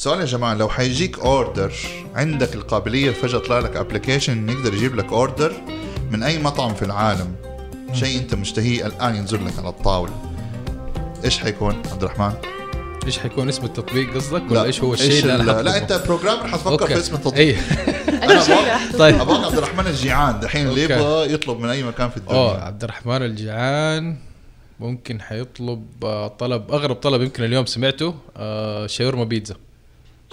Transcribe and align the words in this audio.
سؤال 0.00 0.20
يا 0.20 0.24
جماعة 0.24 0.54
لو 0.54 0.68
حيجيك 0.68 1.18
order 1.18 1.72
عندك 2.14 2.54
القابلية 2.54 3.10
فجأة 3.10 3.38
طلع 3.38 3.58
لك 3.58 3.76
application 3.76 4.48
يقدر 4.48 4.74
يجيب 4.74 4.96
لك 4.96 5.12
order 5.12 5.52
من 6.10 6.22
أي 6.22 6.38
مطعم 6.38 6.74
في 6.74 6.84
العالم 6.84 7.34
شيء 7.92 8.18
أنت 8.18 8.34
مشتهيه 8.34 8.86
الآن 8.86 9.16
ينزل 9.16 9.46
لك 9.46 9.58
على 9.58 9.68
الطاولة 9.68 10.12
إيش 11.24 11.38
حيكون 11.38 11.82
عبد 11.92 12.04
الرحمن؟ 12.04 12.32
إيش 13.06 13.18
حيكون 13.18 13.48
اسم 13.48 13.64
التطبيق 13.64 14.14
قصدك 14.14 14.42
ولا 14.50 14.64
إيش 14.64 14.80
هو 14.80 14.94
الشيء 14.94 15.24
اللي 15.24 15.44
أنا 15.44 15.52
حطلبه؟ 15.52 15.76
أنت 15.76 15.92
programmer 16.06 16.48
حتفكر. 16.48 16.86
في 16.86 16.98
اسم 16.98 17.14
التطبيق 17.14 17.38
أي 17.40 17.56
أنا 18.24 18.42
طيب 18.98 19.20
أبغاك 19.20 19.44
عبد 19.44 19.56
الرحمن 19.56 19.86
الجيعان 19.86 20.40
دحين 20.40 20.68
اللي. 20.68 20.82
يبغى 20.82 21.32
يطلب 21.32 21.60
من 21.60 21.68
أي 21.68 21.82
مكان 21.82 22.10
في 22.10 22.20
أوه 22.30 22.50
الدنيا 22.50 22.64
عبد 22.64 22.84
الرحمن 22.84 23.22
الجيعان 23.22 24.16
ممكن 24.80 25.20
حيطلب 25.20 25.86
آه، 26.04 26.28
طلب 26.28 26.72
أغرب 26.72 26.96
طلب 26.96 27.22
يمكن 27.22 27.44
اليوم 27.44 27.66
سمعته 27.66 28.14
آه، 28.36 28.86
شاورما 28.86 29.24
بيتزا 29.24 29.56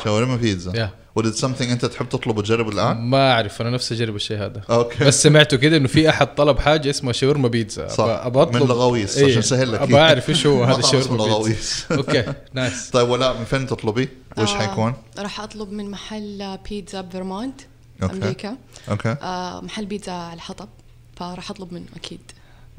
شاورما 0.03 0.35
بيتزا. 0.35 0.77
يا 0.77 0.89
ودد 1.15 1.31
سمثينج 1.31 1.71
أنت 1.71 1.85
تحب 1.85 2.09
تطلبه 2.09 2.41
تجربه 2.41 2.69
الآن؟ 2.69 2.97
ما 2.97 3.31
أعرف 3.31 3.61
أنا 3.61 3.69
نفسي 3.69 3.93
اجرب 3.95 4.15
الشيء 4.15 4.37
هذا. 4.37 4.61
أوكي 4.69 5.05
بس 5.05 5.23
سمعته 5.23 5.57
كده 5.57 5.77
إنه 5.77 5.87
في 5.87 6.09
أحد 6.09 6.35
طلب 6.35 6.59
حاجة 6.59 6.89
اسمها 6.89 7.13
شاورما 7.13 7.47
بيتزا. 7.47 7.87
صح. 7.87 8.05
أبغى- 8.05 8.25
أبغى 8.25 8.45
من 8.59 8.67
لغويس 8.67 9.17
إيه، 9.17 9.31
عشان 9.31 9.41
سهل 9.41 9.71
لك. 9.71 9.79
أبغى 9.81 9.99
أعرف 10.01 10.29
إيش 10.29 10.47
هو 10.47 10.63
هذا 10.69 10.79
الشاورما 10.79 11.09
بيتزا. 11.17 11.27
لغويس 11.29 11.85
أوكي 11.91 12.33
نايس 12.53 12.89
طيب 12.89 13.09
ولا 13.09 13.33
من 13.33 13.45
فين 13.45 13.67
تطلبي؟ 13.67 14.09
وش 14.37 14.51
آه، 14.53 14.57
حيكون؟ 14.57 14.93
راح 15.19 15.41
أطلب 15.41 15.71
من 15.71 15.91
محل 15.91 16.57
بيتزا 16.69 17.01
بفيرمونت 17.01 17.61
أوكي. 18.03 18.15
أمريكا. 18.15 18.57
أوكي 18.91 19.15
آه 19.21 19.61
محل 19.61 19.85
بيتزا 19.85 20.11
على 20.11 20.33
الحطب 20.33 20.69
فراح 21.15 21.51
أطلب 21.51 21.73
منه 21.73 21.85
أكيد. 21.95 22.19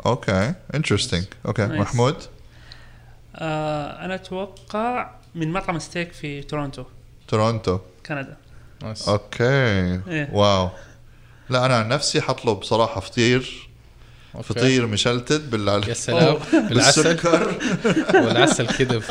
أوكي 0.07 0.55
انترستنج 0.75 1.25
أوكي 1.47 1.67
Nice. 1.69 1.71
محمود؟ 1.71 2.17
آه 3.37 4.05
أنا 4.05 4.15
أتوقع 4.15 5.11
من 5.35 5.53
مطعم 5.53 5.79
ستيك 5.79 6.13
في 6.13 6.43
تورونتو. 6.43 6.85
تورونتو. 7.29 7.79
كندا. 8.07 8.37
nice 8.83 9.09
okay. 9.09 9.45
إيه. 10.09 10.29
wow. 10.33 10.71
لا 11.51 11.67
أنا 11.67 11.77
عن 11.77 11.89
نفسي 11.89 12.21
حطلب 12.21 12.63
صراحة 12.63 13.01
فطير. 13.01 13.69
okay. 14.35 14.47
فطير 14.47 14.87
مشلتت 14.87 15.41
بال 15.41 15.89
يا 15.89 15.95
سلام. 15.95 16.37
بالعسل. 16.69 17.03
بالسكر. 17.03 17.59
والعسل 18.27 18.77
كده 18.77 19.03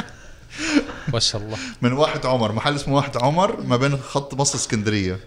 ما 1.13 1.19
شاء 1.19 1.41
الله. 1.41 1.57
من 1.81 1.93
واحد 1.93 2.25
عمر. 2.25 2.51
محل 2.51 2.75
اسمه 2.75 2.95
واحد 2.95 3.17
عمر 3.17 3.61
ما 3.61 3.77
بين 3.77 3.97
خط 3.97 4.33
مصر 4.33 4.55
اسكندرية. 4.55 5.19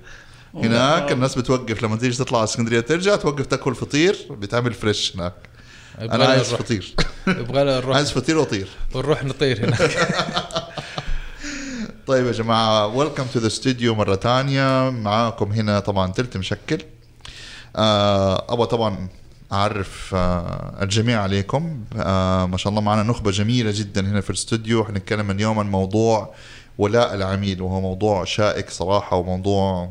هناك 0.55 1.12
الناس 1.12 1.38
بتوقف 1.38 1.83
لما 1.83 1.96
تيجي 1.96 2.16
تطلع 2.16 2.38
على 2.38 2.44
اسكندرية 2.44 2.80
ترجع 2.80 3.16
توقف 3.16 3.46
تاكل 3.46 3.74
فطير 3.74 4.16
بيتعمل 4.30 4.74
fresh 4.74 5.16
هناك. 5.16 5.34
أنا 6.00 6.24
عايز 6.24 6.55
فطير. 6.55 6.94
يبغى 7.27 7.64
نروح 7.64 7.96
عايز 7.96 8.11
فطير 8.11 8.38
وطير. 8.38 8.68
نروح 8.94 9.24
نطير 9.24 9.64
هناك. 9.64 9.80
طيب 12.11 12.27
يا 12.27 12.33
جماعة 12.33 12.86
welcome 12.86 13.24
to 13.24 13.38
the 13.38 13.48
studio 13.48 13.94
مرة 13.94 14.14
تانية. 14.14 14.91
معاكم 14.91 15.53
هنا 15.53 15.80
طبعا 15.80 16.12
تلت 16.12 16.36
مشكل. 16.36 16.78
آه 17.77 18.52
أبغى 18.52 18.67
طبعا 18.67 19.08
أعرف 19.52 20.14
آه 20.14 20.78
الجميع 20.83 21.22
عليكم. 21.22 21.84
آه 21.97 22.47
ما 22.47 22.56
شاء 22.56 22.70
الله 22.70 22.83
معنا 22.83 23.02
نخبة 23.02 23.30
جميلة 23.30 23.70
جدا 23.75 24.00
هنا 24.00 24.20
في 24.20 24.30
الاستوديو. 24.30 24.84
حنتكلم 24.84 25.30
اليوم 25.30 25.58
عن 25.58 25.70
موضوع 25.70 26.34
ولاء 26.78 27.14
العميل 27.14 27.62
وهو 27.62 27.80
موضوع 27.80 28.24
شائك 28.24 28.70
صراحة 28.70 29.17
وموضوع 29.17 29.91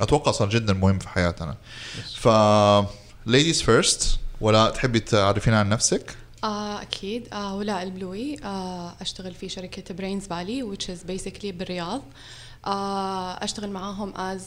أتوقع 0.00 0.32
صار 0.32 0.48
جدا 0.48 0.72
مهم 0.72 0.98
في 0.98 1.08
حياتنا. 1.08 1.56
ف 2.14 2.28
ladies 3.28 3.62
first 3.66 4.04
ولا 4.40 4.70
تحبي 4.70 5.00
تعرفين 5.00 5.54
عن 5.54 5.68
نفسك؟ 5.68 6.16
آه 6.44 6.82
أكيد. 6.82 7.28
آه 7.32 7.56
ولاء 7.56 7.82
البلوي. 7.82 8.44
آه 8.44 8.92
أشتغل 9.00 9.34
في 9.34 9.48
شركة 9.48 9.94
Brains 9.94 10.26
Valley 10.26 10.76
which 10.76 10.84
is 10.84 11.10
basically 11.10 11.46
بالرياض. 11.46 12.02
آه 12.66 13.44
أشتغل 13.44 13.70
معاهم 13.70 14.12
as 14.14 14.42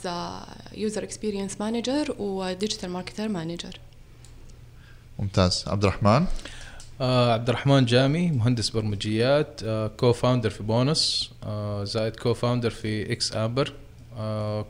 user 0.76 1.02
experience 1.02 1.54
manager 1.60 2.20
و 2.20 2.56
digital 2.56 2.90
marketer 2.98 3.30
manager. 3.30 3.78
ممتاز. 5.20 5.64
عبد 5.68 5.84
الرحمن 5.84 6.26
آه 7.02 7.34
عبد 7.34 7.50
الرحمن 7.50 7.86
جامي 7.86 8.32
مهندس 8.32 8.70
برمجيات 8.70 9.62
آه 9.64 9.88
co-founder 9.88 10.50
في 10.50 10.64
بونس 10.64 11.32
آه 11.44 11.84
زائد 11.84 12.16
co-founder 12.16 12.70
في 12.70 13.12
إكس 13.12 13.36
امبر 13.36 13.74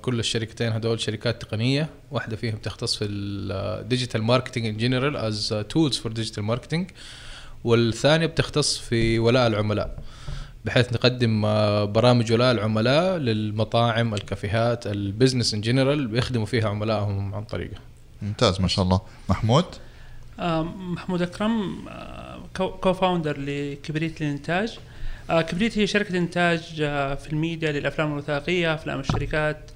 كل 0.01 0.19
الشركتين 0.19 0.71
هدول 0.71 0.99
شركات 0.99 1.41
تقنية 1.41 1.89
واحدة 2.11 2.35
فيهم 2.35 2.57
تختص 2.57 2.95
في 2.95 3.05
ال 3.05 3.20
digital 3.20 4.23
marketing 4.23 4.65
in 4.65 4.77
general 4.77 5.17
as 5.17 5.65
tools 5.69 5.97
for 5.97 6.11
digital 6.11 6.43
marketing 6.43 6.91
والثانية 7.63 8.25
بتختص 8.25 8.77
في 8.77 9.19
ولاء 9.19 9.47
العملاء 9.47 9.99
بحيث 10.65 10.93
نقدم 10.93 11.45
آه، 11.45 11.85
برامج 11.85 12.33
ولاء 12.33 12.51
العملاء 12.51 13.17
للمطاعم 13.17 14.13
الكافيهات 14.13 14.87
ال 14.87 14.94
business 14.94 15.53
in 15.53 15.61
general 15.61 16.07
بيخدموا 16.07 16.45
فيها 16.45 16.69
عملائهم 16.69 17.35
عن 17.35 17.43
طريقة. 17.43 17.77
ممتاز 18.21 18.61
ما 18.61 18.67
شاء 18.67 18.85
الله. 18.85 19.01
محمود؟ 19.29 19.65
آه 20.39 20.63
محمود 20.63 21.21
أكرم 21.21 21.85
co-founder 22.53 23.37
لكبريت 23.39 24.21
للإنتاج. 24.21 24.69
آه 24.69 24.94
كبريت 25.29 25.77
هي 25.77 25.87
شركة 25.87 26.17
إنتاج 26.17 26.61
آه 26.81 27.15
في 27.15 27.29
الميديا 27.29 27.71
للأفلام 27.71 28.11
الوثائقية 28.11 28.73
أفلام 28.73 28.99
الشركات 28.99 29.71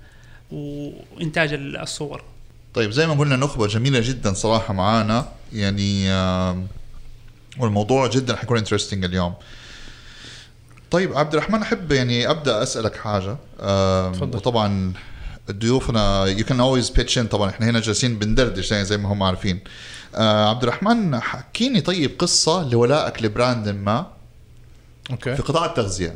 وإنتاج 0.51 1.53
الصور. 1.53 2.23
طيب 2.73 2.91
زي 2.91 3.07
ما 3.07 3.13
قلنا 3.13 3.35
نخبة 3.35 3.67
جميلة 3.67 3.99
جدا 3.99 4.33
صراحة 4.33 4.73
معانا. 4.73 5.27
يعني 5.53 6.11
والموضوع 7.59 8.07
جدا 8.07 8.35
حيكون 8.35 8.57
interesting 8.57 9.05
اليوم. 9.05 9.33
طيب 10.91 11.17
عبد 11.17 11.33
الرحمن 11.33 11.61
أحب 11.61 11.91
يعني 11.91 12.29
أبدأ 12.29 12.63
أسألك 12.63 12.95
حاجة. 12.95 13.37
تفضل. 14.13 14.37
وطبعا 14.37 14.93
ضيوفنا 15.51 16.25
you 16.25 16.45
can 16.45 16.59
always 16.59 16.89
pitch 16.89 17.19
in 17.19 17.27
طبعا 17.27 17.49
إحنا 17.49 17.69
هنا 17.69 17.79
جالسين 17.79 18.19
بندردش 18.19 18.71
يعني 18.71 18.85
زي 18.85 18.97
ما 18.97 19.13
هم 19.13 19.23
عارفين. 19.23 19.59
آه 20.15 20.49
عبد 20.49 20.63
الرحمن 20.63 21.19
حكيني 21.19 21.81
طيب 21.81 22.11
قصة 22.19 22.69
لولائك 22.69 23.23
ل 23.23 23.31
brand 23.31 23.69
ما. 23.69 24.18
Okay. 25.11 25.35
في 25.35 25.41
قطاع 25.41 25.65
التغذية. 25.65 26.15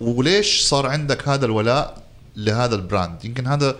وليش 0.00 0.60
صار 0.62 0.86
عندك 0.86 1.28
هذا 1.28 1.46
الولاء 1.46 2.02
لهذا 2.36 2.74
ال 2.74 2.81
brand؟ 2.81 3.24
يمكن 3.24 3.46
هذا 3.46 3.76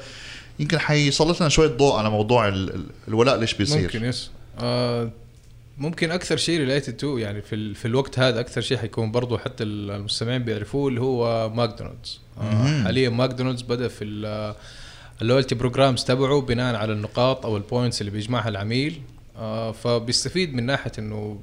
يمكن 0.58 0.78
حيسلط 0.78 1.40
لنا 1.40 1.48
شوية 1.48 1.68
ضوء 1.68 1.96
على 1.96 2.10
موضوع 2.10 2.48
ال- 2.48 2.74
ال- 2.74 2.86
الولاء 3.08 3.36
ليش 3.40 3.54
بيصير. 3.54 3.82
ممكن 3.82 4.04
Yes. 4.04 4.30
آه 4.60 5.10
ممكن 5.78 6.10
أكثر 6.10 6.36
شيء 6.36 6.58
related 6.58 6.96
to 6.96 7.18
يعني 7.18 7.42
في 7.42 7.54
ال- 7.54 7.74
في 7.74 7.84
الوقت 7.84 8.18
هذا 8.18 8.40
أكثر 8.40 8.60
شيء 8.60 8.76
حيكون 8.78 9.12
برضو 9.12 9.38
حتى 9.38 9.64
ال- 9.64 9.90
المستمعين 9.90 10.42
بيعرفوه 10.42 10.88
اللي 10.88 11.00
هو 11.00 11.50
ماكدونالدز. 11.50 12.20
آه 12.40 12.82
حاليا 12.84 13.08
ماكدونالدز 13.08 13.62
بدأ 13.62 13.88
في 13.88 14.04
ال- 14.04 14.54
ال 15.22 15.26
loyalty 15.26 15.54
programs 15.54 16.04
تبعه 16.04 16.40
بناء 16.40 16.74
على 16.74 16.92
النقاط 16.92 17.46
أو 17.46 17.56
ال 17.56 17.63
points 17.63 18.00
اللي 18.00 18.10
بيجمعها 18.12 18.48
العميل. 18.48 19.00
آه 19.36 19.72
فبيستفيد 19.72 20.54
من 20.54 20.66
ناحية 20.66 20.92
إنه 20.98 21.38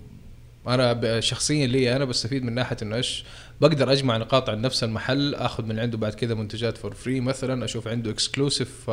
أنا 0.67 1.19
شخصيا 1.19 1.67
لي 1.67 1.95
أنا 1.95 2.05
بستفيد 2.05 2.43
من 2.43 2.53
ناحية 2.53 2.77
إنه 2.81 2.95
إيش؟ 2.95 3.23
بقدر 3.61 3.91
أجمع 3.91 4.17
نقاط 4.17 4.49
عند 4.49 4.65
نفس 4.65 4.83
المحل 4.83 5.35
آخذ 5.35 5.63
من 5.65 5.79
عنده 5.79 5.97
بعد 5.97 6.13
كذا 6.13 6.33
منتجات 6.33 6.77
for 6.77 6.93
free 6.93 7.19
مثلا 7.19 7.65
أشوف 7.65 7.87
عنده 7.87 8.11
exclusive 8.11 8.89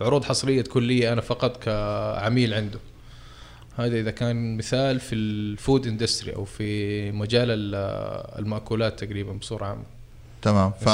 عروض 0.00 0.24
حصرية 0.24 0.62
تكون 0.62 0.82
لي 0.82 1.12
أنا 1.12 1.20
فقط 1.20 1.62
كعميل 1.64 2.54
عنده. 2.54 2.78
هذا 3.76 4.00
إذا 4.00 4.10
كان 4.10 4.56
مثال 4.56 5.00
في 5.00 5.14
ال 5.14 5.28
food 5.28 5.86
industry 5.86 6.34
أو 6.34 6.44
في 6.44 7.12
مجال 7.12 7.50
ال- 7.50 7.74
المأكولات 8.38 9.04
تقريبا 9.04 9.32
بصورة 9.32 9.64
عامة. 9.64 9.97
تمام. 10.42 10.72
ف 10.80 10.88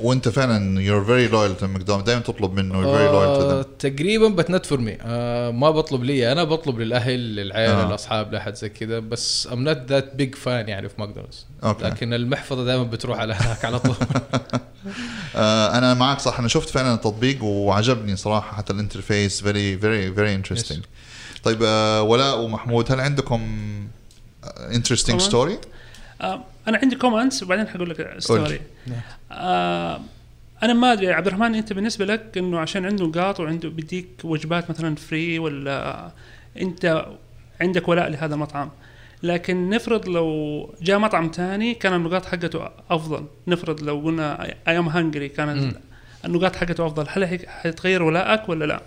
وانت 0.00 0.28
فعلا 0.28 0.80
you're 0.80 1.06
very 1.06 1.32
loyal 1.32 1.62
to 1.62 1.66
McDonald's. 1.66 2.04
دائما 2.04 2.20
تطلب 2.22 2.52
منه 2.54 2.82
loyal 2.82 2.86
to 2.86 3.42
آه 3.42 3.62
them 3.62 3.66
تقريبا 3.78 4.28
but 4.28 4.50
not 4.50 4.66
for 4.66 4.80
me 4.80 4.98
ما 5.52 5.70
بطلب 5.70 6.04
لي. 6.04 6.32
أنا 6.32 6.44
بطلب 6.44 6.78
للأهل 6.80 7.36
للعائله 7.36 7.82
آه. 7.82 7.86
الاصحاب 7.88 8.32
لأحد 8.32 8.54
زي 8.54 8.68
كذا 8.68 8.98
بس 8.98 9.48
I'm 9.52 9.64
not 9.64 9.78
that 9.88 10.14
big 10.14 10.34
fan 10.34 10.68
يعني 10.68 10.88
في 10.88 10.94
ماكدونالدز. 10.98 11.46
لكن 11.80 12.14
المحفظة 12.14 12.64
دائما 12.64 12.82
بتروح 12.82 13.18
على 13.18 13.34
هناك 13.34 13.64
على 13.64 13.78
طول. 13.78 13.96
آه 15.36 15.78
أنا 15.78 15.94
معك 15.94 16.18
صح. 16.18 16.38
أنا 16.38 16.48
شفت 16.48 16.68
فعلا 16.68 16.94
التطبيق 16.94 17.44
وعجبني 17.44 18.16
صراحة. 18.16 18.56
حتى 18.56 18.72
ال 18.72 18.79
interface 18.79 19.40
very 19.42 19.80
very 19.82 20.18
very 20.18 20.48
interesting. 20.48 20.78
طيب 21.42 21.62
آه 21.62 22.02
ولاء 22.02 22.40
ومحمود 22.40 22.92
هل 22.92 23.00
عندكم 23.00 23.40
interesting 24.70 25.06
طبعاً. 25.08 25.18
story؟ 25.18 25.58
أنا 26.68 26.78
عندي 26.82 26.96
comments 26.96 27.42
وبعدين 27.42 27.68
حقول 27.68 27.90
لك 27.90 28.14
story 28.18 28.60
نعم. 28.86 29.00
آه 29.32 30.00
أنا 30.62 30.72
ما 30.72 30.92
أدري 30.92 31.12
عبد 31.12 31.26
الرحمن 31.26 31.54
أنت 31.54 31.72
بالنسبة 31.72 32.04
لك 32.04 32.38
إنه 32.38 32.58
عشان 32.58 32.86
عنده 32.86 33.04
نقاط 33.04 33.40
وعنده 33.40 33.68
بيديك 33.68 34.08
وجبات 34.24 34.70
مثلا 34.70 34.94
free 34.94 35.38
ولا 35.38 36.10
أنت 36.60 37.06
عندك 37.60 37.88
ولاء 37.88 38.08
لهذا 38.08 38.34
المطعم 38.34 38.70
لكن 39.22 39.70
نفرض 39.70 40.08
لو 40.08 40.74
جاء 40.82 40.98
مطعم 40.98 41.30
ثاني 41.34 41.74
كان 41.74 41.94
النقاط 41.94 42.26
حقته 42.26 42.68
أفضل 42.90 43.26
نفرض 43.46 43.82
لو 43.82 44.00
قلنا 44.00 44.54
I'm 44.68 44.88
Hungry 44.88 45.28
كانت. 45.28 45.76
النقاط 46.24 46.56
حقته 46.56 46.86
أفضل 46.86 47.06
هل 47.08 47.48
حيتغير 47.48 48.02
ولاءك 48.02 48.48
ولا 48.48 48.64
لا؟ 48.64 48.82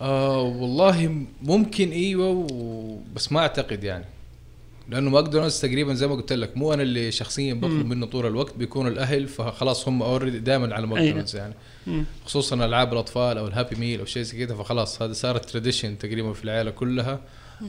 آه 0.00 0.42
والله 0.42 1.24
ممكن 1.42 1.90
إيوه 1.90 2.28
و... 2.28 2.98
بس 3.14 3.32
ما 3.32 3.40
أعتقد 3.40 3.84
يعني 3.84 4.04
لأنه 4.88 5.10
ماكدونالدز 5.10 5.60
تقريبا 5.60 5.94
زي 5.94 6.06
ما 6.06 6.14
قلت 6.14 6.32
لك 6.32 6.56
مو 6.56 6.74
أنا 6.74 6.82
اللي 6.82 7.12
شخصيا 7.12 7.54
بطلب 7.54 7.86
منه 7.86 8.06
طول 8.06 8.26
الوقت 8.26 8.56
بيكون 8.56 8.86
الأهل 8.86 9.28
فخلاص 9.28 9.88
هم 9.88 10.02
already 10.02 10.38
دائما 10.38 10.74
على 10.74 10.86
ماكدونالدز 10.86 11.36
يعني. 11.36 11.54
مم. 11.86 12.04
خصوصا 12.24 12.56
ألعاب 12.56 12.92
الأطفال 12.92 13.38
أو 13.38 13.46
ال 13.46 13.51
Happy 13.51 13.76
Meal 13.76 14.00
أو 14.00 14.06
شيء 14.06 14.22
زي 14.22 14.46
كذا 14.46 14.56
فخلاص 14.56 15.02
هذا 15.02 15.12
صارت 15.12 15.50
tradition 15.50 15.98
تقريبا 15.98 16.32
في 16.32 16.44
العائله 16.44 16.70
كلها 16.70 17.20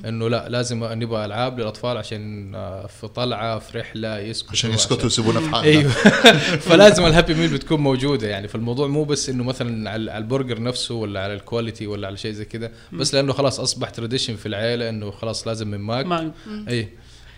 إنه 0.05 0.29
لا 0.29 0.49
لازم 0.49 0.83
نبغى 0.83 1.25
ألعاب 1.25 1.59
للأطفال 1.59 1.97
عشان 1.97 2.55
آه، 2.55 2.87
في 2.87 3.07
طلعة 3.07 3.59
في 3.59 3.77
رحلة 3.77 4.19
يسكتوا 4.19 4.51
عشان 4.51 4.71
يسكتوا 4.71 5.03
ويسيبونا 5.03 5.39
في 5.39 5.49
حالنا 5.49 5.67
أيوه. 5.67 5.91
فلازم 6.69 7.05
ال 7.05 7.10
Happy 7.10 7.33
Meal 7.33 7.53
بتكون 7.53 7.79
موجودة 7.79 8.27
يعني. 8.27 8.47
فالموضوع 8.47 8.87
مو 8.87 9.03
بس 9.03 9.29
إنه 9.29 9.43
مثلا 9.43 9.89
على 9.89 10.17
البرجر 10.17 10.61
نفسه 10.61 10.95
ولا 10.95 11.23
على 11.23 11.33
ال 11.33 11.40
quality 11.40 11.87
ولا 11.87 12.07
على 12.07 12.17
شيء 12.17 12.31
زي 12.31 12.45
كذا 12.45 12.71
بس 12.93 13.13
لأنه 13.13 13.33
خلاص 13.33 13.59
أصبح 13.59 13.89
tradition 13.89 14.35
في 14.35 14.45
العائله 14.45 14.89
إنه 14.89 15.11
خلاص 15.11 15.47
لازم 15.47 15.67
من 15.67 15.79
ماك. 15.79 16.05
ما 16.05 16.31
أي. 16.69 16.89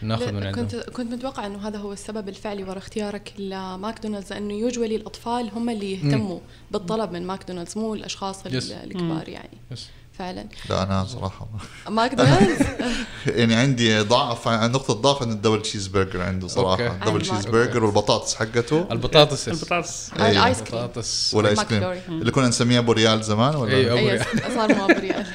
ناخذ 0.01 0.31
من 0.31 0.43
عندهم. 0.47 0.65
كنت 0.67 0.75
كنت 0.75 1.13
متوقع 1.13 1.45
إنه 1.45 1.67
هذا 1.67 1.77
هو 1.77 1.93
السبب 1.93 2.29
الفعلي 2.29 2.63
وراء 2.63 2.77
اختيارك 2.77 3.33
لماكدونالدز 3.37 4.33
لأنه 4.33 4.53
usually 4.53 4.95
الاطفال 4.95 5.49
هم 5.55 5.69
اللي 5.69 5.91
يهتموا 5.93 6.39
بالطلب 6.71 7.11
من 7.11 7.27
ماكدونالدز 7.27 7.77
مو 7.77 7.93
الأشخاص 7.93 8.45
ال- 8.45 8.61
Yes. 8.61 8.71
الكبار 8.83 9.29
يعني. 9.29 9.57
بس. 9.71 9.85
فعلا. 10.19 10.45
لا 10.69 10.83
أنا 10.83 11.05
صراحة 11.05 11.47
ماكدونالدز؟ 11.89 12.65
يعني 13.39 13.55
عندي 13.55 13.99
ضعف 13.99 14.47
نقطة 14.47 14.93
ضعف 14.93 15.23
إن 15.23 15.31
ال 15.31 15.36
double 15.36 15.61
cheese 15.61 15.87
burger 15.87 16.21
عنده 16.21 16.47
صراحة. 16.47 16.83
Okay. 16.87 16.97
double 16.99 17.11
عند 17.11 17.21
cheese. 17.21 17.45
burger 17.45 17.83
والبطاطس 17.83 18.35
حقته. 18.35 18.87
البطاطس. 18.91 19.47
البطاطس. 19.49 20.11
أيوة. 20.19 20.29
الآيس 20.31 20.61
كريم. 20.61 20.89
والآيس 21.33 21.61
كريم. 21.61 21.81
اللي 22.09 22.31
كنا 22.31 22.47
نسميه 22.47 22.79
ابو 22.79 22.91
ريال 22.91 23.23
زمان 23.23 23.55
ولا؟ 23.55 23.73
ريال. 23.93 24.25
صار 24.55 24.75
مو 24.75 24.85
ابو 24.85 24.99
ريال 24.99 25.25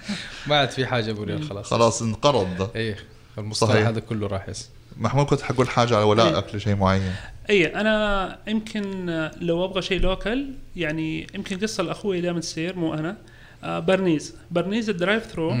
ما 0.46 0.56
عاد 0.56 0.70
في 0.70 0.86
حاجة 0.86 1.10
ابو 1.10 1.22
ريال 1.22 1.48
خلاص. 1.48 1.66
خلاص 1.70 2.02
انقرض. 2.02 2.56
ده 2.58 2.70
اي 2.76 2.96
المصطلح 3.38 3.70
صحيح. 3.70 3.86
هذا 3.86 4.00
كله 4.00 4.26
راح 4.26 4.48
yes 4.48 4.70
محمود 4.98 5.26
كنت 5.26 5.40
حقول 5.40 5.68
حاجة 5.68 5.96
على 5.96 6.04
ولائك 6.04 6.54
لشيء 6.54 6.76
معين؟ 6.76 7.12
اي 7.50 7.66
أنا 7.66 8.38
يمكن 8.46 9.06
لو 9.40 9.64
أبغى 9.64 9.82
شيء 9.82 10.00
local 10.00 10.54
يعني 10.76 11.26
يمكن 11.34 11.58
قصة 11.58 11.82
لأخوي 11.82 12.20
دائما 12.20 12.40
تصير 12.40 12.76
مو 12.76 12.94
أنا. 12.94 13.16
آه 13.64 13.78
بارنيز 13.78 14.34
بارنيز 14.50 14.90
ال 14.90 14.96
drive 14.96 15.24
thru. 15.24 15.52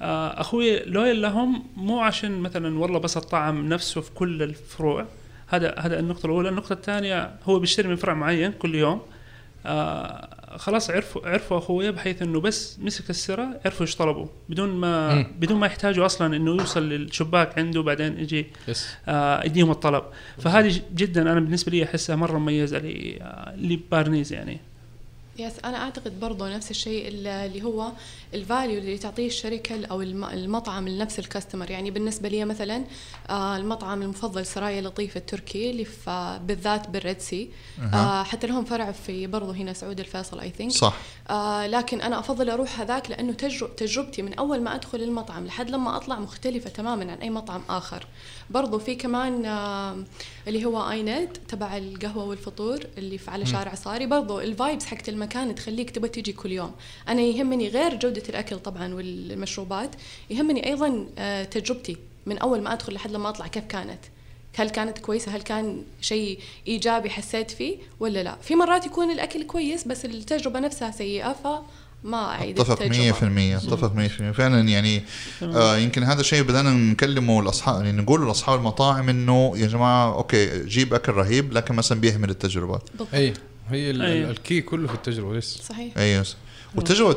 آه 0.00 0.40
أخوي 0.40 0.78
loyal 0.78 1.22
لهم 1.22 1.64
مو 1.76 2.00
عشان 2.00 2.40
مثلا 2.40 2.78
والله 2.78 2.98
بس 2.98 3.16
الطعم 3.16 3.68
نفسه 3.68 4.00
في 4.00 4.10
كل 4.10 4.42
الفروع. 4.42 5.06
هذا 5.48 5.74
هذا 5.78 5.98
النقطة 5.98 6.26
الأولى. 6.26 6.48
النقطة 6.48 6.72
الثانية 6.72 7.30
هو 7.44 7.58
بيشتري 7.58 7.88
من 7.88 7.96
فرع 7.96 8.14
معين 8.14 8.52
كل 8.52 8.74
يوم. 8.74 9.00
آه 9.66 10.36
خلاص 10.56 10.90
عرفوا 10.90 11.28
عرفوا 11.28 11.58
أخويا 11.58 11.90
بحيث 11.90 12.22
إنه 12.22 12.40
بس 12.40 12.78
مسك 12.80 13.10
السرة 13.10 13.60
عرفوا 13.64 13.86
إيش 13.86 13.96
طلبوا. 13.96 14.26
بدون 14.48 14.68
ما 14.68 15.14
مم. 15.14 15.26
بدون 15.38 15.56
ما 15.58 15.66
يحتاجوا 15.66 16.06
أصلا 16.06 16.36
إنه 16.36 16.50
يوصل 16.50 16.88
للشباك 16.88 17.58
عنده 17.58 17.82
بعدين 17.82 18.18
يجي 18.20 18.46
yes. 18.68 18.88
آه، 19.08 19.44
يديهم 19.44 19.70
الطلب. 19.70 20.04
فهذه 20.38 20.80
جدا 20.94 21.22
أنا 21.22 21.40
بالنسبة 21.40 21.72
لي 21.72 21.84
أحسها 21.84 22.16
مرة 22.16 22.38
مميزة 22.38 22.78
آه، 22.78 23.56
لبارنيز 23.56 24.32
يعني. 24.32 24.60
Yes 25.38 25.52
أنا 25.64 25.76
أعتقد 25.76 26.20
برضه 26.20 26.54
نفس 26.56 26.70
الشيء 26.70 27.08
اللي 27.08 27.62
هو 27.62 27.92
ال 28.36 28.43
value 28.43 28.78
اللي 28.78 28.98
تعطيه 28.98 29.26
الشركة 29.26 29.86
أو 29.86 30.02
الم- 30.02 30.24
المطعم 30.24 30.88
لنفس 30.88 31.18
ال 31.18 31.24
customer 31.24 31.70
يعني 31.70 31.90
بالنسبة 31.90 32.28
لي 32.28 32.44
مثلا 32.44 32.84
آه، 33.30 33.56
المطعم 33.56 34.02
المفضل 34.02 34.46
سرايا 34.46 34.80
لطيف 34.80 35.16
التركي 35.16 35.70
اللي 35.70 35.84
في 35.84 36.40
بالذات 36.44 36.88
بال 36.90 37.02
Red 37.02 37.20
Sea. 37.20 37.50
آه، 37.94 38.22
حتى 38.22 38.46
لهم 38.46 38.64
فرع 38.64 38.92
في 38.92 39.26
برضه 39.26 39.52
هنا 39.52 39.72
سعود 39.72 40.00
الفيصل 40.00 40.40
I 40.40 40.50
think 40.50 40.72
صح. 40.72 40.94
آه 41.30 41.66
لكن 41.66 42.00
أنا 42.00 42.18
أفضل 42.18 42.50
أروح 42.50 42.80
هذاك 42.80 43.10
لأنه 43.10 43.32
تجرب 43.32 43.76
تجربتي 43.76 44.22
من 44.22 44.34
أول 44.34 44.60
ما 44.60 44.74
أدخل 44.74 45.02
المطعم 45.02 45.46
لحد 45.46 45.70
لما 45.70 45.96
أطلع 45.96 46.18
مختلفة 46.18 46.70
تماما 46.70 47.12
عن 47.12 47.18
أي 47.18 47.30
مطعم 47.30 47.62
آخر. 47.68 48.06
برضو 48.50 48.78
في 48.78 48.94
كمان 48.94 49.44
آه 49.46 49.96
اللي 50.48 50.64
هو 50.64 50.90
ايند 50.90 51.36
تبع 51.48 51.76
القهوة 51.76 52.24
والفطور 52.24 52.78
اللي 52.98 53.18
في 53.18 53.30
على 53.30 53.46
شارع 53.46 53.74
صاري 53.74 54.06
برضو 54.06 54.40
ال 54.40 54.48
vibes 54.48 54.86
حقت 54.86 55.08
المكان 55.08 55.54
تخليك 55.54 55.90
تبى 55.90 56.08
تيجي 56.08 56.32
كل 56.32 56.52
يوم. 56.52 56.72
أنا 57.08 57.20
يهمني 57.22 57.68
غير 57.68 57.94
جودة 57.94 58.22
الأكل 58.30 58.58
طبعا 58.58 58.94
والمشروبات 58.94 59.90
يهمني 60.30 60.66
أيضا 60.66 61.06
آه 61.18 61.44
تجربتي. 61.44 61.96
من 62.26 62.38
أول 62.38 62.62
ما 62.62 62.72
أدخل 62.72 62.92
لحد 62.92 63.10
لما 63.10 63.28
أطلع 63.28 63.46
كيف 63.46 63.64
كانت؟ 63.64 63.98
هل 64.56 64.70
كانت 64.70 64.98
كويسة؟ 64.98 65.36
هل 65.36 65.42
كان 65.42 65.82
شيء 66.00 66.38
إيجابي 66.68 67.10
حسيت 67.10 67.50
فيه 67.50 67.76
ولا 68.00 68.22
لا؟ 68.22 68.36
في 68.42 68.54
مرات 68.54 68.86
يكون 68.86 69.10
الأكل 69.10 69.42
كويس 69.42 69.84
بس 69.84 70.04
التجربة 70.04 70.60
نفسها 70.60 70.90
سيئة 70.90 71.36
فما 71.44 72.24
أعيد 72.24 72.60
أتفق 72.60 72.78
100% 72.78 72.82
التجربة 72.82 73.56
أتفق 73.56 73.92
100% 74.32 74.36
فعلا 74.36 74.68
يعني 74.68 75.02
آه 75.42 75.76
يمكن 75.76 76.02
هذا 76.02 76.20
الشيء 76.20 76.42
بدانا 76.42 76.70
نكلمه 76.70 77.40
الأصحاب 77.40 77.84
يعني 77.84 78.02
نقول 78.02 78.26
لاصحاب 78.26 78.58
المطاعم 78.58 79.08
إنه 79.08 79.52
يا 79.56 79.66
جماعة 79.66 80.14
okay 80.14 80.64
جيب 80.64 80.94
أكل 80.94 81.12
رهيب 81.12 81.52
لكن 81.52 81.74
مثلا 81.74 82.00
بيهمل 82.00 82.30
التجربة. 82.30 82.80
بالضبط. 82.90 83.14
أي 83.14 83.32
هي 83.70 83.90
أيوة. 83.90 84.30
الكي 84.30 84.60
كله 84.60 84.88
في 84.88 84.94
التجربة 84.94 85.36
yes 85.36 85.58
صحيح. 85.68 85.98
أيوه 85.98 86.24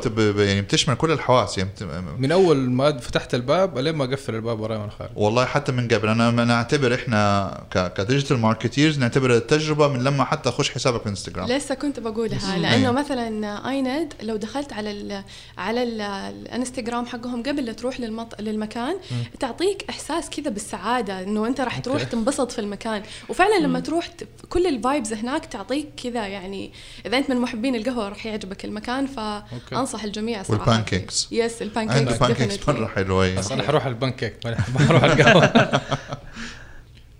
ب- 0.08 0.38
يعني 0.38 0.60
بتشمل 0.62 0.94
كل 0.94 1.10
الحواس. 1.10 1.58
يعني 1.58 1.70
بت- 1.70 1.82
من 2.18 2.32
أول 2.32 2.56
ما 2.70 2.98
فتحت 2.98 3.34
الباب 3.34 3.78
لين 3.78 3.94
ما 3.94 4.04
قفل 4.04 4.34
الباب 4.34 4.60
وراي 4.60 4.78
وأنا 4.78 4.90
خارج. 4.90 5.10
والله 5.16 5.44
حتى 5.44 5.72
من 5.72 5.88
قبل. 5.88 6.08
أنا 6.08 6.28
أنا 6.28 6.54
أعتبر 6.54 6.94
إحنا 6.94 7.50
ك- 7.70 7.92
ك 7.92 7.98
digital 7.98 8.38
marketers 8.38 8.98
نعتبر 8.98 9.36
التجربة 9.36 9.88
من 9.88 10.04
لما 10.04 10.24
حتى 10.24 10.48
أخش 10.48 10.70
حسابك 10.70 11.02
في 11.02 11.08
انستغرام 11.08 11.48
لسه 11.48 11.74
كنت 11.74 12.00
بقولها. 12.00 12.58
لأنه 12.58 12.74
أيوة. 12.74 12.92
مثلا 12.92 13.68
ايند 13.70 14.14
لو 14.22 14.36
دخلت 14.36 14.72
على 14.72 14.90
ال 14.90 15.22
على 15.58 15.82
ال 15.82 16.00
الانستغرام 16.00 17.06
حقهم 17.06 17.42
قبل 17.42 17.64
لا 17.64 17.72
تروح 17.72 18.00
للمط... 18.00 18.40
للمكان 18.40 18.96
تعطيك 19.40 19.84
إحساس 19.90 20.30
كذا 20.30 20.50
بالسعادة 20.50 21.22
إنه 21.22 21.46
أنت 21.46 21.60
راح 21.60 21.78
تروح 21.78 21.96
okay. 22.00 22.10
تنبسط 22.10 22.52
في 22.52 22.58
المكان. 22.58 23.02
وفعلا 23.28 23.58
لما 23.60 23.80
تروح 23.80 24.06
ت... 24.06 24.24
كل 24.48 24.66
ال 24.66 24.74
vibes 24.74 25.12
هناك 25.12 25.46
تعطيك 25.46 25.88
كذا 26.04 26.26
يعني 26.26 26.72
إذا 27.06 27.18
أنت 27.18 27.30
من 27.30 27.36
محبين 27.36 27.74
القهوة 27.74 28.08
راح 28.08 28.26
يعجبك 28.26 28.64
المكان 28.64 29.06
فانصح 29.70 30.04
الجميع 30.04 30.42
صراحة. 30.42 30.60
وال 30.60 30.72
pancakes. 30.72 31.28
yes 31.32 31.52
عنده 31.62 31.82
ال 31.82 31.86
pancakes 31.86 32.18
pancakes 32.18 32.56
definitely. 32.56 32.68
مره 32.68 32.86
حلوة. 32.86 33.34
بس 33.34 33.52
أنا 33.52 33.62
حروح 33.62 33.84
على 33.84 33.92
البانكيك. 33.94 34.34
ما 34.44 34.50
ما 34.74 34.86
حروح 34.86 35.02
على 35.02 35.12
القهوه 35.12 35.80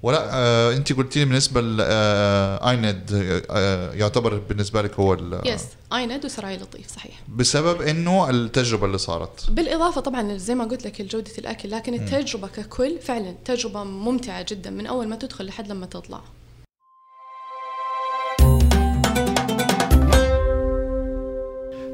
ولا 0.03 0.29
آه 0.35 0.73
أنت 0.73 0.93
قلتي 0.93 1.19
لي 1.19 1.25
بالنسبة 1.25 1.61
لايند 1.61 3.11
آه 3.13 3.43
آه 3.51 3.93
يعتبر 3.95 4.39
بالنسبة 4.39 4.83
لك 4.83 4.95
هو 5.01 5.15
ال- 5.15 5.41
yes 5.45 5.65
ايند 5.93 6.25
وسراي 6.25 6.57
لطيف 6.57 6.87
صحيح. 6.95 7.21
بسبب 7.29 7.83
إنه 7.83 8.31
التجربة 8.31 8.87
اللي 8.87 8.99
صارت. 8.99 9.51
بالإضافة 9.51 10.01
طبعا 10.01 10.37
زي 10.37 10.55
ما 10.55 10.65
قلت 10.65 10.85
لك 10.87 11.01
لجودة 11.01 11.31
الأكل 11.39 11.71
لكن 11.71 11.95
التجربة 11.95 12.49
ككل 12.49 12.99
فعلا 13.03 13.35
تجربة 13.45 13.85
ممتعة 13.85 14.47
جدا 14.49 14.71
من 14.71 14.87
أول 14.87 15.09
ما 15.09 15.17
تدخل 15.17 15.47
لحد 15.47 15.69
لما 15.69 15.87
تطلع. 15.87 16.21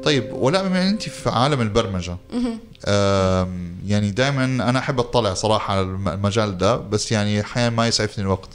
طيب 0.07 0.33
ولا 0.33 0.61
بما 0.63 0.81
إن 0.81 0.87
أنت 0.87 1.09
في 1.09 1.29
عالم 1.29 1.61
البرمجة 1.61 2.17
يعني 3.87 4.11
دائما 4.11 4.45
أنا 4.45 4.79
أحب 4.79 4.99
أطلع 4.99 5.33
صراحة 5.33 5.73
على 5.73 5.81
الم- 5.81 6.07
المجال 6.09 6.57
ده 6.57 6.75
بس 6.77 7.11
يعني 7.11 7.41
أحيانا 7.41 7.75
ما 7.75 7.87
يسعفني 7.87 8.23
الوقت. 8.23 8.49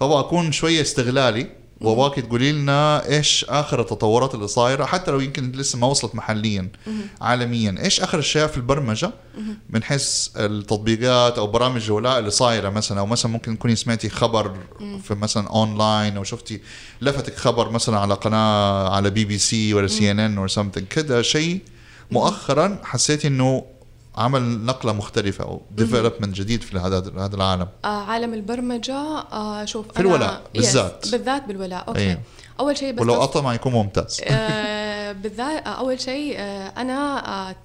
فأبغى 0.00 0.20
أكون 0.20 0.52
شوية 0.52 0.80
استغلالي 0.80 1.46
وابغاك 1.80 2.14
تقولي 2.14 2.52
لنا 2.52 3.08
إيش 3.08 3.46
آخر 3.48 3.80
التطورات 3.80 4.34
اللي 4.34 4.48
صايرة 4.48 4.84
حتى 4.84 5.10
لو 5.10 5.20
يمكن 5.20 5.52
لسه 5.52 5.78
ما 5.78 5.86
وصلت 5.86 6.14
محليا 6.14 6.68
عالميا. 7.20 7.74
إيش 7.84 8.00
آخر 8.00 8.18
أشياء 8.18 8.46
في 8.46 8.56
البرمجة؟ 8.56 9.10
من 9.70 9.82
حيث 9.82 10.28
التطبيقات 10.36 11.38
أو 11.38 11.46
برامج 11.46 11.84
الولاء 11.84 12.18
اللي 12.18 12.30
صايرة 12.30 12.68
مثلا 12.68 13.00
أو 13.00 13.06
مثلا 13.06 13.32
ممكن 13.32 13.58
تكوني 13.58 13.76
سمعتي 13.76 14.08
خبر 14.08 14.56
في 15.02 15.14
مثلا 15.14 15.48
اونلاين 15.48 16.16
أو 16.16 16.24
شفتي 16.24 16.60
لفتك 17.00 17.36
خبر 17.36 17.70
مثلا 17.70 17.98
على 17.98 18.14
قناة 18.14 18.90
على 18.90 19.10
بي 19.10 19.24
بي 19.24 19.38
سي 19.38 19.74
ولا 19.74 19.86
سي 19.86 20.10
إن 20.10 20.20
إن 20.20 20.48
something 20.48 20.86
كذا 20.86 21.22
شيء 21.22 21.60
مؤخرا 22.10 22.78
حسيتي 22.84 23.28
إنه 23.28 23.64
عمل 24.20 24.64
نقلة 24.64 24.92
مختلفة 24.92 25.44
أو 25.44 25.62
development 25.70 26.36
جديد 26.36 26.62
في 26.62 26.78
هذا 26.78 27.12
هذا 27.18 27.36
العالم. 27.36 27.68
آه 27.84 28.02
عالم 28.02 28.34
البرمجة 28.34 28.94
آه 29.32 29.64
شوف 29.64 29.92
في 29.92 30.00
الولاء 30.00 30.42
بالذات. 30.54 31.08
بالذات 31.12 31.44
بالولاء. 31.44 31.88
okay. 31.88 32.00
أيوه. 32.00 32.20
أول 32.60 32.76
شيء 32.76 32.92
بس 32.92 33.00
ولو 33.00 33.14
قطع 33.14 33.40
ما 33.40 33.54
يكون 33.54 33.72
ممتاز. 33.72 34.20
آه، 34.24 34.89
بالذات 35.12 35.66
أول 35.66 36.00
شيء 36.00 36.34
آه، 36.38 36.72
أنا 36.76 37.28
آه، 37.50 37.56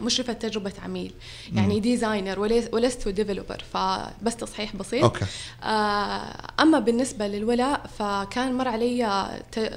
مشرفة 0.00 0.32
تجربة 0.32 0.72
عميل. 0.84 1.12
يعني 1.54 1.80
designer 1.80 2.40
ولست 2.72 3.08
developer 3.08 3.62
فبس 3.72 4.36
تصحيح 4.36 4.76
بسيط. 4.76 5.02
okay. 5.04 5.24
آه، 5.62 6.22
أما 6.60 6.78
بالنسبة 6.78 7.26
للولاء 7.26 7.80
فكان 7.98 8.54
مر 8.54 8.68
علي 8.68 9.26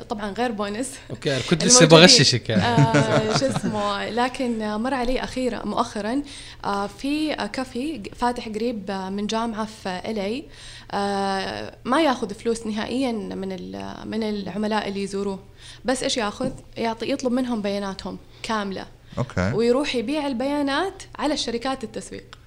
طبعا 0.09 0.31
غير 0.31 0.51
بونس 0.51 0.91
okay 1.09 1.39
كنت 1.49 1.65
لسه. 1.65 1.85
بغششك. 1.85 2.49
يعني 2.49 3.39
شو 3.39 3.45
اسمه 3.45 4.09
لكن 4.09 4.75
مر 4.75 4.93
علي 4.93 5.23
أخيرا 5.23 5.65
مؤخرا 5.65 6.21
في 6.99 7.35
كافي 7.53 8.01
فاتح 8.15 8.49
قريب 8.49 8.91
من 8.91 9.27
جامعة 9.27 9.65
في 9.83 10.01
الي 10.05 10.43
ما 11.85 12.01
ياخذ 12.01 12.33
فلوس 12.33 12.67
نهائيا 12.67 13.11
من 13.11 13.49
من 14.05 14.23
العملاء 14.23 14.87
اللي 14.87 15.03
يزوروه. 15.03 15.39
بس 15.85 16.03
إيش 16.03 16.17
ياخذ؟ 16.17 16.51
يعطي 16.77 17.11
يطلب 17.11 17.31
منهم 17.31 17.61
بياناتهم 17.61 18.17
كاملة. 18.43 18.85
okay. 19.17 19.51
ويروح 19.53 19.95
يبيع 19.95 20.27
البيانات 20.27 21.03
على 21.19 21.37
شركات 21.37 21.83
التسويق. 21.83 22.37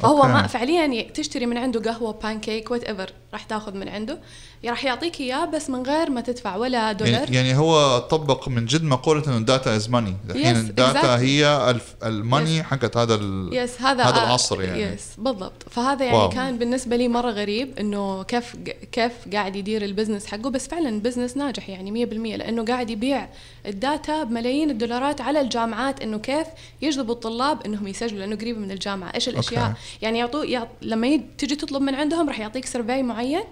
فهو 0.00 0.16
okay. 0.16 0.32
ما 0.32 0.46
فعليا 0.46 1.10
تشتري 1.10 1.46
من 1.46 1.58
عنده 1.58 1.92
قهوة 1.92 2.12
pancake 2.12 2.70
whatever 2.70 3.12
راح 3.32 3.42
تاخذ 3.42 3.74
من 3.74 3.88
عنده 3.88 4.18
راح 4.64 4.84
يعطيك 4.84 5.20
إياه 5.20 5.44
بس 5.44 5.70
من 5.70 5.82
غير 5.82 6.10
ما 6.10 6.20
تدفع 6.20 6.56
ولا 6.56 6.92
دولار 6.92 7.14
يعني, 7.14 7.36
يعني 7.36 7.56
هو 7.56 7.98
طبق 7.98 8.48
من 8.48 8.66
جد 8.66 8.84
مقولة 8.84 9.26
إنه 9.26 9.36
ال 9.36 9.44
data 9.44 9.76
is 9.76 9.90
money 9.90 10.16
الحين 10.30 10.54
Yes, 10.54 10.58
ال 10.58 10.66
data 10.66 11.00
exactly. 11.00 11.20
هي 11.20 11.76
ال 12.02 12.12
money 12.12 12.62
حقت 12.62 12.96
هذا 12.96 13.14
ال... 13.14 13.50
yes 13.52 13.82
هذا 13.82 14.04
هذا 14.04 14.22
العصر 14.22 14.62
يعني. 14.62 14.82
يس 14.82 15.06
بالضبط 15.18 15.68
فهذا 15.70 16.04
يعني 16.04 16.18
wow. 16.18 16.28
كان 16.28 16.58
بالنسبة 16.58 16.96
لي 16.96 17.08
مرة 17.08 17.30
غريب 17.30 17.78
إنه 17.78 18.22
كيف 18.22 18.56
كيف 18.92 19.12
قاعد 19.32 19.56
يدير 19.56 19.84
ال 19.84 19.89
business 19.89 20.26
حقه 20.26 20.50
بس 20.50 20.68
فعلا 20.68 21.00
business 21.00 21.36
ناجح 21.36 21.68
يعني 21.68 22.06
100% 22.06 22.12
لأنه 22.12 22.64
قاعد 22.64 22.90
يبيع 22.90 23.28
ال 23.66 23.78
data 23.78 24.24
بملايين 24.24 24.70
الدولارات 24.70 25.20
على 25.20 25.40
الجامعات 25.40 26.00
إنه 26.00 26.18
كيف 26.18 26.46
يجذبوا 26.82 27.14
الطلاب 27.14 27.66
إنهم 27.66 27.86
يسجلوا 27.86 28.20
لأنه 28.20 28.36
قريب 28.36 28.58
من 28.58 28.70
الجامعة 28.70 29.14
إيش 29.14 29.28
الأشياء 29.28 29.66
okay. 29.66 29.78
يعني 30.02 30.18
يعطوا 30.18 30.44
يعط... 30.44 30.68
لما 30.82 31.06
يد... 31.06 31.22
تجي 31.38 31.56
تطلب 31.56 31.82
من 31.82 31.94
عندهم 31.94 32.28
راح 32.28 32.40
يعطيك 32.40 32.66
survey 32.66 33.02
معين 33.02 33.42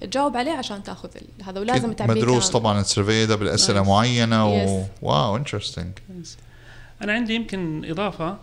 تجاوب 0.00 0.36
عليه 0.36 0.52
عشان 0.52 0.82
تاخذ 0.82 1.08
ال- 1.16 1.44
هذا 1.44 1.60
ولازم 1.60 1.92
تعبيه 1.92 2.14
مدروس. 2.14 2.50
طبعا 2.50 2.80
ال 2.80 2.87
survey 2.87 3.26
ده 3.26 3.36
بالأسئلة. 3.36 3.82
معينة 3.82 4.46
و... 4.48 4.66
Yes. 4.66 4.88
wow 5.02 5.36
interesting 5.36 5.92
أنا 7.02 7.12
عندي 7.12 7.34
يمكن 7.34 7.84
إضافة. 7.90 8.36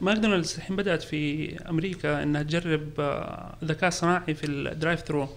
ماكدونالدز 0.00 0.54
الحين 0.54 0.76
بدأت 0.76 1.02
في 1.02 1.52
أمريكا 1.68 2.22
إنها 2.22 2.42
تجرب 2.42 2.88
آه، 2.98 3.54
ذكاء 3.64 3.90
صناعي 3.90 4.34
في 4.34 4.46
ال 4.46 4.55
drive 4.55 5.00
thru 5.00 5.28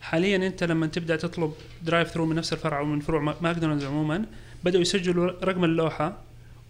حاليا 0.00 0.36
أنت 0.36 0.64
لما 0.64 0.86
تبدأ 0.86 1.16
تطلب 1.16 1.52
drive 1.82 2.08
thru 2.10 2.26
من 2.26 2.36
نفس 2.36 2.52
الفرع 2.52 2.80
ومن 2.80 3.00
فروع 3.00 3.20
ما- 3.20 3.34
ماكدونالدز 3.40 3.84
عموما 3.84 4.24
بدأوا 4.64 4.82
يسجلوا 4.82 5.30
رقم 5.44 5.64
اللوحة 5.64 6.16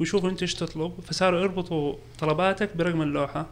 ويشوفوا 0.00 0.31
أنت 0.31 0.42
إيش 0.42 0.54
تطلب 0.54 0.92
فصاروا 1.07 1.40
يربطوا 1.40 1.95
طلباتك 2.21 2.76
برقم 2.76 3.02
اللوحة. 3.02 3.47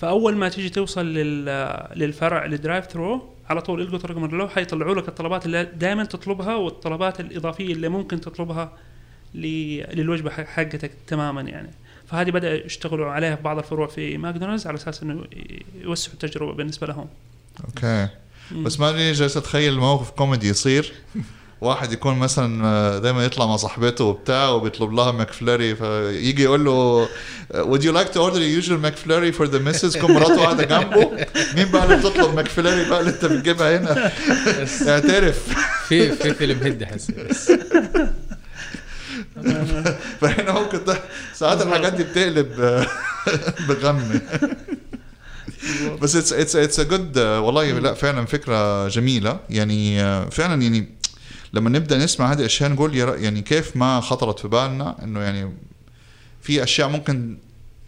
فأول 0.00 0.36
ما 0.36 0.48
تيجي 0.48 0.68
توصل 0.68 1.06
لل- 1.06 1.88
للفرع 1.96 2.46
لل 2.46 2.57
drive 2.57 2.84
thru 2.86 3.22
على 3.48 3.60
طول 3.62 3.80
يلقطوا 3.80 4.10
رقم 4.10 4.24
اللوحه 4.24 4.60
يطلعوا 4.60 4.94
لك 4.94 5.08
الطلبات 5.08 5.46
اللي 5.46 5.64
دائما 5.64 6.04
تطلبها 6.04 6.54
والطلبات 6.56 7.20
الإضافية 7.20 7.72
اللي 7.72 7.88
ممكن 7.88 8.20
تطلبها 8.20 8.72
ل- 9.34 9.96
للوجبة 9.98 10.30
حق- 10.30 10.46
حقتك 10.46 10.90
تماما 11.06 11.40
يعني. 11.42 11.70
فهذه 12.06 12.30
بدأ 12.30 12.64
يشتغلوا 12.66 13.10
عليها 13.10 13.36
في 13.36 13.42
بعض 13.42 13.58
الفروع 13.58 13.86
في 13.86 14.18
ماكدونالدز 14.18 14.66
على 14.66 14.76
أساس 14.76 15.02
إنه 15.02 15.24
يوسعوا 15.80 16.14
التجربة 16.14 16.52
بالنسبة 16.54 16.86
لهم. 16.86 17.06
okay. 17.64 18.08
بس 18.52 18.80
ما 18.80 18.90
أدري 18.90 19.12
جالس 19.12 19.36
أتخيل 19.36 19.78
موقف 19.78 20.10
كوميدي 20.10 20.48
يصير. 20.48 20.92
واحد 21.60 21.92
يكون 21.92 22.18
مثلا 22.18 22.98
دائما 22.98 23.24
يطلع 23.24 23.46
مع 23.46 23.56
صاحبته 23.56 24.04
وبتاع 24.04 24.48
وبيطلب 24.48 24.92
لها 24.92 25.12
McFlurry 25.12 25.76
فيجي 25.76 26.42
يقول 26.42 26.64
له 26.64 27.08
would 27.54 27.80
you 27.82 27.92
like 27.92 28.12
to 28.12 28.18
order 28.18 28.38
the 28.38 28.62
usual 28.62 28.78
McFlurry 28.86 29.32
for 29.38 29.46
the 29.46 29.60
missus? 29.60 29.92
تكون 29.92 30.12
مراته 30.14 30.42
قاعدة 30.42 30.64
جنبه. 30.64 31.26
مين 31.56 31.68
بقى 31.68 31.84
اللي 31.84 31.96
بتطلب 31.96 32.34
McFlurry 32.34 32.88
بقى 32.88 33.00
اللي 33.00 33.10
انت 33.10 33.24
بتجيبها 33.24 33.78
هنا؟ 33.78 34.12
اعترف. 34.88 35.48
في 35.88 36.12
في 36.12 36.34
فيلم 36.34 36.86
حسي 36.92 37.12
بس. 37.12 37.52
فهنا 40.20 40.52
ممكن 40.52 40.84
ده 40.84 41.00
ساعات 41.34 41.62
الحاجات 41.62 41.92
دي 41.92 42.04
بتقلب 42.04 42.48
بغم 43.68 44.20
بس 46.02 46.16
it's 46.16 46.32
it's 46.32 46.56
it's 46.56 46.80
good 46.80 47.18
والله 47.18 47.72
لا 47.72 47.94
فعلا 47.94 48.26
فكرة 48.26 48.88
جميلة. 48.88 49.40
يعني 49.50 50.02
آه، 50.02 50.28
فعلا 50.28 50.62
يعني 50.62 50.88
لما 51.56 51.70
نبدأ 51.70 51.98
نسمع 51.98 52.32
هذه 52.32 52.38
الاشياء 52.38 52.70
نقول 52.70 52.96
يعني 52.96 53.42
كيف 53.42 53.76
ما 53.76 54.00
خطرت 54.00 54.38
في 54.38 54.48
بالنا 54.48 54.96
إنه 55.02 55.20
يعني 55.20 55.52
في 56.42 56.62
أشياء 56.62 56.88
ممكن 56.88 57.38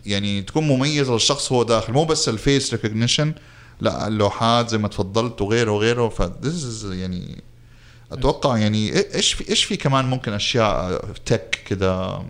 يعني 0.07 0.43
تكون 0.43 0.69
مميزة 0.69 1.13
للشخص 1.13 1.53
هو 1.53 1.63
داخل 1.63 1.93
مو 1.93 2.05
بس 2.05 2.29
ال 2.29 2.37
face 2.37 2.73
recognition 2.73 3.35
لا 3.81 4.09
اللوحات 4.09 4.69
زي 4.69 4.79
ما 4.79 4.89
تفضلت 4.89 5.43
وغيره 5.43 5.71
وغيره 5.71 6.09
ف 6.09 6.31
يعني 6.85 7.43
أتوقع 8.13 8.59
يعني 8.59 9.15
إيش 9.15 9.33
في 9.33 9.49
إيش 9.49 9.65
في 9.65 9.77
كمان 9.77 10.05
ممكن 10.05 10.33
أشياء 10.33 11.01
تك 11.27 11.63
كده 11.67 12.23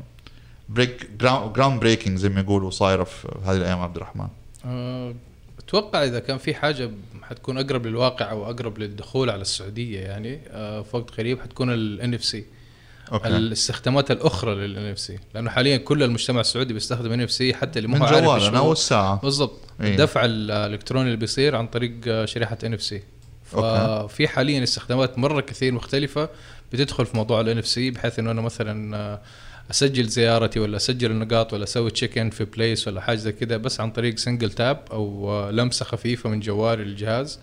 break 0.68 1.10
ground 1.20 1.80
breaking 1.80 2.18
زي 2.18 2.28
ما 2.28 2.40
يقولوا 2.40 2.70
صايرة 2.70 3.04
في 3.04 3.28
هذه 3.44 3.56
الأيام 3.56 3.80
عبد 3.80 3.96
الرحمن؟ 3.96 4.28
آه، 4.64 5.14
أتوقع 5.58 6.04
إذا 6.04 6.18
كان 6.18 6.38
في 6.38 6.54
حاجة 6.54 6.90
حتكون 7.22 7.58
أقرب 7.58 7.86
للواقع 7.86 8.30
أو 8.30 8.50
أقرب 8.50 8.78
للدخول 8.78 9.30
على 9.30 9.42
السعودية 9.42 10.00
يعني 10.00 10.40
آه، 10.50 10.82
في 10.82 10.96
وقت 10.96 11.10
قريب 11.10 11.40
حتكون 11.40 11.72
ال 11.72 12.14
NFC 12.14 12.44
الاستخدامات 13.12 14.10
الأخرى 14.10 14.54
لل 14.54 14.90
NFC 14.90 15.18
لأنه 15.34 15.50
حاليا 15.50 15.76
كل 15.76 16.02
المجتمع 16.02 16.40
السعودي 16.40 16.74
بيستخدم 16.74 17.12
NFC 17.12 17.54
حتى 17.54 17.78
اللي 17.78 17.88
مو 17.88 18.04
عارف 18.04 18.24
جوالنا 18.24 18.72
الساعة 18.72 19.20
بالضبط. 19.20 19.60
إيه. 19.80 19.90
الدفع 19.90 20.24
الإلكتروني 20.24 21.06
اللي 21.06 21.16
بيصير 21.16 21.56
عن 21.56 21.66
طريق 21.66 21.92
آه، 22.06 22.24
شريحة 22.24 22.58
NFC. 22.64 23.02
ففي 23.44 24.28
حاليا 24.28 24.62
استخدامات 24.62 25.18
مرة 25.18 25.40
كثير 25.40 25.72
مختلفة 25.72 26.28
بتدخل 26.72 27.06
في 27.06 27.16
موضوع 27.16 27.40
ال 27.40 27.58
NFC 27.58 27.90
بحيث 27.90 28.18
إنه 28.18 28.30
أنا 28.30 28.40
مثلا 28.40 28.96
آه، 28.96 29.20
أسجل 29.70 30.04
زيارتي 30.04 30.60
ولا 30.60 30.76
أسجل 30.76 31.10
النقاط 31.10 31.52
ولا 31.52 31.64
أسوي 31.64 31.90
check 31.90 32.18
in 32.18 32.30
في 32.30 32.44
place 32.44 32.88
ولا 32.88 33.00
حاجة 33.00 33.16
زي 33.16 33.32
كذا 33.32 33.56
بس 33.56 33.80
عن 33.80 33.90
طريق 33.90 34.18
single 34.18 34.50
tap 34.50 34.84
أو 34.90 35.50
لمسة 35.50 35.84
خفيفة 35.84 36.30
من 36.30 36.40
جوالي 36.40 36.84
للجهاز. 36.84 37.40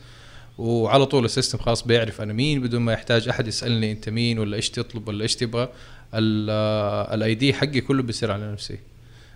وعلى 0.57 1.05
طول 1.05 1.25
ال 1.25 1.30
system 1.30 1.57
خلاص 1.57 1.83
بيعرف 1.87 2.21
أنا 2.21 2.33
مين 2.33 2.61
بدون 2.61 2.81
ما 2.81 2.93
يحتاج 2.93 3.29
أحد 3.29 3.47
يسألني 3.47 3.91
أنت 3.91 4.09
مين 4.09 4.39
ولا 4.39 4.55
إيش 4.55 4.69
تطلب 4.69 5.07
ولا 5.07 5.23
إيش 5.23 5.35
تبغى. 5.35 5.69
ال 6.13 7.35
ID 7.35 7.53
حقي 7.53 7.81
كله 7.81 8.03
بيصير 8.03 8.31
على 8.31 8.51
نفسي. 8.51 8.79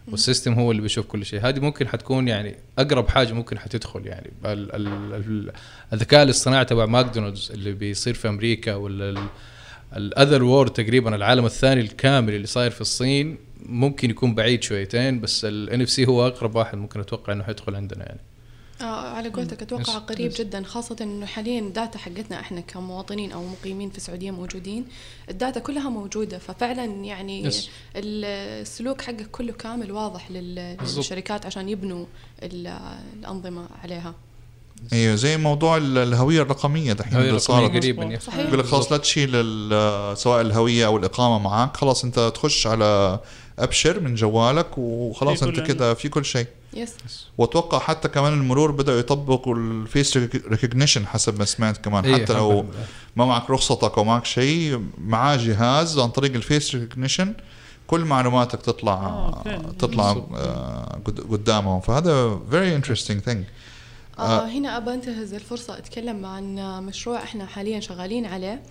وال 0.07 0.19
system 0.19 0.53
هو 0.53 0.71
اللي 0.71 0.81
بيشوف 0.81 1.05
كل 1.05 1.25
شيء. 1.25 1.39
هذه 1.47 1.59
ممكن 1.59 1.87
حتكون 1.87 2.27
يعني 2.27 2.55
أقرب 2.79 3.07
حاجة 3.07 3.33
ممكن 3.33 3.59
حتدخل 3.59 4.07
يعني. 4.07 4.31
ال- 4.45 4.75
ال- 4.75 5.13
ال- 5.13 5.51
الذكاء 5.93 6.23
الاصطناعي 6.23 6.65
تبع 6.65 6.85
ماكدونالدز 6.85 7.51
اللي 7.51 7.71
بيصير 7.71 8.13
في 8.13 8.27
أمريكا 8.29 8.75
ولا 8.75 9.23
ال 9.95 10.03
other 10.03 10.43
world 10.43 10.71
تقريبا 10.73 11.15
العالم 11.15 11.45
الثاني 11.45 11.81
الكامل 11.81 12.33
اللي 12.35 12.47
صاير 12.47 12.71
في 12.71 12.81
الصين 12.81 13.37
ممكن 13.65 14.09
يكون 14.09 14.35
بعيد 14.35 14.63
شويتين 14.63 15.21
بس 15.21 15.45
ال 15.45 15.81
NFC 15.81 16.05
هو 16.07 16.27
أقرب 16.27 16.55
واحد 16.55 16.77
ممكن 16.77 16.99
أتوقع 16.99 17.33
إنه 17.33 17.43
حيدخل 17.43 17.75
عندنا 17.75 18.05
يعني 18.05 18.19
آه 18.81 19.15
على 19.15 19.29
قولتك 19.29 19.61
أتوقع 19.61 19.97
قريب. 19.97 20.31
جدا 20.35 20.63
خاصة 20.63 20.95
إنه 21.01 21.25
حاليا 21.25 21.59
ال 21.59 21.67
data 21.67 21.97
حقتنا 21.99 22.39
إحنا 22.39 22.61
كمواطنين 22.61 23.31
أو 23.31 23.43
مقيمين 23.47 23.89
في 23.89 23.97
السعودية 23.97 24.31
موجودين 24.31 24.85
ال 25.29 25.35
data 25.35 25.59
كلها 25.59 25.89
موجودة 25.89 26.37
ففعلا 26.37 26.85
يعني 26.85 27.43
yes. 27.43 27.69
السلوك 27.95 29.01
حقك 29.01 29.27
كله 29.31 29.53
كامل 29.53 29.91
واضح. 29.91 30.31
للشركات 30.31 31.45
عشان 31.45 31.69
يبنوا 31.69 32.05
ال- 32.43 32.79
الأنظمة 33.19 33.67
عليها 33.83 34.15
أيوه 34.93 35.15
زي 35.15 35.37
موضوع 35.37 35.77
ال- 35.77 35.97
الهوية 35.97 36.41
الرقمية 36.41 36.93
دحين 36.93 37.17
اللي 37.19 37.39
صارت. 37.39 37.71
قريبا. 37.71 38.19
يقول 38.37 38.59
لك 38.59 38.65
خلاص 38.65 38.91
لا 38.91 38.97
تشيل 38.97 39.31
سواء 40.17 40.41
الهوية 40.41 40.85
أو 40.85 40.97
الإقامة 40.97 41.39
معك 41.39 41.77
خلاص 41.77 42.03
أنت 42.03 42.31
تخش 42.35 42.67
على 42.67 43.19
أبشر 43.59 43.99
من 43.99 44.15
جوالك 44.15 44.77
وخلاص 44.77 45.43
أنت 45.43 45.59
كده 45.59 45.93
في 45.93 46.09
كل 46.09 46.25
شيء. 46.25 46.47
yes 46.73 46.89
وأتوقع 47.37 47.79
حتى 47.79 48.07
كمان 48.07 48.33
المرور 48.33 48.71
بدأوا 48.71 48.99
يطبقوا 48.99 49.55
ال 49.55 49.68
face 49.68 50.17
recognition 50.17 51.07
حسب 51.07 51.39
ما 51.39 51.45
سمعت 51.45 51.77
كمان. 51.77 52.05
إيه، 52.05 52.23
حتى 52.23 52.33
لو. 52.33 52.65
ما 53.15 53.25
معك 53.25 53.49
رخصتك 53.49 53.97
أو 53.97 54.03
معك 54.03 54.25
شيء 54.25 54.81
معاه 54.97 55.35
جهاز 55.35 55.99
عن 55.99 56.09
طريق 56.09 56.33
ال 56.35 56.43
face 56.43 56.75
recognition 56.75 57.33
كل 57.87 57.99
معلوماتك 58.05 58.61
تطلع 58.61 58.93
آه،. 58.93 59.43
تطلع. 59.79 60.11
آه، 60.35 60.99
قد- 61.05 61.19
قدامهم. 61.31 61.81
فهذا 61.81 62.39
very 62.51 62.81
interesting 62.83 63.29
thing. 63.29 63.37
آه 64.19 64.45
هنا 64.47 64.77
أبى 64.77 64.93
أنتهز 64.93 65.33
الفرصة 65.33 65.77
أتكلم 65.77 66.25
عن 66.25 66.55
مشروع 66.85 67.17
إحنا 67.23 67.45
حاليا 67.45 67.79
شغالين 67.79 68.25
عليه. 68.25 68.63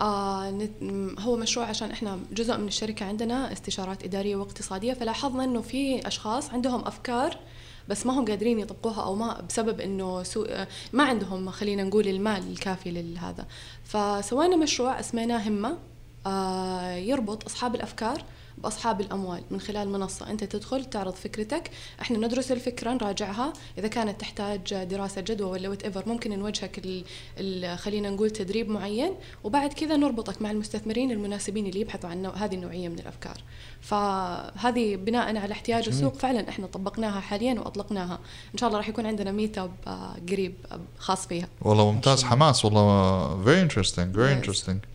آه 0.00 0.50
نت- 0.50 1.20
هو 1.20 1.36
مشروع 1.36 1.66
عشان 1.66 1.90
إحنا 1.90 2.18
جزء 2.32 2.56
من 2.56 2.66
الشركة 2.68 3.06
عندنا 3.06 3.52
استشارات 3.52 4.04
إدارية 4.04 4.36
واقتصادية. 4.36 4.92
فلاحظنا 4.94 5.44
إنه 5.44 5.60
في 5.60 6.06
أشخاص 6.06 6.50
عندهم 6.50 6.84
أفكار 6.84 7.38
بس 7.88 8.06
ما 8.06 8.12
هم 8.18 8.24
قادرين 8.24 8.58
يطبقوها 8.58 9.02
أو 9.02 9.14
ما 9.14 9.40
بسبب 9.48 9.80
إنه 9.80 10.22
سوء 10.22 10.64
ما 10.92 11.04
عندهم 11.04 11.50
خلينا 11.50 11.84
نقول 11.84 12.08
المال 12.08 12.50
الكافي 12.52 12.90
لهذا 12.90 13.46
فسوينا 13.84 14.56
مشروع 14.56 15.00
أسميناه 15.00 15.48
همة. 15.48 15.76
آه 16.26 16.94
يربط 16.94 17.44
أصحاب 17.46 17.74
الأفكار 17.74 18.24
بأصحاب 18.58 19.00
الأموال 19.00 19.42
من 19.50 19.60
خلال 19.60 19.88
منصة. 19.88 20.30
أنت 20.30 20.44
تدخل 20.44 20.84
تعرض 20.84 21.14
فكرتك. 21.14 21.70
إحنا 22.00 22.18
ندرس 22.18 22.52
الفكرة 22.52 22.92
نراجعها. 22.92 23.52
إذا 23.78 23.88
كانت 23.88 24.20
تحتاج 24.20 24.74
دراسة 24.84 25.20
جدوى 25.20 25.50
ولا 25.50 25.68
وات 25.68 25.82
ايفر 25.82 26.08
ممكن 26.08 26.38
نوجهك 26.38 26.78
ال 26.78 27.04
ال 27.38 27.78
خلينا 27.78 28.10
نقول 28.10 28.30
تدريب 28.30 28.68
معين. 28.68 29.14
وبعد 29.44 29.72
كذا 29.72 29.96
نربطك 29.96 30.42
مع 30.42 30.50
المستثمرين 30.50 31.10
المناسبين 31.10 31.66
اللي 31.66 31.80
يبحثوا 31.80 32.10
عن 32.10 32.26
هذه 32.26 32.54
النوعية 32.54 32.88
من 32.88 32.98
الأفكار. 32.98 33.36
فهذه 33.80 34.96
بناء 34.96 35.36
على 35.36 35.52
احتياج 35.52 35.88
السوق 35.88 36.14
فعلا 36.14 36.48
إحنا 36.48 36.66
طبقناها 36.66 37.20
حاليا 37.20 37.60
وأطلقناها. 37.60 38.18
إن 38.54 38.58
شاء 38.58 38.68
الله 38.68 38.78
راح 38.78 38.88
يكون 38.88 39.06
عندنا 39.06 39.32
meet 39.32 39.58
up 39.58 39.72
قريب 40.30 40.54
خاص 40.98 41.26
فيها. 41.26 41.48
والله 41.60 41.92
ممتاز. 41.92 42.24
حماس. 42.24 42.64
والله 42.64 43.44
very 43.44 43.68
interesting 43.68 44.16
very 44.16 44.34
Yes. 44.34 44.93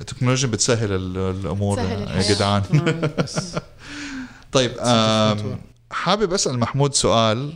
التكنولوجيا 0.00 0.48
بتسهل 0.48 0.92
ال- 0.92 1.36
الأمور 1.40 1.78
يا. 1.78 2.22
جدعان. 2.34 2.62
طيب 4.52 4.72
حابب 5.90 6.32
أسأل 6.32 6.58
محمود 6.58 6.94
سؤال 6.94 7.52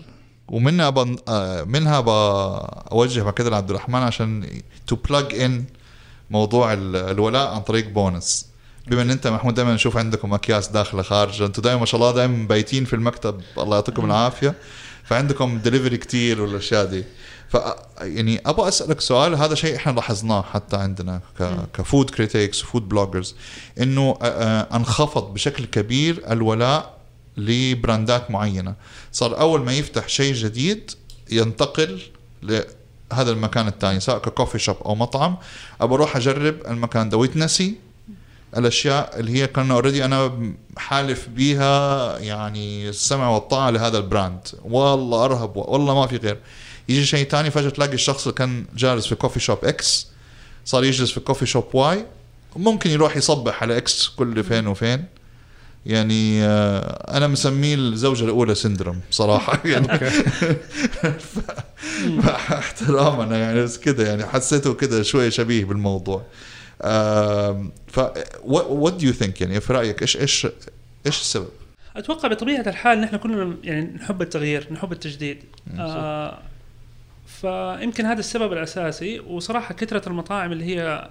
ومنها 0.48 0.90
بن... 0.90 1.16
آه، 1.28 1.62
منها 1.64 2.00
بوجه 2.00 3.30
كده 3.30 3.50
لعبد 3.50 3.70
الرحمن 3.70 4.00
عشان 4.02 4.46
to 4.86 4.96
plug 4.96 5.34
in 5.34 5.64
موضوع 6.30 6.72
ال- 6.72 6.96
الولاء 6.96 7.48
عن 7.54 7.60
طريق 7.60 7.88
بونس 7.88 8.46
بما 8.86 9.02
إن 9.02 9.10
أنت 9.10 9.26
محمود 9.26 9.54
دائما 9.54 9.74
نشوف 9.74 9.96
عندكم 9.96 10.34
أكياس 10.34 10.68
داخله 10.68 11.02
خارجه 11.02 11.46
أنتم 11.46 11.62
دائما 11.62 11.80
ما 11.80 11.86
شاء 11.86 12.00
الله 12.00 12.12
دائما 12.14 12.46
بايتين 12.48 12.84
في 12.84 12.92
المكتب. 12.96 13.40
الله 13.58 13.76
يعطيكم 13.76 14.04
العافية. 14.04 14.54
فعندكم 15.04 15.58
دليفري 15.58 15.96
كتير 15.96 16.42
والأشياء 16.42 16.84
دي. 16.84 17.04
ف 17.50 17.56
يعني 18.00 18.40
أبغى 18.46 18.68
أسألك 18.68 19.00
سؤال 19.00 19.34
هذا 19.34 19.54
شيء 19.54 19.76
إحنا 19.76 19.92
لاحظناه 19.92 20.42
حتى 20.42 20.76
عندنا 20.76 21.20
ك... 21.38 21.54
ك 21.74 21.81
food 21.81 22.10
critics 22.10 22.64
و 22.64 22.69
food 22.69 22.88
bloggers 22.88 23.34
إنه 23.80 24.18
آه، 24.22 24.24
آه، 24.24 24.76
انخفض 24.76 25.34
بشكل 25.34 25.64
كبير 25.64 26.22
الولاء 26.30 26.96
لبراندات 27.36 28.30
معينة. 28.30 28.74
صار 29.12 29.40
أول 29.40 29.60
ما 29.60 29.72
يفتح 29.72 30.08
شيء 30.08 30.34
جديد 30.34 30.90
ينتقل 31.30 32.00
لهذا 32.42 33.30
المكان 33.30 33.68
الثاني 33.68 34.00
سواء 34.00 34.18
ك 34.18 34.24
coffee 34.24 34.58
shop 34.58 34.76
أو 34.84 34.94
مطعم. 34.94 35.36
ابى 35.80 35.94
أروح 35.94 36.16
أجرب 36.16 36.56
المكان 36.68 37.08
ده. 37.08 37.16
ويتنسي 37.16 37.74
الأشياء 38.56 39.20
اللي 39.20 39.32
هي 39.32 39.46
كان 39.46 39.70
already 39.70 40.04
أنا 40.04 40.52
حالف 40.76 41.28
بيها 41.28 42.18
يعني 42.18 42.88
السمع 42.88 43.28
والطاعة 43.28 43.70
لهذا 43.70 43.98
ال 43.98 44.05
brand. 44.05 44.48
والله 44.64 45.24
أرهب 45.24 45.56
والله 45.56 45.94
ما 45.94 46.06
في 46.06 46.16
غير. 46.16 46.38
يجي 46.90 47.06
شيء 47.06 47.28
ثاني 47.28 47.50
فجأة 47.50 47.68
تلاقي 47.68 47.94
الشخص 47.94 48.26
اللي 48.26 48.38
كان 48.38 48.64
جالس 48.76 49.06
في 49.06 49.14
coffee 49.14 49.40
shop 49.40 49.64
X 49.64 50.06
صار 50.64 50.84
يجلس 50.84 51.10
في 51.10 51.20
coffee 51.20 51.46
shop 51.46 51.74
Y 51.74 52.06
ممكن 52.56 52.90
يروح 52.90 53.16
يصبح 53.16 53.62
على 53.62 53.76
X 53.76 54.08
كل 54.08 54.44
فين 54.44 54.66
وفين. 54.66 55.04
يعني 55.86 56.44
آه، 56.44 57.16
أنا 57.16 57.26
مسميه 57.26 57.74
الزوجة 57.74 58.24
الأولى 58.24 58.54
syndrome 58.54 59.00
صراحة. 59.10 59.60
يعني 59.68 59.88
احترامنا 62.28 63.38
يعني 63.38 63.62
بس 63.62 63.78
كده 63.78 64.08
يعني 64.08 64.26
حسيته 64.26 64.74
كده 64.74 65.02
شوية 65.02 65.28
شبيه 65.28 65.64
بالموضوع. 65.64 66.22
ف 67.86 68.00
what 68.44 68.92
do 68.92 69.06
you 69.06 69.12
think 69.12 69.40
يعني 69.40 69.60
في 69.60 69.72
رأيك 69.72 70.02
إيش 70.02 70.16
إيش 70.16 70.46
إيش 71.06 71.20
السبب؟ 71.20 71.48
أتوقع 71.96 72.28
بطبيعة 72.28 72.68
الحال 72.68 73.00
نحن 73.00 73.16
كلنا 73.16 73.56
يعني 73.64 73.84
نحب 73.96 74.22
التغيير 74.22 74.66
نحب 74.70 74.92
التجديد. 74.92 75.44
آه 75.78 76.38
فيمكن 77.40 78.06
هذا 78.06 78.20
السبب 78.20 78.52
الأساسي. 78.52 79.20
وصراحة 79.20 79.74
كثرة 79.74 80.08
المطاعم 80.08 80.52
اللي 80.52 80.64
هي 80.64 81.10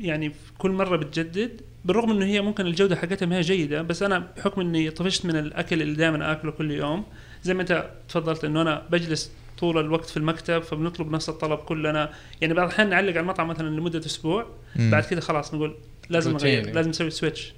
يعني 0.00 0.32
كل 0.58 0.70
مرة 0.70 0.96
بتجدد 0.96 1.60
بالرغم 1.84 2.10
إنه 2.10 2.24
هي 2.24 2.40
ممكن 2.40 2.66
الجودة 2.66 2.96
حقتها 2.96 3.26
ما 3.26 3.36
هي 3.36 3.40
جيدة 3.40 3.82
بس 3.82 4.02
أنا 4.02 4.18
بحكم 4.36 4.60
إني 4.60 4.90
طفشت 4.90 5.26
من 5.26 5.36
الأكل 5.36 5.82
اللي 5.82 5.94
دائما 5.94 6.32
آكله 6.32 6.50
كل 6.50 6.70
يوم 6.70 7.04
زي 7.42 7.54
ما 7.54 7.62
أنت 7.62 7.90
تفضلت 8.08 8.44
إنه 8.44 8.62
أنا 8.62 8.82
بجلس 8.90 9.32
طول 9.58 9.78
الوقت 9.78 10.04
في 10.04 10.16
المكتب 10.16 10.62
فبنطلب 10.62 11.10
نفس 11.10 11.28
الطلب 11.28 11.58
كلنا. 11.58 12.10
يعني 12.40 12.54
بعض 12.54 12.66
الأحيان 12.66 12.90
نعلق 12.90 13.10
على 13.10 13.20
المطعم 13.20 13.48
مثلا 13.48 13.68
لمدة 13.68 13.98
أسبوع 13.98 14.46
مم. 14.76 14.90
بعد 14.90 15.04
كده 15.04 15.20
خلاص 15.20 15.54
نقول 15.54 15.74
لازم 16.08 16.32
نغير 16.32 16.58
روتيني. 16.58 16.74
لازم 16.74 16.90
نسوي 16.90 17.10
سويتش 17.10 17.52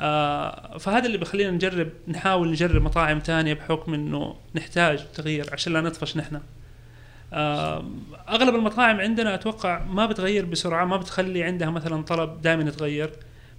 آه 0.00 0.78
فهذا 0.78 1.06
اللي 1.06 1.18
بيخلينا 1.18 1.50
نجرب 1.50 1.88
نحاول 2.08 2.50
نجرب 2.50 2.82
مطاعم 2.82 3.20
تانية 3.20 3.54
بحكم 3.54 3.94
إنه 3.94 4.36
نحتاج 4.54 5.04
تغيير 5.14 5.46
عشان 5.52 5.72
لا 5.72 5.80
نطفش 5.80 6.16
نحن. 6.16 6.40
أغلب 7.32 8.54
المطاعم 8.54 9.00
عندنا 9.00 9.34
أتوقع 9.34 9.84
ما 9.84 10.06
بتغير 10.06 10.44
بسرعة 10.44 10.84
ما 10.84 10.96
بتخلي 10.96 11.42
عندها 11.42 11.70
مثلا 11.70 12.02
طلب 12.02 12.42
دائما 12.42 12.62
يتغير. 12.62 13.10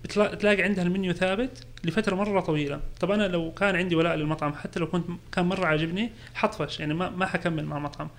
بتلا- 0.04 0.36
تلاقي 0.36 0.62
عندها 0.64 0.84
المنيو 0.84 1.14
ثابت 1.14 1.64
لفترة 1.84 2.16
مرة 2.16 2.42
طويلة. 2.42 2.80
طب 3.00 3.12
أنا 3.12 3.28
لو 3.28 3.52
كان 3.52 3.76
عندي 3.76 3.96
ولاء 3.96 4.16
للمطعم 4.16 4.54
حتى 4.54 4.80
لو 4.80 4.88
كنت 4.88 5.06
كان 5.32 5.46
مرة 5.46 5.66
عاجبني 5.66 6.12
حطفش 6.36 6.80
يعني 6.80 6.94
ما 6.94 7.10
ما 7.10 7.26
حكمل 7.26 7.66
مع 7.66 7.78
المطعم 7.78 8.10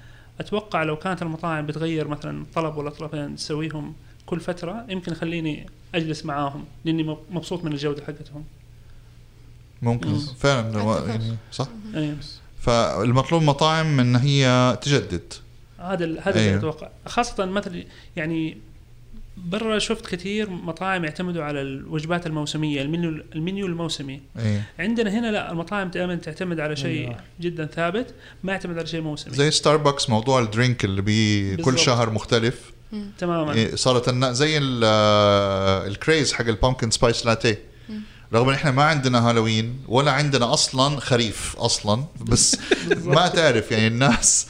أتوقع 0.41 0.83
لو 0.83 0.97
كانت 0.97 1.23
المطاعم 1.23 1.67
بتغير 1.67 2.09
مثلا 2.09 2.45
طلب 2.55 2.77
ولا 2.77 2.91
طلبين 2.91 3.37
تسويهم 3.37 3.95
كل 4.27 4.41
فترة 4.41 4.85
يمكن 4.89 5.13
يخليني 5.13 5.67
أجلس 5.95 6.25
معاهم 6.27 6.65
لأني 6.85 7.03
مب- 7.03 7.19
مبسوط 7.31 7.65
من 7.65 7.73
الجودة 7.73 8.05
حقتهم. 8.05 8.45
ممكن. 9.83 10.09
مم. 10.09 10.19
فعلا. 10.19 11.09
يعني 11.09 11.37
صح؟ 11.53 11.67
أيوة. 11.95 12.17
فالمطلوب 12.61 13.43
مطاعم 13.43 14.01
إن 14.01 14.17
هي 14.17 14.77
تجدد. 14.83 15.33
هذا 15.79 16.05
هذا 16.21 16.31
اللي 16.31 16.49
أيوه. 16.49 16.59
أتوقع. 16.59 16.89
خاصة 17.07 17.45
مثلا 17.45 17.85
يعني 18.17 18.59
برا 19.37 19.79
شفت 19.79 20.07
كثير 20.07 20.51
مطاعم 20.51 21.05
يعتمدوا 21.05 21.45
على 21.45 21.63
الوجبات 21.63 22.27
الموسمية 22.27 22.83
المنيو 22.83 23.23
المنيو 23.35 23.67
الموسمي. 23.67 24.21
إيه. 24.39 24.63
عندنا 24.79 25.11
هنا 25.19 25.33
لا 25.33 25.53
المطاعم 25.53 25.89
دائما 25.89 26.15
تعتمد 26.15 26.61
على 26.61 26.77
شيء 26.77 27.07
أيوه. 27.09 27.17
جدا 27.41 27.67
ثابت 27.67 28.15
ما 28.43 28.53
يعتمد 28.53 28.79
على 28.79 28.87
شيء 28.87 29.01
موسمي. 29.01 29.35
زي 29.35 29.51
ستاربكس 29.51 30.11
موضوع 30.11 30.41
ال 30.41 30.48
drink 30.48 30.85
اللي 30.85 31.03
بي 31.03 31.51
كل 31.57 31.63
بالضبط. 31.63 31.79
شهر 31.79 32.11
مختلف. 32.11 32.73
تماما. 33.19 33.53
إيه، 33.53 33.75
صارت 33.75 34.11
زي 34.25 34.59
ال- 34.59 34.83
آه، 34.85 35.87
ال 35.87 35.94
craze 35.94 36.33
حق 36.33 36.47
ال 36.47 36.52
pumpkin 36.52 36.91
spice 36.91 37.27
latte 37.27 37.59
رغم 38.35 38.49
إن 38.49 38.55
إحنا 38.55 38.71
ما 38.71 38.83
عندنا 38.83 39.31
هالوين 39.31 39.81
ولا 39.89 40.13
عندنا 40.13 40.53
أصلا 40.55 41.01
خريف 41.01 41.57
أصلا. 41.57 42.05
بس 42.21 42.57
ما 43.05 43.29
تعرف 43.29 43.71
يعني 43.71 43.87
الناس. 43.87 44.47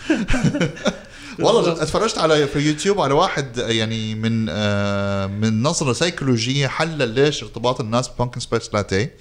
والله 1.39 1.83
اتفرجت 1.83 2.19
على 2.19 2.47
في 2.47 2.59
يوتيوب 2.59 3.01
على 3.01 3.15
واحد 3.15 3.59
يعني 3.59 4.15
من 4.15 4.47
آه، 4.51 5.27
من 5.27 5.63
نظرة 5.63 5.93
سيكولوجية 5.93 6.67
حلل 6.67 7.09
ليش 7.09 7.43
ارتباط 7.43 7.81
الناس 7.81 8.09
ب 8.09 8.13
pumpkin 8.13 8.41
spice 8.41 8.75
latte 8.75 9.15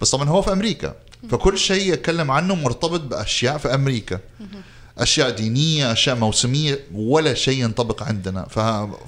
بس 0.00 0.10
طبعا 0.10 0.28
هو 0.28 0.42
في 0.42 0.52
أمريكا. 0.52 0.94
فكل 1.30 1.58
شيء 1.58 1.92
يتكلم 1.92 2.30
عنه 2.30 2.54
مرتبط 2.54 3.00
بأشياء 3.00 3.58
في 3.58 3.74
أمريكا. 3.74 4.20
أشياء 5.00 5.30
دينية 5.30 5.92
أشياء 5.92 6.16
موسمية 6.16 6.78
ولا 6.94 7.34
شيء 7.34 7.64
ينطبق 7.64 8.02
عندنا. 8.02 8.46
ف... 8.48 8.58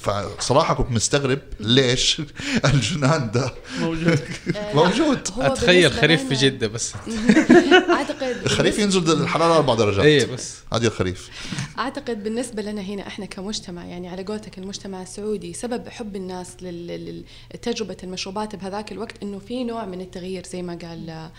فصراحة 0.09 0.75
كنت 0.75 0.91
مستغرب 0.91 1.39
ليش 1.61 2.23
الجنان 2.75 3.31
ده 3.31 3.55
موجود. 3.81 4.19
موجود. 4.75 5.21
أتخيل 5.39 5.93
خريف 5.93 6.29
في 6.29 6.35
جدة 6.35 6.67
بس. 6.67 6.93
أعتقد 7.97 8.37
الخريف 8.45 8.79
ينزل 8.79 9.23
الحراره 9.23 9.57
أربع 9.57 9.75
درجات. 9.75 10.05
إيه 10.05 10.25
بس. 10.27 10.55
هذه 10.73 10.87
الخريف. 10.87 11.29
أعتقد 11.79 12.25
بالنسبة 12.25 12.63
لنا 12.63 12.81
هنا 12.83 13.07
إحنا 13.07 13.27
كمجتمع 13.27 13.85
يعني 13.85 14.09
على 14.09 14.23
قولتك 14.25 14.59
المجتمع 14.59 15.03
السعودي 15.03 15.53
سبب 15.53 15.89
حب 15.89 16.17
الناس 16.17 16.49
لل- 16.63 17.25
لتجربه 17.55 17.97
المشروبات 18.03 18.57
بهذاك 18.57 18.93
الوقت 18.93 19.15
إنه 19.23 19.39
في 19.39 19.65
نوع 19.65 19.87
من 19.87 20.01
التغيير 20.01 20.47
زي 20.53 20.63
ما 20.63 20.79
قال 20.83 21.31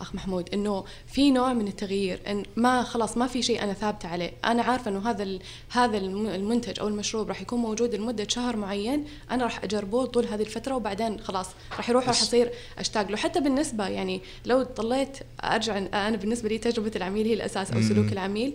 أخ 0.00 0.14
محمود 0.14 0.48
إنه 0.54 0.84
في 1.06 1.30
نوع 1.30 1.52
من 1.52 1.68
التغيير 1.68 2.20
إن 2.28 2.42
ما 2.56 2.82
خلاص 2.82 3.16
ما 3.16 3.26
في 3.26 3.42
شيء 3.42 3.62
أنا 3.62 3.72
ثابتة 3.72 4.08
عليه. 4.08 4.32
أنا 4.44 4.62
عارفة 4.62 4.90
إنه 4.90 5.10
هذا 5.10 5.38
هذا 5.70 5.96
الم- 5.98 6.26
المنتج 6.26 6.80
أو 6.80 6.88
المشروب 6.88 7.28
راح 7.28 7.40
يكون 7.42 7.58
موجود 7.58 7.94
لمدة 7.94 8.26
شهر 8.28 8.56
معين 8.56 9.04
أنا 9.30 9.44
راح 9.44 9.64
أجربه 9.64 10.06
طول 10.06 10.26
هذه 10.26 10.42
الفترة 10.42 10.74
وبعدين 10.74 11.20
خلاص 11.20 11.46
راح 11.76 11.90
يروح 11.90 12.08
راح 12.08 12.20
اصير 12.22 12.50
أشتاق 12.78 13.10
له. 13.10 13.16
حتى 13.16 13.40
بالنسبة 13.40 13.88
يعني 13.88 14.20
لو 14.46 14.62
طليت 14.62 15.18
أرجع 15.44 15.78
أنا 15.78 16.16
بالنسبة 16.16 16.48
لي 16.48 16.58
تجربة 16.58 16.92
العميل 16.96 17.26
هي 17.26 17.34
الأساس 17.34 17.70
أو 17.70 17.82
سلوك 17.82 18.12
العميل. 18.12 18.54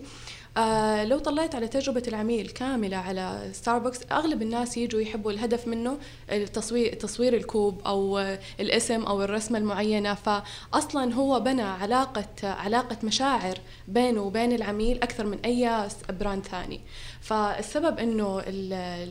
آه 0.56 1.04
لو 1.04 1.18
طلعت 1.18 1.54
على 1.54 1.68
تجربة 1.68 2.02
العميل 2.08 2.48
كاملة 2.48 2.96
على 2.96 3.48
ستاربكس 3.52 4.00
أغلب 4.12 4.42
الناس 4.42 4.76
يجوا 4.76 5.00
يحبوا 5.00 5.30
الهدف 5.32 5.68
منه 5.68 5.98
التصوير 6.32 6.94
تصوير 6.94 7.34
الكوب 7.36 7.80
أو 7.86 8.18
الاسم 8.60 9.02
أو 9.02 9.22
الرسمة 9.22 9.58
المعينة. 9.58 10.14
فأصلا 10.14 11.14
هو 11.14 11.40
بنى 11.40 11.62
علاقة 11.62 12.26
علاقة 12.42 12.96
مشاعر 13.02 13.58
بينه 13.88 14.20
وبين 14.22 14.52
العميل 14.52 15.02
أكثر 15.02 15.26
من 15.26 15.38
أي 15.44 15.88
براند 16.20 16.44
ثاني. 16.46 16.80
فالسبب 17.20 17.98
إنه 17.98 18.38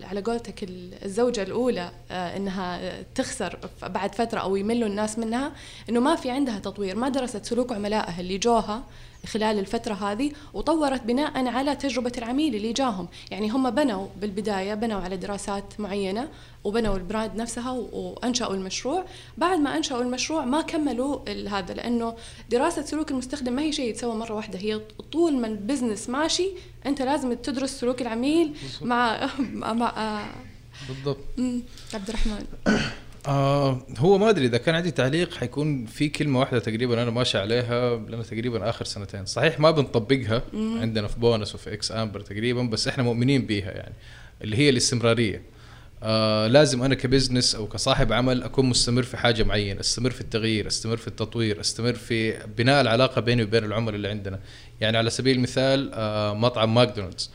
على 0.09 0.21
قولتك 0.25 0.63
ال- 0.63 1.05
الزوجة 1.05 1.43
الأولى 1.43 1.91
آه، 2.11 2.37
إنها 2.37 3.01
تخسر 3.15 3.59
بعد 3.83 4.15
فترة 4.15 4.39
أو 4.39 4.55
يملوا 4.55 4.87
الناس 4.89 5.19
منها 5.19 5.51
إنه 5.89 5.99
ما 5.99 6.15
في 6.15 6.29
عندها 6.31 6.59
تطوير 6.59 6.95
ما 6.95 7.09
درست 7.09 7.45
سلوك 7.45 7.71
عملائها 7.71 8.19
اللي 8.21 8.37
جوها. 8.37 8.83
خلال 9.27 9.59
الفترة 9.59 9.93
هذه 9.93 10.31
وطورت 10.53 11.01
بناء 11.03 11.47
على 11.47 11.75
تجربة 11.75 12.11
العميل 12.17 12.55
اللي 12.55 12.73
جاهم. 12.73 13.07
يعني 13.31 13.49
هم 13.49 13.69
بنوا 13.69 14.07
بالبداية 14.21 14.73
بنوا 14.73 15.01
على 15.01 15.17
دراسات 15.17 15.79
معينة 15.79 16.27
وبنوا 16.63 16.95
ال 16.97 17.04
brand 17.04 17.35
نفسها 17.35 17.71
و- 17.71 17.89
وأنشأوا 17.93 18.53
المشروع. 18.55 19.05
بعد 19.37 19.59
ما 19.59 19.77
أنشأوا 19.77 20.01
المشروع 20.01 20.45
ما 20.45 20.61
كملوا 20.61 21.29
هذا 21.49 21.73
لأنه 21.73 22.15
دراسة 22.49 22.81
سلوك 22.81 23.11
المستخدم 23.11 23.53
ما 23.53 23.61
هي 23.61 23.71
شيء 23.71 23.89
يتسوى 23.89 24.15
مرة 24.15 24.33
واحدة. 24.33 24.59
هي 24.59 24.81
طول 25.11 25.33
ما 25.33 25.47
ال 25.47 25.54
business 25.54 26.09
ماشي 26.09 26.49
أنت 26.85 27.01
لازم 27.01 27.33
تدرس 27.33 27.79
سلوك 27.79 28.01
العميل 28.01 28.53
مع 28.81 29.29
مع, 29.39 30.25
بالضبط. 30.89 31.17
عبد 31.93 32.09
الرحمن. 32.09 32.45
آه 33.27 33.85
هو 33.97 34.17
ما 34.17 34.29
أدري 34.29 34.45
إذا 34.45 34.57
كان 34.57 34.75
عندي 34.75 34.91
تعليق 34.91 35.33
حيكون 35.33 35.85
في 35.85 36.09
كلمة 36.09 36.39
واحدة 36.39 36.59
تقريبا 36.59 37.03
أنا 37.03 37.11
ماشي 37.11 37.37
عليها 37.37 37.95
لنا 37.95 38.23
تقريبا 38.23 38.69
آخر 38.69 38.85
سنتين. 38.85 39.25
صحيح 39.25 39.59
ما 39.59 39.71
بنطبقها 39.71 40.43
عندنا 40.53 41.07
في 41.07 41.19
بونس 41.19 41.55
وفي 41.55 41.73
إكس 41.73 41.91
آمبر 41.91 42.21
تقريبا 42.21 42.63
بس 42.63 42.87
إحنا 42.87 43.03
مؤمنين 43.03 43.45
بيها 43.45 43.71
يعني 43.71 43.93
اللي 44.41 44.57
هي 44.57 44.69
الاستمرارية. 44.69 45.41
آه 46.03 46.47
لازم 46.47 46.83
أنا 46.83 46.95
ك 46.95 47.02
business 47.02 47.55
أو 47.55 47.67
كصاحب 47.67 48.13
عمل 48.13 48.43
أكون 48.43 48.65
مستمر 48.65 49.03
في 49.03 49.17
حاجة 49.17 49.43
معينة 49.43 49.79
استمر 49.79 50.11
في 50.11 50.21
التغيير 50.21 50.67
استمر 50.67 50.97
في 50.97 51.07
التطوير 51.07 51.59
استمر 51.59 51.93
في 51.93 52.45
بناء 52.57 52.81
العلاقة 52.81 53.21
بيني 53.21 53.43
وبين 53.43 53.63
العملاء 53.63 53.95
اللي 53.95 54.07
عندنا. 54.09 54.39
يعني 54.81 54.97
على 54.97 55.09
سبيل 55.09 55.35
المثال 55.35 55.91
آه 55.93 56.33
مطعم 56.33 56.73
ماكدونالدز. 56.73 57.31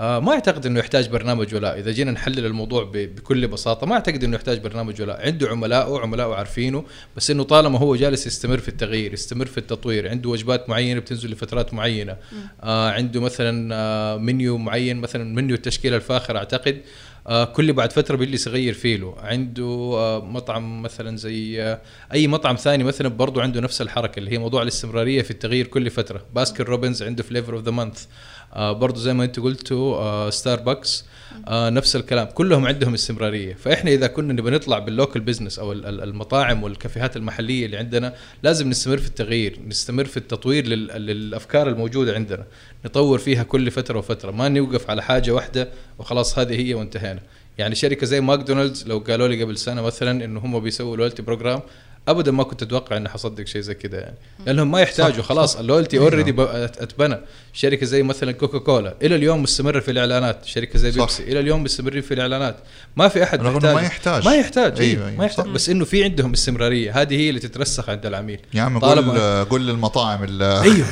ما 0.00 0.32
أعتقد 0.32 0.66
إنه 0.66 0.80
يحتاج 0.80 1.08
برنامج 1.08 1.54
ولاء. 1.54 1.78
إذا 1.78 1.90
جينا 1.90 2.10
نحلل 2.10 2.46
الموضوع 2.46 2.90
بكل 2.94 3.48
بساطة 3.48 3.86
ما 3.86 3.94
أعتقد 3.94 4.24
إنه 4.24 4.36
يحتاج 4.36 4.58
برنامج 4.60 5.02
ولاء. 5.02 5.26
عنده 5.26 5.48
عملاءه 5.48 5.98
عملاءه 6.00 6.34
عارفينه 6.34 6.84
بس 7.16 7.30
إنه 7.30 7.42
طالما 7.42 7.78
هو 7.78 7.96
جالس 7.96 8.26
يستمر 8.26 8.58
في 8.58 8.68
التغيير 8.68 9.12
يستمر 9.12 9.46
في 9.46 9.58
التطوير 9.58 10.08
عنده 10.08 10.30
وجبات 10.30 10.68
معينة 10.68 11.00
بتنزل 11.00 11.30
لفترات 11.30 11.74
معينة 11.74 12.16
آه 12.62 12.90
عنده 12.90 13.20
مثلا 13.20 13.74
آه 13.74 14.16
منيو 14.16 14.58
معين 14.58 14.96
مثلا 14.96 15.24
منيو 15.34 15.56
التشكيلة 15.56 15.96
الفاخر 15.96 16.36
أعتقد 16.36 16.80
آه 17.26 17.44
كل 17.44 17.72
بعد 17.72 17.92
فترة 17.92 18.16
بيجلس 18.16 18.46
يغير 18.46 18.74
فيله 18.74 19.14
عنده 19.18 19.64
آه 19.96 20.24
مطعم 20.24 20.82
مثلا 20.82 21.16
زي 21.16 21.62
آه 21.62 21.80
أي 22.12 22.26
مطعم 22.26 22.56
ثاني 22.56 22.84
مثلا 22.84 23.08
برضه 23.08 23.42
عنده 23.42 23.60
نفس 23.60 23.82
الحركة 23.82 24.18
اللي 24.18 24.30
هي 24.32 24.38
موضوع 24.38 24.62
الاستمرارية 24.62 25.22
في 25.22 25.30
التغيير 25.30 25.66
كل 25.66 25.90
فترة. 25.90 26.22
باسكن 26.34 26.64
روبنز 26.64 27.02
عنده 27.02 27.22
flavor 27.22 27.54
of 27.54 27.62
the 27.64 27.70
month 27.70 28.04
آه 28.54 28.72
برضه 28.72 29.00
زي 29.00 29.12
ما 29.14 29.24
انت 29.24 29.40
قلتوا 29.40 29.96
آه 29.96 30.30
ستاربكس 30.30 31.04
آه 31.48 31.70
نفس 31.70 31.96
الكلام. 31.96 32.26
كلهم 32.26 32.66
عندهم 32.66 32.94
استمرارية. 32.94 33.54
فإحنا 33.54 33.90
إذا 33.90 34.06
كنا 34.06 34.32
نبغى 34.32 34.50
نطلع 34.50 34.78
بال 34.78 34.90
local 34.90 35.20
business 35.20 35.58
أو 35.58 35.72
ال- 35.72 35.86
ال- 35.86 36.02
المطاعم 36.02 36.62
والكافيهات 36.62 37.16
المحلية 37.16 37.66
اللي 37.66 37.76
عندنا 37.76 38.14
لازم 38.42 38.68
نستمر 38.70 38.98
في 38.98 39.08
التغيير 39.08 39.58
نستمر 39.68 40.04
في 40.04 40.16
التطوير 40.16 40.66
لل- 40.66 40.86
للأفكار 41.06 41.68
الموجودة 41.68 42.14
عندنا. 42.14 42.44
نطور 42.84 43.18
فيها 43.18 43.42
كل 43.42 43.70
فترة 43.70 43.98
وفترة. 43.98 44.30
ما 44.30 44.48
نوقف 44.48 44.90
على 44.90 45.02
حاجة 45.02 45.30
واحدة 45.30 45.68
وخلاص 45.98 46.38
هذه 46.38 46.60
هي 46.68 46.74
وانتهينا. 46.74 47.20
يعني 47.58 47.74
شركة 47.74 48.06
زي 48.06 48.20
ماكدونالدز 48.20 48.86
لو 48.88 48.98
قالوا 48.98 49.28
لي 49.28 49.42
قبل 49.42 49.56
سنة 49.56 49.82
مثلا 49.82 50.24
إنه 50.24 50.40
هم 50.40 50.60
بيسووا 50.60 50.96
loyalty 50.96 51.22
program 51.22 51.60
ابدا 52.08 52.30
ما 52.32 52.42
كنت 52.42 52.62
أتوقع 52.62 52.96
إني 52.96 53.08
حصدق 53.08 53.44
شيء 53.46 53.60
زي 53.60 53.74
كذا 53.74 54.00
يعني. 54.00 54.14
لأنهم 54.46 54.70
ما 54.70 54.80
يحتاجوا 54.80 55.22
خلاص. 55.22 55.56
ال 55.56 55.61
loyalty. 55.61 55.98
already 55.98 56.34
أتبنى. 56.40 57.18
شركة 57.52 57.86
زي 57.86 58.02
مثلا 58.02 58.32
كوكا 58.32 58.58
كولا 58.58 58.94
إلى 59.02 59.14
اليوم 59.14 59.42
مستمره 59.42 59.80
في 59.80 59.90
الإعلانات. 59.90 60.44
شركة 60.44 60.78
زي. 60.78 60.90
بيبسي 60.90 61.22
إلى 61.22 61.40
اليوم 61.40 61.62
مستمرين 61.64 62.02
في 62.02 62.14
الإعلانات. 62.14 62.56
ما 62.96 63.08
في 63.08 63.22
أحد 63.22 63.42
رغم 63.42 63.56
إنه 63.56 63.74
ما 63.74 63.80
يحتاج. 63.80 64.24
ما 64.24 64.34
يحتاج 64.34 64.80
أيوة، 64.80 64.92
أيوة 64.92 65.08
أيوة، 65.08 65.18
ما 65.18 65.24
يحتاج. 65.24 65.46
صح. 65.46 65.52
بس 65.52 65.68
إنه 65.68 65.84
في 65.84 66.04
عندهم 66.04 66.32
استمرارية. 66.32 67.00
هذه 67.00 67.14
هي 67.16 67.28
اللي 67.28 67.40
تترسخ 67.40 67.90
عند 67.90 68.06
العميل. 68.06 68.40
يا 68.54 68.62
عم 68.62 68.78
قول 68.78 69.18
قول 69.44 69.66
للمطاعم 69.66 70.40
أيوه 70.42 70.86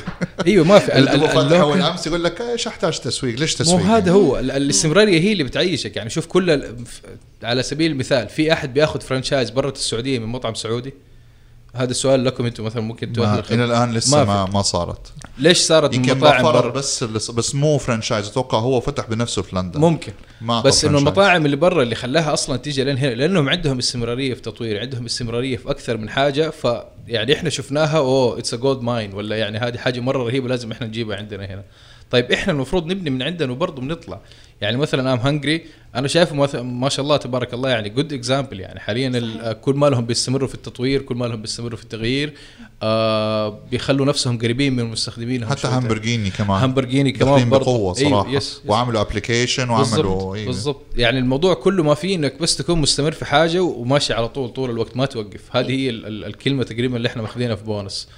أيوه 0.46 0.64
ما 0.64 0.78
في 0.78 0.92
اول 1.60 1.82
أمس 1.82 2.06
يقول 2.06 2.24
لك 2.24 2.40
إيش 2.40 2.66
أحتاج 2.66 2.98
تسويق؟ 2.98 3.38
ليش 3.38 3.52
مو 3.52 3.58
تسويق 3.64 3.82
هذا 3.86 4.12
هو. 4.12 4.38
ال- 4.38 4.50
الاستمرارية 4.50 5.20
هي 5.20 5.32
اللي 5.32 5.44
بتعيشك. 5.44 5.96
يعني 5.96 6.10
شوف 6.10 6.26
كل 6.26 6.62
على 7.42 7.62
سبيل 7.62 7.90
المثال 7.90 8.28
في 8.28 8.52
أحد 8.52 8.74
بياخذ 8.74 9.00
franchise 9.00 9.50
برة 9.50 9.70
السعودية 9.70 10.18
من 10.18 10.26
مطعم 10.26 10.54
سعودي؟ 10.54 10.94
هذا 11.74 11.90
السؤال 11.90 12.24
لكم 12.24 12.46
أنتم 12.46 12.64
مثلا 12.64 12.82
ممكن 12.82 13.12
ما. 13.16 13.42
إلى 13.50 13.64
الآن 13.64 13.92
لسه 13.92 14.24
ما 14.24 14.24
ما. 14.24 14.52
ما 14.52 14.62
صارت. 14.62 15.12
ليش 15.38 15.58
صارت 15.58 15.94
يمكن 15.94 16.18
مطاعم 16.18 16.42
بفرر 16.42 16.60
برا؟ 16.60 16.70
بس 16.70 17.04
بس 17.04 17.54
مو 17.54 17.78
franchise 17.78 18.28
أتوقع 18.28 18.58
هو 18.58 18.80
فتح 18.80 19.08
بنفسه 19.08 19.42
في 19.42 19.56
لندن. 19.56 19.80
ممكن. 19.80 20.12
ما 20.40 20.60
بس 20.60 20.84
إنه. 20.84 20.98
المطاعم 20.98 21.44
اللي 21.46 21.56
برا 21.56 21.82
اللي 21.82 21.94
خلاها 21.94 22.32
أصلا 22.32 22.56
تيجي 22.56 22.84
لين 22.84 22.98
هنا 22.98 23.14
لأنهم 23.14 23.48
عندهم 23.48 23.78
استمرارية 23.78 24.34
في 24.34 24.40
تطوير 24.40 24.80
عندهم 24.80 25.04
استمرارية 25.04 25.56
في 25.56 25.70
أكثر 25.70 25.96
من 25.96 26.10
حاجة 26.10 26.50
ف 26.50 26.66
يعني 27.06 27.34
إحنا 27.34 27.50
شفناها 27.50 27.98
أوه 27.98 28.38
it's 28.38 28.54
a 28.54 28.56
gold 28.56 28.82
mine 28.82 29.14
ولا 29.14 29.36
يعني 29.36 29.58
هذه 29.58 29.76
حاجة 29.76 30.00
مرة 30.00 30.24
رهيبة 30.24 30.48
لازم 30.48 30.72
إحنا 30.72 30.86
نجيبها 30.86 31.16
عندنا 31.16 31.44
هنا. 31.44 31.64
طيب 32.10 32.32
إحنا 32.32 32.52
المفروض 32.52 32.86
نبني 32.86 33.10
من 33.10 33.22
عندنا 33.22 33.52
وبرضه 33.52 33.82
بنطلع. 33.82 34.20
يعني 34.60 34.76
مثلا 34.76 35.12
I'm 35.12 35.18
Hungry 35.18 35.62
أنا 35.94 36.08
شايفه 36.08 36.36
مث- 36.36 36.54
ما 36.56 36.88
شاء 36.88 37.02
الله 37.04 37.16
تبارك 37.16 37.54
الله 37.54 37.68
يعني 37.70 37.88
good 37.88 38.12
example 38.12 38.60
يعني 38.60 38.80
حاليا 38.80 39.08
ال- 39.08 39.60
كل 39.60 39.74
ما 39.74 39.86
لهم 39.86 40.06
بيستمروا 40.06 40.48
في 40.48 40.54
التطوير 40.54 41.02
كل 41.02 41.14
ما 41.16 41.26
لهم 41.26 41.40
بيستمروا 41.42 41.76
في 41.76 41.82
التغيير. 41.82 42.32
آه 42.82 43.58
بيخلوا 43.70 44.06
نفسهم 44.06 44.38
قريبين 44.38 44.72
من 44.72 44.80
المستخدمين. 44.80 45.46
حتى 45.46 45.68
همبرجيني 45.68 46.30
كمان. 46.30 46.62
همبرجيني 46.62 47.12
كمان 47.12 47.50
برضه. 47.50 47.64
بقوة 47.64 47.98
أيوة، 47.98 48.10
صراحة. 48.10 48.28
yes, 48.30 48.34
yes. 48.36 48.62
وعملوا 48.66 49.00
application 49.00 49.70
وعملوا. 49.70 50.44
بالضبط 50.44 50.82
يعني 50.96 51.18
الموضوع 51.18 51.54
كله 51.54 51.82
ما 51.82 51.94
فيه 51.94 52.16
إنك 52.16 52.38
بس 52.42 52.56
تكون 52.56 52.78
مستمر 52.80 53.12
في 53.12 53.24
حاجة 53.24 53.62
وماشي 53.62 54.12
على 54.14 54.28
طول 54.28 54.48
طول 54.48 54.70
الوقت 54.70 54.96
ما 54.96 55.06
توقف. 55.06 55.56
هذه 55.56 55.70
هي 55.70 55.90
ال- 55.90 56.06
ال- 56.06 56.24
الكلمة 56.24 56.62
تقريبا 56.64 56.96
اللي 56.96 57.08
إحنا 57.08 57.22
ماخذينها 57.22 57.54
في 57.54 57.64
بونس 57.64 58.08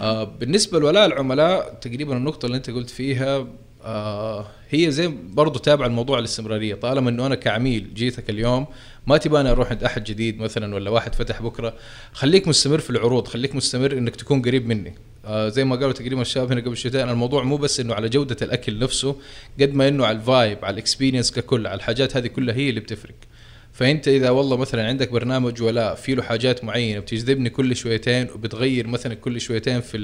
آه 0.00 0.24
بالنسبة 0.24 0.78
لولاء 0.80 1.06
العملاء 1.06 1.78
تقريبا 1.80 2.16
النقطة 2.16 2.46
اللي 2.46 2.56
أنت 2.56 2.70
قلت 2.70 2.90
فيها 2.90 3.46
آه 3.84 4.46
هي 4.70 4.90
زي 4.90 5.08
برضو 5.32 5.58
تابع 5.58 5.86
الموضوع 5.86 6.18
الاستمرارية. 6.18 6.74
طالما 6.74 7.10
إنه 7.10 7.26
أنا 7.26 7.34
كعميل 7.34 7.94
جيتك 7.94 8.30
اليوم 8.30 8.66
ما 9.06 9.16
تبغى 9.16 9.50
أروح 9.50 9.70
عند 9.70 9.84
أحد 9.84 10.04
جديد 10.04 10.40
مثلا 10.40 10.74
ولا 10.74 10.90
واحد 10.90 11.14
فتح 11.14 11.42
بكرة؟ 11.42 11.74
خليك 12.12 12.48
مستمر 12.48 12.78
في 12.78 12.90
العروض 12.90 13.28
خليك 13.28 13.54
مستمر 13.54 13.92
إنك 13.92 14.16
تكون 14.16 14.42
قريب 14.42 14.66
مني. 14.66 14.94
آه 15.24 15.48
زي 15.48 15.64
ما 15.64 15.76
قالوا 15.76 15.92
تقريبا 15.92 16.22
الشباب 16.22 16.52
هنا 16.52 16.60
قبل 16.60 16.76
شويتين 16.76 17.08
الموضوع 17.08 17.42
مو 17.42 17.56
بس 17.56 17.80
إنه 17.80 17.94
على 17.94 18.08
جودة 18.08 18.36
الأكل 18.42 18.78
نفسه 18.78 19.16
قد 19.60 19.74
ما 19.74 19.88
إنه 19.88 20.06
على 20.06 20.18
ال 20.18 20.27
vibe 20.27 20.64
على 20.64 20.74
ال 20.74 20.79
experience 20.79 21.32
ككل 21.32 21.66
على 21.66 21.74
الحاجات 21.76 22.16
هذه 22.16 22.26
كلها 22.26 22.54
هي 22.54 22.68
اللي 22.68 22.80
بتفرق. 22.80 23.14
فأنت 23.72 24.08
إذا 24.08 24.30
والله 24.30 24.56
مثلا 24.56 24.86
عندك 24.86 25.12
برنامج 25.12 25.62
ولاء 25.62 25.94
في 25.94 26.14
له 26.14 26.22
حاجات 26.22 26.64
معينة 26.64 27.00
بتجذبني 27.00 27.50
كل 27.50 27.76
شويتين 27.76 28.28
وبتغير 28.34 28.86
مثلا 28.86 29.14
كل 29.14 29.40
شويتين 29.40 29.80
في 29.80 29.98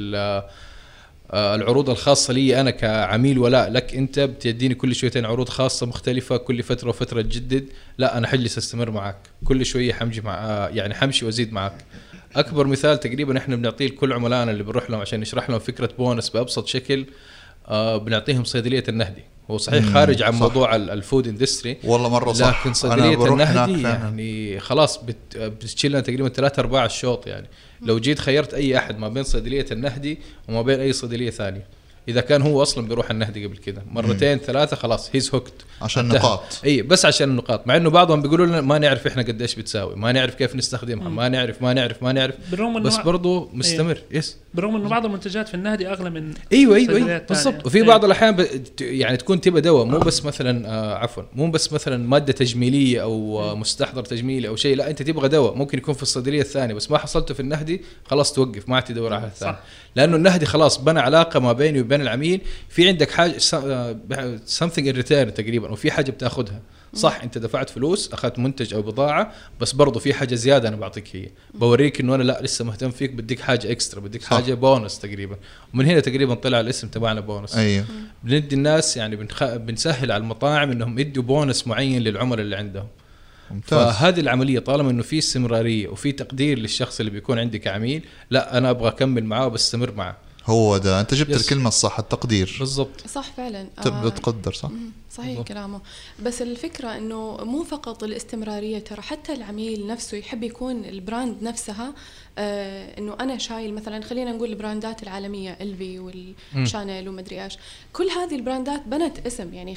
العروض 1.33 1.91
الخاصة 1.91 2.33
لي 2.33 2.61
أنا 2.61 2.71
كعميل 2.71 3.39
ولاء 3.39 3.71
لك 3.71 3.95
أنت 3.95 4.21
بتديني 4.21 4.75
كل 4.75 4.95
شويتين 4.95 5.25
عروض 5.25 5.49
خاصة 5.49 5.87
مختلفة 5.87 6.37
كل 6.37 6.63
فترة 6.63 6.89
وفترة 6.89 7.23
تجدد. 7.23 7.65
لا 7.99 8.19
أنا 8.19 8.27
حجلس 8.29 8.59
استمر 8.59 8.91
معك 8.91 9.17
كل 9.45 9.67
شوية 9.67 9.93
حمشي 9.93 10.21
مع 10.21 10.35
آه، 10.35 10.69
يعني 10.69 10.95
حمشي 10.95 11.25
وأزيد 11.25 11.53
معك 11.53 11.85
أكبر 12.37 12.67
مثال 12.67 13.01
تقريبا 13.01 13.39
إحنا 13.39 13.57
بنعطيه 13.57 13.87
لكل 13.87 14.13
عملائنا 14.13 14.51
اللي 14.51 14.63
بنروح 14.63 14.91
لهم 14.91 15.01
عشان 15.01 15.21
نشرح 15.21 15.51
لهم 15.51 15.59
فكرة 15.59 15.91
بونس 15.99 16.29
بأبسط 16.29 16.67
شكل 16.67 17.07
آه 17.69 17.97
بنعطيهم 17.97 18.45
صيدلية 18.45 18.85
النهدي. 18.89 19.23
هو 19.51 19.59
صحيح 19.59 19.85
خارج 19.85 20.23
عن 20.23 20.33
صح. 20.33 20.39
موضوع 20.41 20.77
ال- 20.77 20.91
ال 20.91 20.98
food 20.98 21.29
industry 21.29 21.77
والله 21.85 22.09
مرة 22.09 22.33
صح. 22.33 22.61
لكن 22.61 22.73
صيدلية 22.75 23.27
النهدي. 23.33 23.83
يعني 23.83 24.61
خلاص 24.61 25.05
بت 25.05 25.37
بتشيل 25.37 25.91
لنا 25.91 26.01
تقريبا 26.01 26.29
ثلاث 26.29 26.59
ارباع 26.59 26.85
الشوط 26.85 27.27
يعني. 27.27 27.47
لو 27.85 27.99
جيت 27.99 28.19
خيرت 28.19 28.55
أي 28.55 28.79
أحد 28.79 28.99
ما 28.99 29.09
بين 29.09 29.23
صيدلية 29.23 29.67
النهدي 29.73 30.19
وما 30.49 30.63
بين 30.63 30.81
أي 30.81 30.93
صيدلية 30.93 31.31
ثانية. 31.31 31.67
إذا 32.09 32.21
كان 32.21 32.43
هو 32.43 32.63
أصلا 32.63 32.89
بيروح 32.89 33.11
النهدي 33.11 33.47
قبل 33.47 33.57
كده. 33.57 33.83
مرتين 33.91 34.39
ثلاثة 34.39 34.77
خلاص 34.77 35.11
he's 35.13 35.31
hooked 35.35 35.53
عشان 35.83 36.09
نقاط. 36.09 36.61
اي 36.65 36.83
بس 36.83 37.05
عشان 37.05 37.31
النقاط 37.31 37.67
مع 37.67 37.77
إنه 37.77 37.91
بعضهم 37.91 38.23
بيقولوا 38.23 38.47
لنا 38.47 38.61
ما 38.61 38.79
نعرف 38.79 39.07
إحنا 39.07 39.23
قديش 39.23 39.55
بتساوي. 39.55 39.97
ما 39.97 40.13
نعرف 40.13 40.35
كيف 40.35 40.57
نستخدمها. 40.57 41.09
ما 41.09 41.29
نعرف 41.29 41.63
ما 41.63 41.73
نعرف 41.73 42.03
ما 42.03 42.13
نعرف. 42.13 42.35
بالرغم 42.51 42.83
بس 42.83 42.97
برضه 42.97 43.49
مستمر. 43.53 43.99
yes 44.11 44.37
بالرغم 44.55 44.77
إنه 44.77 44.89
بعض 44.89 45.05
المنتجات 45.05 45.49
في 45.49 45.55
النهدي 45.55 45.89
أغلى 45.89 46.11
من 46.11 46.35
أيوه 46.53 46.77
أيوه, 46.77 46.97
أيوة. 46.97 47.19
بالضبط. 47.19 47.67
وفي 47.67 47.77
أيوة. 47.77 47.89
بعض 47.89 48.05
الأحيان 48.05 48.37
ب... 48.37 48.47
يعني 48.81 49.17
تكون 49.17 49.41
تبى 49.41 49.61
دواء. 49.61 49.85
مو 49.85 49.99
بس 49.99 50.25
مثلا 50.25 50.69
آه 50.69 50.95
عفوا. 50.95 51.23
مو 51.35 51.51
بس 51.51 51.73
مثلا 51.73 52.09
مادة 52.09 52.33
تجميلية 52.33 53.03
أو 53.03 53.41
آه 53.41 53.55
مستحضر 53.55 54.05
تجميلي 54.05 54.49
أو 54.49 54.57
شيء. 54.57 54.77
لا 54.77 54.91
أنت 54.91 55.03
تبغى 55.03 55.29
دواء. 55.29 55.55
ممكن 55.55 55.79
يكون 55.79 55.95
في 55.95 56.03
الصيدلية 56.03 56.41
الثانية. 56.41 56.75
بس 56.75 56.91
ما 56.91 56.99
حصلته 56.99 57.35
في 57.35 57.41
النهدي 57.41 57.83
خلاص 58.05 58.33
توقف. 58.33 58.69
ما 58.69 58.75
عاد 58.77 58.85
تدور 58.85 59.15
على 59.15 59.27
الثاني. 59.27 59.53
صح. 59.53 59.61
لأنه 59.97 60.17
النهدي 60.17 60.47
خلاص 60.47 60.79
بنى 60.79 61.01
علاقة 61.01 61.41
ما 61.41 61.53
بيني 61.53 61.81
وبين 61.81 62.01
العميل. 62.01 62.41
في 62.69 62.89
عندك 62.89 63.11
حاجة 63.11 63.39
something 64.45 64.89
in 64.89 64.95
return 64.95 65.35
تقريبا 65.35 65.71
وفي 65.71 65.91
حاجة 65.91 66.11
بتأخذها. 66.11 66.61
صح 66.95 67.21
أنت 67.23 67.39
دفعت 67.39 67.71
فلوس 67.71 68.13
أخذت 68.13 68.39
منتج 68.39 68.75
أو 68.75 68.83
بضاعة 68.83 69.33
بس 69.61 69.73
برضه 69.73 70.01
في 70.01 70.15
حاجة 70.15 70.35
زيادة 70.35 70.69
أنا 70.69 70.77
بعطيك 70.77 71.17
هي. 71.17 71.29
بوريك 71.55 72.01
إنه 72.01 72.15
أنا 72.15 72.23
لا 72.23 72.41
لسه 72.43 72.65
مهتم 72.65 72.91
فيك 72.91 73.11
بديك 73.11 73.41
حاجة 73.41 73.73
extra 73.73 74.01
بديك 74.01 74.23
صح. 74.23 74.29
حاجة 74.29 74.55
بونس 74.55 74.99
تقريبا. 74.99 75.37
ومن 75.75 75.87
هنا 75.87 76.01
تقريبا 76.01 76.35
طلع 76.35 76.61
الاسم 76.61 76.89
تبعنا 76.89 77.21
بونس 77.21 77.57
أيوه. 77.57 77.85
بندي 78.25 78.57
الناس 78.57 78.97
يعني 78.97 79.17
بنخ... 79.17 79.45
بنسهل 79.45 80.13
على 80.13 80.21
المطاعم 80.21 80.71
إنهم 80.71 80.99
يدوا 80.99 81.23
بونس 81.23 81.67
معين 81.67 82.03
للعملاء 82.03 82.41
اللي 82.41 82.57
عندهم. 82.57 82.87
ممتاز. 83.51 83.95
فهذه 83.95 84.21
العملية 84.21 84.59
طالما 84.59 84.91
إنه 84.91 85.03
في 85.03 85.19
استمرارية 85.19 85.89
وفي 85.89 86.13
تقدير 86.13 86.59
للشخص 86.59 87.01
اللي 87.01 87.11
بيكون 87.13 87.39
عندي 87.39 87.59
كعميل 87.59 88.03
لا 88.31 88.59
أنا 88.59 88.71
أبغى 88.71 88.89
أكمل 88.89 89.25
معاه 89.25 89.47
وبستمر 89.47 89.93
معاه 89.93 90.17
هو 90.47 90.79
ده 90.79 91.01
أنت 91.01 91.15
جبت 91.15 91.31
yes. 91.31 91.41
الكلمة 91.43 91.69
الصح 91.69 91.99
التقدير. 91.99 92.57
بالضبط. 92.59 93.07
صح 93.07 93.33
فعلا. 93.37 93.69
تبدا 93.83 94.07
آه، 94.07 94.09
تقدر 94.09 94.53
صح؟ 94.53 94.71
صحيح 95.11 95.29
بالضبط. 95.29 95.49
كلامه. 95.49 95.81
بس 96.23 96.43
الفكرة 96.43 96.89
إنه 96.97 97.37
مو 97.45 97.63
فقط 97.63 98.05
الاستمرارية 98.05 98.79
ترى 98.79 99.03
حتى 99.03 99.33
العميل 99.33 99.87
نفسه 99.87 100.17
يحب 100.17 100.43
يكون 100.43 100.85
ال 100.85 100.95
brand 100.95 101.43
نفسها 101.43 101.95
آه 102.39 102.99
إنه 102.99 103.17
أنا 103.21 103.39
شايل 103.39 103.75
مثلا 103.75 104.01
خلينا 104.05 104.33
نقول 104.33 104.49
ال 104.51 104.58
brandات 104.58 105.03
العالمية 105.03 105.57
ال 105.61 105.74
LV 105.74 105.99
والشانيل 106.55 107.09
ومدري 107.09 107.45
إيش. 107.45 107.59
كل 107.93 108.09
هذه 108.11 108.35
ال 108.35 108.42
brandات 108.42 108.83
بنت 108.87 109.27
اسم 109.27 109.55
يعني 109.55 109.75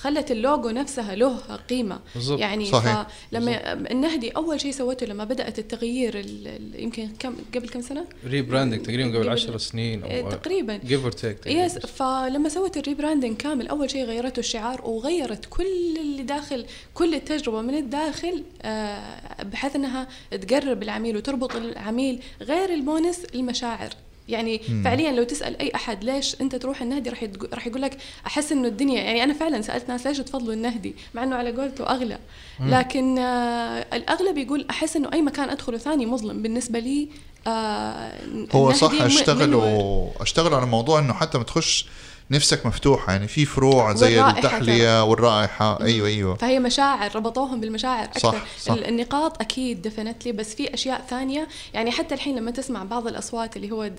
خلت 0.00 0.30
اللوجو 0.30 0.70
نفسها 0.70 1.14
له 1.14 1.36
قيمة. 1.70 2.00
بالضبط. 2.14 2.40
يعني 2.40 2.64
صحيح. 2.64 3.06
لما 3.32 3.72
النهدي 3.72 4.30
أول 4.30 4.60
شيء 4.60 4.72
سوته 4.72 5.06
لما 5.06 5.24
بدأت 5.24 5.58
التغيير 5.58 6.18
ال- 6.20 6.48
ال- 6.48 6.82
يمكن 6.82 7.08
كم 7.18 7.34
قبل 7.54 7.68
كم 7.68 7.80
سنة؟ 7.80 8.04
rebranding 8.26 8.82
تقريبا 8.82 9.08
قبل 9.08 9.18
قبل- 9.18 9.28
10 9.28 9.56
سنين 9.58 10.02
أو 10.04 10.30
تقريبا. 10.30 10.76
give 10.76 11.02
or 11.02 11.12
take 11.12 11.46
yes 11.46 11.78
فلما 11.78 12.48
سوت 12.48 12.76
ال 12.76 12.81
rebranding 12.81 13.36
كامل 13.36 13.68
أول 13.68 13.90
شيء 13.90 14.04
غيرته 14.04 14.40
الشعار 14.40 14.82
وغيرت 14.84 15.46
كل 15.50 15.96
اللي 16.00 16.22
داخل 16.22 16.66
كل 16.94 17.14
التجربة 17.14 17.60
من 17.60 17.74
الداخل 17.74 18.42
آه، 18.62 19.42
بحيث 19.42 19.76
إنها 19.76 20.08
تقرب 20.30 20.82
العميل 20.82 21.16
وتربط 21.16 21.56
العميل 21.56 21.97
غير 22.42 22.74
البونس 22.74 23.24
المشاعر. 23.34 23.90
يعني 24.28 24.60
مم. 24.68 24.82
فعليا 24.84 25.12
لو 25.12 25.22
تسأل 25.24 25.58
أي 25.60 25.72
أحد 25.74 26.04
ليش 26.04 26.36
أنت 26.40 26.54
تروح 26.56 26.82
النهدي 26.82 27.10
راح 27.10 27.22
يتق- 27.22 27.54
راح 27.54 27.66
يقول 27.66 27.82
لك 27.82 27.98
أحس 28.26 28.52
إنه 28.52 28.68
الدنيا 28.68 29.02
يعني 29.02 29.24
أنا 29.24 29.34
فعلا 29.34 29.62
سألت 29.62 29.88
ناس 29.88 30.06
ليش 30.06 30.18
تفضلوا 30.18 30.54
النهدي؟ 30.54 30.94
مع 31.14 31.22
إنه 31.22 31.36
على 31.36 31.50
قولته 31.52 31.84
أغلى. 31.90 32.18
لكن 32.60 33.18
آه 33.18 33.86
الأغلب 33.96 34.38
يقول 34.38 34.66
أحس 34.70 34.96
إنه 34.96 35.10
أي 35.12 35.22
مكان 35.22 35.50
أدخله 35.50 35.78
ثاني 35.78 36.06
مظلم. 36.06 36.42
بالنسبة 36.42 36.78
لي 36.78 37.08
آه 37.46 38.12
هو 38.52 38.72
صح 38.72 38.92
م- 38.92 39.02
أشتغل 39.02 39.48
منور. 39.48 39.64
و... 39.64 40.10
أشتغل 40.20 40.54
على 40.54 40.66
موضوع 40.66 40.98
إنه 40.98 41.12
حتى 41.14 41.38
ما 41.38 41.44
تخش 41.44 41.86
نفسك 42.30 42.66
مفتوحة 42.66 43.12
يعني 43.12 43.28
في 43.28 43.44
فروع 43.44 43.94
زي 43.94 44.06
والرائحة 44.18 44.38
التحليه 44.38 45.04
والرائحة. 45.04 45.80
أيوه 45.84 46.08
أيوه. 46.08 46.34
فهي 46.36 46.58
مشاعر 46.58 47.16
ربطوهم 47.16 47.60
بالمشاعر 47.60 48.04
أكثر. 48.04 48.20
صح، 48.20 48.44
صح. 48.58 48.72
ال- 48.72 48.84
النقاط 48.84 49.40
أكيد 49.40 49.82
definitely 49.82 50.32
بس 50.32 50.54
في 50.54 50.74
أشياء 50.74 51.04
ثانية 51.10 51.48
يعني 51.74 51.90
حتى 51.90 52.14
الحين 52.14 52.36
لما 52.36 52.50
تسمع 52.50 52.84
بعض 52.84 53.06
الأصوات 53.06 53.56
اللي 53.56 53.70
هو 53.70 53.82
آه، 53.82 53.92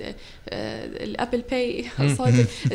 ال 1.04 1.10
Apple 1.10 1.42
Pay 1.42 1.86
صوت 2.18 2.30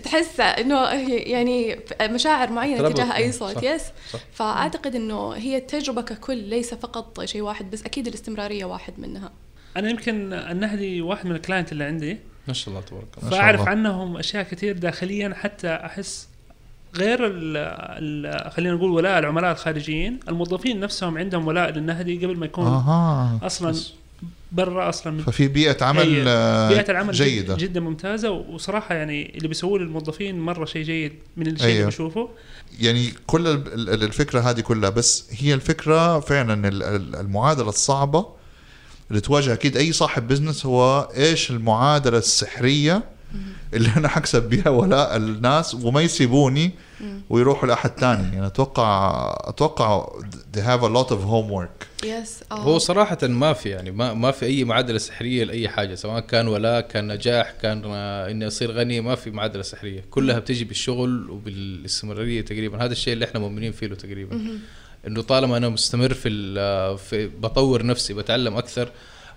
تحس 0.04 0.40
إنه 0.40 0.84
هي- 0.84 1.16
يعني 1.18 1.78
مشاعر 2.02 2.50
معينة. 2.50 2.88
تجاه 2.90 3.16
أي 3.16 3.32
صوت 3.32 3.54
صح، 3.54 3.62
yes 3.62 3.82
صح. 4.12 4.20
فأعتقد 4.32 4.94
إنه 4.94 5.32
هي 5.32 5.56
التجربة 5.56 6.02
ككل 6.02 6.36
ليس 6.36 6.74
فقط 6.74 7.24
شيء 7.24 7.42
واحد 7.42 7.70
بس 7.70 7.82
أكيد 7.82 8.06
الاستمرارية 8.06 8.64
واحد 8.64 8.94
منها. 8.98 9.32
أنا 9.76 9.90
يمكن 9.90 10.32
النهدي 10.32 11.00
واحد 11.02 11.26
من 11.26 11.34
الكلاينت 11.36 11.72
اللي 11.72 11.84
عندي. 11.84 12.18
ما 12.48 12.54
شاء 12.54 12.68
الله 12.68 12.80
تبارك 12.86 13.06
الله. 13.18 13.30
فأعرف 13.30 13.60
الله. 13.60 13.70
عنهم 13.70 14.16
أشياء 14.16 14.42
كثير 14.42 14.78
داخليا 14.78 15.34
حتى 15.34 15.68
أحس 15.68 16.28
غير 16.96 17.26
ال 17.26 17.56
ال 17.56 18.50
خلينا 18.52 18.74
نقول 18.74 18.90
ولاء 18.90 19.18
العملاء 19.18 19.52
الخارجيين 19.52 20.20
الموظفين 20.28 20.80
نفسهم 20.80 21.18
عندهم 21.18 21.46
ولاء 21.46 21.70
للنهدي 21.70 22.26
قبل 22.26 22.36
ما 22.36 22.46
يكون 22.46 22.66
أها. 22.66 23.38
أصلا 23.42 23.74
برا 24.52 24.88
أصلا 24.88 25.22
ففي 25.22 25.48
بيئة 25.48 25.84
عمل 25.84 26.00
هي 26.00 26.24
آه، 26.28 26.68
بيئة 26.68 26.90
العمل 26.90 27.12
جيدة. 27.12 27.54
جدا, 27.54 27.56
جدا 27.66 27.80
ممتازة 27.80 28.30
وصراحة 28.30 28.94
يعني 28.94 29.36
اللي 29.36 29.48
بيسووه 29.48 29.78
للموظفين 29.78 30.38
مرة 30.40 30.64
شيء 30.64 30.82
جيد 30.84 31.12
من 31.36 31.46
الشيء 31.46 31.66
أيوه. 31.66 31.76
اللي 31.78 31.86
بشوفه. 31.86 32.28
يعني 32.80 33.12
كل 33.26 33.46
ال- 33.46 33.72
ال- 33.90 34.02
الفكرة 34.02 34.40
هذه 34.40 34.60
كلها 34.60 34.90
بس 34.90 35.26
هي 35.38 35.54
الفكرة 35.54 36.20
فعلا 36.20 36.68
ال- 36.68 36.82
ال- 36.82 37.16
المعادلة 37.16 37.68
الصعبة 37.68 38.26
اللي 39.10 39.20
تواجه 39.20 39.52
أكيد 39.52 39.76
أي 39.76 39.92
صاحب 39.92 40.28
business 40.28 40.66
هو 40.66 41.08
إيش 41.16 41.50
المعادلة 41.50 42.18
السحرية 42.18 43.02
اللي 43.74 43.88
أنا 43.96 44.08
حكسب 44.08 44.48
بها 44.48 44.68
ولاء 44.68 45.16
الناس 45.16 45.74
وما 45.74 46.00
يسيبوني 46.00 46.70
ويروحوا 47.30 47.68
لأحد 47.68 47.90
ثاني 47.90 48.34
يعني 48.34 48.46
أتوقع 48.46 49.34
أتوقع 49.40 50.08
they 50.56 50.60
have 50.60 50.82
a 50.82 50.88
lot 50.88 51.10
of 51.10 51.18
homework. 51.18 52.04
yes 52.04 52.44
هو 52.52 52.78
صراحة 52.78 53.18
ما 53.22 53.52
في 53.52 53.68
يعني 53.68 53.90
ما 53.90 54.14
ما 54.14 54.30
في 54.30 54.46
أي 54.46 54.64
معادلة 54.64 54.98
سحرية 54.98 55.44
لأي 55.44 55.68
حاجة 55.68 55.94
سواء 55.94 56.20
كان 56.20 56.48
ولاء 56.48 56.80
كان 56.80 57.12
نجاح 57.12 57.54
كان 57.62 57.84
إني 57.94 58.46
أصير 58.46 58.72
غني 58.72 59.00
ما 59.00 59.14
في 59.14 59.30
معادلة 59.30 59.62
سحرية. 59.62 60.04
كلها 60.10 60.38
بتجي 60.38 60.64
بالشغل 60.64 61.30
وبالاستمرارية 61.30 62.40
تقريبا. 62.40 62.84
هذا 62.84 62.92
الشيء 62.92 63.12
اللي 63.12 63.24
إحنا 63.24 63.40
مؤمنين 63.40 63.72
فيه 63.72 63.86
له 63.86 63.94
تقريبا. 63.94 64.58
إنه 65.06 65.22
طالما 65.22 65.56
أنا 65.56 65.68
مستمر 65.68 66.14
في, 66.14 66.28
في 66.98 67.26
بطور 67.26 67.86
نفسي 67.86 68.14
بتعلم 68.14 68.56
أكثر 68.56 68.90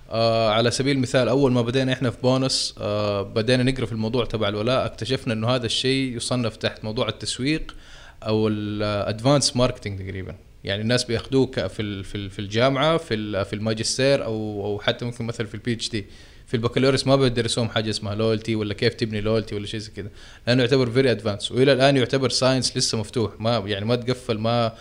آه 0.10 0.50
على 0.50 0.72
سبيل 0.72 0.96
المثال 0.98 1.28
أول 1.28 1.52
ما 1.52 1.62
بدينا 1.62 1.94
إحنا 1.94 2.10
في 2.10 2.18
بونس 2.24 2.76
آه 2.78 3.22
بدينا 3.22 3.64
نقرأ 3.64 3.86
في 3.86 3.92
الموضوع 3.92 4.26
تبع 4.26 4.50
الولاء 4.50 4.86
اكتشفنا 4.86 5.34
إنه 5.34 5.50
هذا 5.50 5.66
الشيء 5.66 6.16
يصنف 6.16 6.56
تحت 6.56 6.84
موضوع 6.84 7.08
التسويق 7.10 7.76
أو 8.24 8.48
ال 8.48 8.60
advanced 8.60 9.56
marketing 9.56 10.00
تقريبا. 10.00 10.36
يعني 10.64 10.82
الناس 10.82 11.04
بياخذوه 11.04 11.52
في 11.52 11.70
في 12.04 12.16
ال- 12.16 12.30
في 12.30 12.40
الجامعة 12.40 12.98
في 12.98 13.46
في 13.46 13.54
الماجستير 13.54 14.26
أو 14.26 14.66
أو 14.66 14.80
حتى 14.80 15.06
ممكن 15.06 15.26
مثلا 15.26 15.48
في 15.48 15.56
ال 15.56 15.74
PhD 15.74 16.06
في 16.48 16.54
البكالوريوس 16.54 17.08
ما 17.08 17.16
بيدرسوهم 17.16 17.70
حاجة 17.70 17.90
اسمها 17.90 18.16
loyalty 18.16 18.56
ولا 18.56 18.74
كيف 18.74 18.94
تبني 18.94 19.22
loyalty 19.22 19.56
ولا 19.56 19.66
شيء 19.66 19.80
زي 19.80 19.92
كذا 19.92 20.10
لأنه 20.48 20.62
يعتبر 20.64 20.90
very 20.92 21.12
advanced 21.12 21.52
وإلى 21.52 21.74
الآن 21.74 21.98
يعتبر 21.98 22.30
science 22.30 22.78
لسه 22.78 22.98
مفتوح 22.98 23.32
ما 23.40 23.58
يعني 23.58 23.86
ما 23.86 23.96
تقفل 23.96 24.38
ما 24.38 24.74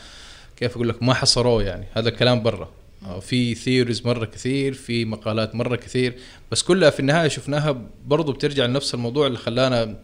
كيف 0.56 0.74
أقول 0.74 0.88
لك؟ 0.88 1.02
ما 1.02 1.14
حصروه 1.14 1.62
يعني. 1.62 1.86
هذا 1.94 2.08
الكلام 2.08 2.42
برا. 2.42 2.68
آه، 3.06 3.20
في 3.20 3.54
theories 3.54 4.06
مرة 4.06 4.24
كثير 4.24 4.72
في 4.72 5.04
مقالات 5.04 5.54
مرة 5.54 5.76
كثير. 5.76 6.14
بس 6.52 6.62
كلها 6.62 6.90
في 6.90 7.00
النهاية 7.00 7.28
شفناها 7.28 7.82
برضو 8.06 8.32
بترجع 8.32 8.64
لنفس 8.66 8.94
الموضوع 8.94 9.26
اللي 9.26 9.38
خلانا 9.38 9.96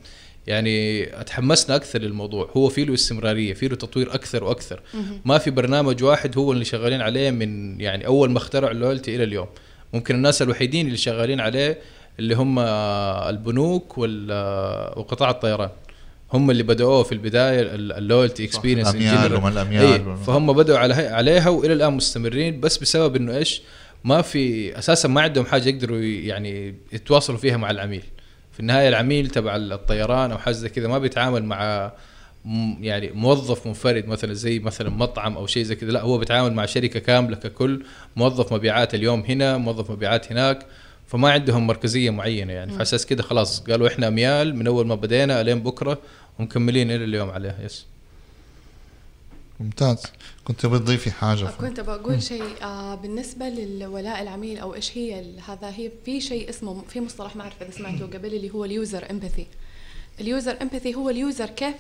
يعني 0.47 1.05
أتحمسنا 1.21 1.77
أكثر 1.77 1.99
للموضوع. 1.99 2.51
هو 2.57 2.69
في 2.69 2.85
له 2.85 2.95
استمرارية 2.95 3.55
في 3.55 3.69
له 3.69 3.77
تطوير 3.77 4.15
أكثر 4.15 4.45
وأكثر. 4.45 4.81
ما 5.25 5.38
في 5.38 5.51
برنامج 5.51 6.03
واحد 6.05 6.38
هو 6.38 6.53
اللي 6.53 6.65
شغالين 6.65 7.01
عليه 7.01 7.31
من 7.31 7.81
يعني 7.81 8.07
أول 8.07 8.31
ما 8.31 8.38
اخترعوا 8.38 8.73
ال 8.72 8.78
loyalty 8.78 9.16
إلى 9.17 9.25
اليوم. 9.25 9.47
ممكن 9.93 10.15
الناس 10.15 10.43
الوحيدين 10.43 10.87
اللي 10.87 10.97
شغالين 10.97 11.41
عليه 11.41 11.79
اللي 12.19 12.35
هم 12.35 12.59
البنوك 13.29 13.99
وقطاع 13.99 15.31
الطيران. 15.31 15.71
هم 16.33 16.51
اللي 16.51 16.62
بدأوه 16.62 17.03
في 17.03 17.12
البداية 17.12 17.61
ال 17.75 17.83
loyalty 17.83 18.44
experience 18.44 18.94
الأميال 18.95 19.35
وما 19.35 19.49
الأميال 19.49 19.85
إيه 19.85 20.14
فهم 20.14 20.53
بدأوا 20.53 20.79
على 20.79 20.95
عليها 20.95 21.49
وإلى 21.49 21.73
الآن 21.73 21.92
مستمرين 21.92 22.61
بس 22.61 22.79
بسبب 22.79 23.16
إنه 23.16 23.37
إيش؟ 23.37 23.62
ما 24.05 24.23
في 24.23 24.79
أساسا 24.79 25.09
ما 25.09 25.21
عندهم 25.21 25.45
حاجة 25.47 25.68
يقدروا 25.68 25.99
يعني 26.01 26.75
يتواصلوا 26.92 27.38
فيها 27.38 27.57
مع 27.57 27.71
العميل. 27.71 28.03
في 28.53 28.61
النهاية 28.61 28.88
العميل 28.88 29.31
تبع 29.31 29.57
الطيران 29.57 30.31
أو 30.33 30.38
حاجة 30.38 30.55
زي 30.55 30.68
كذا 30.68 30.88
ما 30.88 30.99
بيتعامل 30.99 31.45
مع 31.45 31.92
م- 32.45 32.85
يعني 32.85 33.11
موظف 33.11 33.66
منفرد 33.66 34.07
مثلا 34.07 34.33
زي 34.35 34.59
مثلا 34.59 34.90
مطعم 34.90 35.37
أو 35.37 35.47
شيء 35.47 35.62
زي 35.62 35.75
كذا. 35.77 35.90
لا 35.90 36.01
هو 36.03 36.18
بيتعامل 36.18 36.53
مع 36.53 36.66
شركة 36.66 37.01
كاملة 37.01 37.37
ككل. 37.37 37.83
موظف 38.16 38.53
مبيعات 38.53 38.95
اليوم 38.95 39.21
هنا 39.21 39.57
موظف 39.57 39.90
مبيعات 39.90 40.33
هناك. 40.33 40.66
فما 41.07 41.31
عندهم 41.31 41.66
مركزية 41.66 42.11
معينة 42.11 42.53
يعني. 42.53 42.73
فاساس 42.73 43.07
كذا 43.07 43.23
خلاص 43.23 43.61
قالوا 43.61 43.88
إحنا 43.88 44.09
اميال 44.09 44.57
من 44.57 44.66
أول 44.66 44.87
ما 44.87 44.95
بدينا 44.95 45.42
لين 45.42 45.62
بكرة 45.62 45.99
ومكملين 46.38 46.90
إلى 46.90 47.05
اليوم 47.05 47.31
عليها. 47.31 47.59
yes 47.64 47.87
ممتاز. 49.61 50.03
كنت 50.45 50.66
بتضيفي 50.66 51.11
حاجة؟ 51.11 51.45
في- 51.45 51.59
كنت 51.59 51.81
بقول 51.81 52.23
شيء. 52.23 52.45
آه 52.62 52.95
بالنسبة 52.95 53.49
للولاء 53.49 54.23
العميل 54.23 54.59
أو 54.59 54.75
إيش 54.75 54.99
هي 54.99 55.21
ال- 55.21 55.40
هذا 55.49 55.68
هي 55.77 55.90
في 56.05 56.21
شيء 56.21 56.49
اسمه 56.49 56.83
في 56.88 57.01
مصطلح 57.01 57.37
ما 57.37 57.42
أعرف 57.42 57.62
إذا 57.62 57.71
سمعته 57.71 58.07
قبل 58.18 58.35
اللي 58.35 58.51
هو 58.51 58.64
ال 58.64 58.74
user 58.74 59.11
empathy 59.11 59.46
ال 60.20 60.28
user 60.28 60.57
empathy 60.62 60.94
هو 60.95 61.11
ال 61.11 61.18
user 61.18 61.46
كيف 61.47 61.75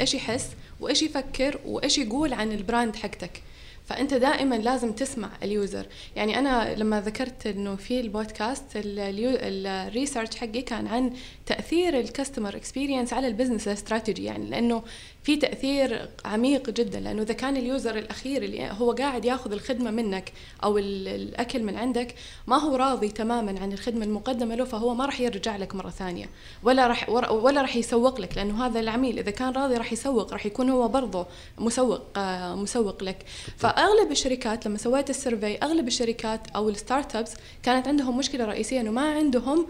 إيش 0.00 0.14
يحس 0.14 0.48
وإيش 0.80 1.02
يفكر 1.02 1.58
وإيش 1.66 1.98
يقول 1.98 2.32
عن 2.32 2.52
ال 2.52 2.59
brand 2.59 2.96
حقتك. 2.96 3.42
فأنت 3.88 4.14
دائما 4.14 4.54
لازم 4.54 4.92
تسمع 4.92 5.30
ال 5.42 5.49
user. 5.49 5.86
يعني 6.16 6.38
أنا 6.38 6.74
لما 6.74 7.00
ذكرت 7.00 7.46
إنه 7.46 7.76
في 7.76 8.00
البودكاست 8.00 8.64
ال 8.76 8.94
research 8.94 10.36
حقي 10.36 10.62
كان 10.62 10.86
عن 10.86 11.12
تأثير 11.46 12.00
ال 12.00 12.06
customer 12.06 12.56
experience 12.56 13.12
على 13.12 13.26
ال 13.28 13.32
business 13.32 13.68
strategy 13.68 14.24
يعني 14.24 14.50
لأنه 14.50 14.82
في 15.22 15.36
تأثير 15.36 16.08
عميق 16.24 16.70
جدا 16.70 17.00
لأنه 17.00 17.22
إذا 17.22 17.34
كان 17.34 17.56
ال 17.56 17.64
user 17.64 17.98
الأخير 17.98 18.42
اللي 18.42 18.70
هو 18.70 18.92
قاعد 18.92 19.24
ياخذ 19.24 19.52
الخدمة 19.52 19.90
منك 19.90 20.32
أو 20.64 20.78
ال- 20.78 21.08
الأكل 21.08 21.62
من 21.62 21.76
عندك 21.76 22.14
ما 22.46 22.56
هو 22.56 22.76
راضي 22.76 23.08
تماما 23.08 23.60
عن 23.60 23.72
الخدمة 23.72 24.04
المقدمة 24.04 24.54
له 24.54 24.64
فهو 24.64 24.94
ما 24.94 25.06
راح 25.06 25.20
يرجع 25.20 25.56
لك 25.56 25.74
مرة 25.74 25.90
ثانية 25.90 26.26
ولا 26.62 26.86
راح 26.86 27.08
ولا 27.08 27.60
راح 27.62 27.76
يسوق 27.76 28.20
لك 28.20 28.36
لأنه 28.36 28.66
هذا 28.66 28.80
العميل 28.80 29.18
إذا 29.18 29.30
كان 29.30 29.52
راضي 29.52 29.74
راح 29.76 29.92
يسوق 29.92 30.32
راح 30.32 30.46
يكون 30.46 30.70
هو 30.70 30.88
برضه 30.88 31.26
مسوق 31.58 32.00
آه، 32.16 32.54
مسوق 32.54 33.02
لك. 33.04 33.24
فأغلب 33.56 34.10
الشركات 34.10 34.66
لما 34.66 34.78
سويت 34.78 35.10
ال 35.10 35.17
survey 35.17 35.56
أغلب 35.62 35.88
الشركات 35.88 36.40
أو 36.56 36.68
ال 36.68 37.16
startups 37.16 37.32
كانت 37.62 37.88
عندهم 37.88 38.18
مشكلة 38.18 38.44
رئيسية 38.44 38.80
إنه 38.80 38.90
ما 38.90 39.14
عندهم 39.14 39.66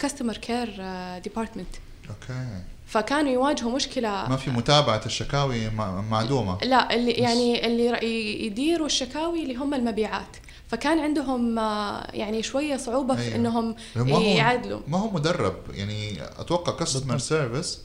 customer 0.00 0.36
care 0.36 0.85
department 1.24 1.68
okay 2.10 2.62
فكانوا 2.86 3.32
يواجهوا 3.32 3.72
مشكلة 3.72 4.28
ما 4.28 4.36
في 4.36 4.50
متابعة 4.50 5.00
الشكاوي 5.06 5.70
مع- 5.70 6.00
معدومة. 6.00 6.58
لا 6.64 6.94
اللي 6.94 7.10
يعني 7.10 7.66
اللي 7.66 8.46
يديروا 8.46 8.86
الشكاوي 8.86 9.42
اللي 9.42 9.56
هم 9.56 9.74
المبيعات. 9.74 10.36
فكان 10.68 10.98
عندهم 10.98 11.58
آه، 11.58 12.06
يعني 12.12 12.42
شوية 12.42 12.76
صعوبة 12.76 13.16
في 13.16 13.22
أيوة. 13.22 13.34
إنهم 13.36 13.76
ما 13.96 14.14
هو 14.16 14.20
يعادلوا 14.20 14.80
ما 14.88 14.98
هو 14.98 15.10
مدرب. 15.10 15.54
يعني 15.74 16.22
أتوقع 16.38 16.72
customer 16.72 17.18
service 17.18 17.78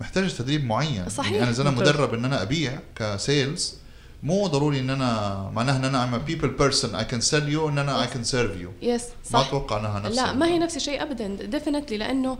محتاج 0.00 0.34
تدريب 0.36 0.64
معين. 0.64 1.08
صحيح. 1.08 1.32
يعني 1.32 1.42
أنا 1.42 1.50
إذا 1.50 1.62
أنا. 1.62 1.70
مدرب 1.70 2.14
إن 2.14 2.24
أنا 2.24 2.42
أبيع 2.42 2.78
ك 2.96 3.09
sales 3.09 3.74
مو 4.22 4.46
ضروري 4.46 4.78
إن 4.80 4.90
أنا 4.90 5.50
معناها 5.54 5.76
إن 5.76 5.84
أنا 5.84 6.06
I'm 6.06 6.14
a 6.14 6.30
people 6.30 6.48
person. 6.62 6.88
I 6.94 7.04
can 7.12 7.20
sell 7.30 7.48
you 7.54 7.68
إن 7.68 7.78
أنا 7.78 8.06
I 8.06 8.06
can 8.06 8.24
serve 8.24 8.62
you. 8.62 8.68
yes 8.82 9.04
ما 9.32 9.40
صح. 9.40 9.48
أتوقع 9.48 9.80
انها 9.80 10.00
نفس 10.00 10.16
لا 10.16 10.32
ما 10.32 10.46
هي 10.46 10.58
نفس 10.58 10.76
الشيء 10.76 11.02
ابدا. 11.02 11.26
definitely 11.28 11.96
لأنه 11.96 12.38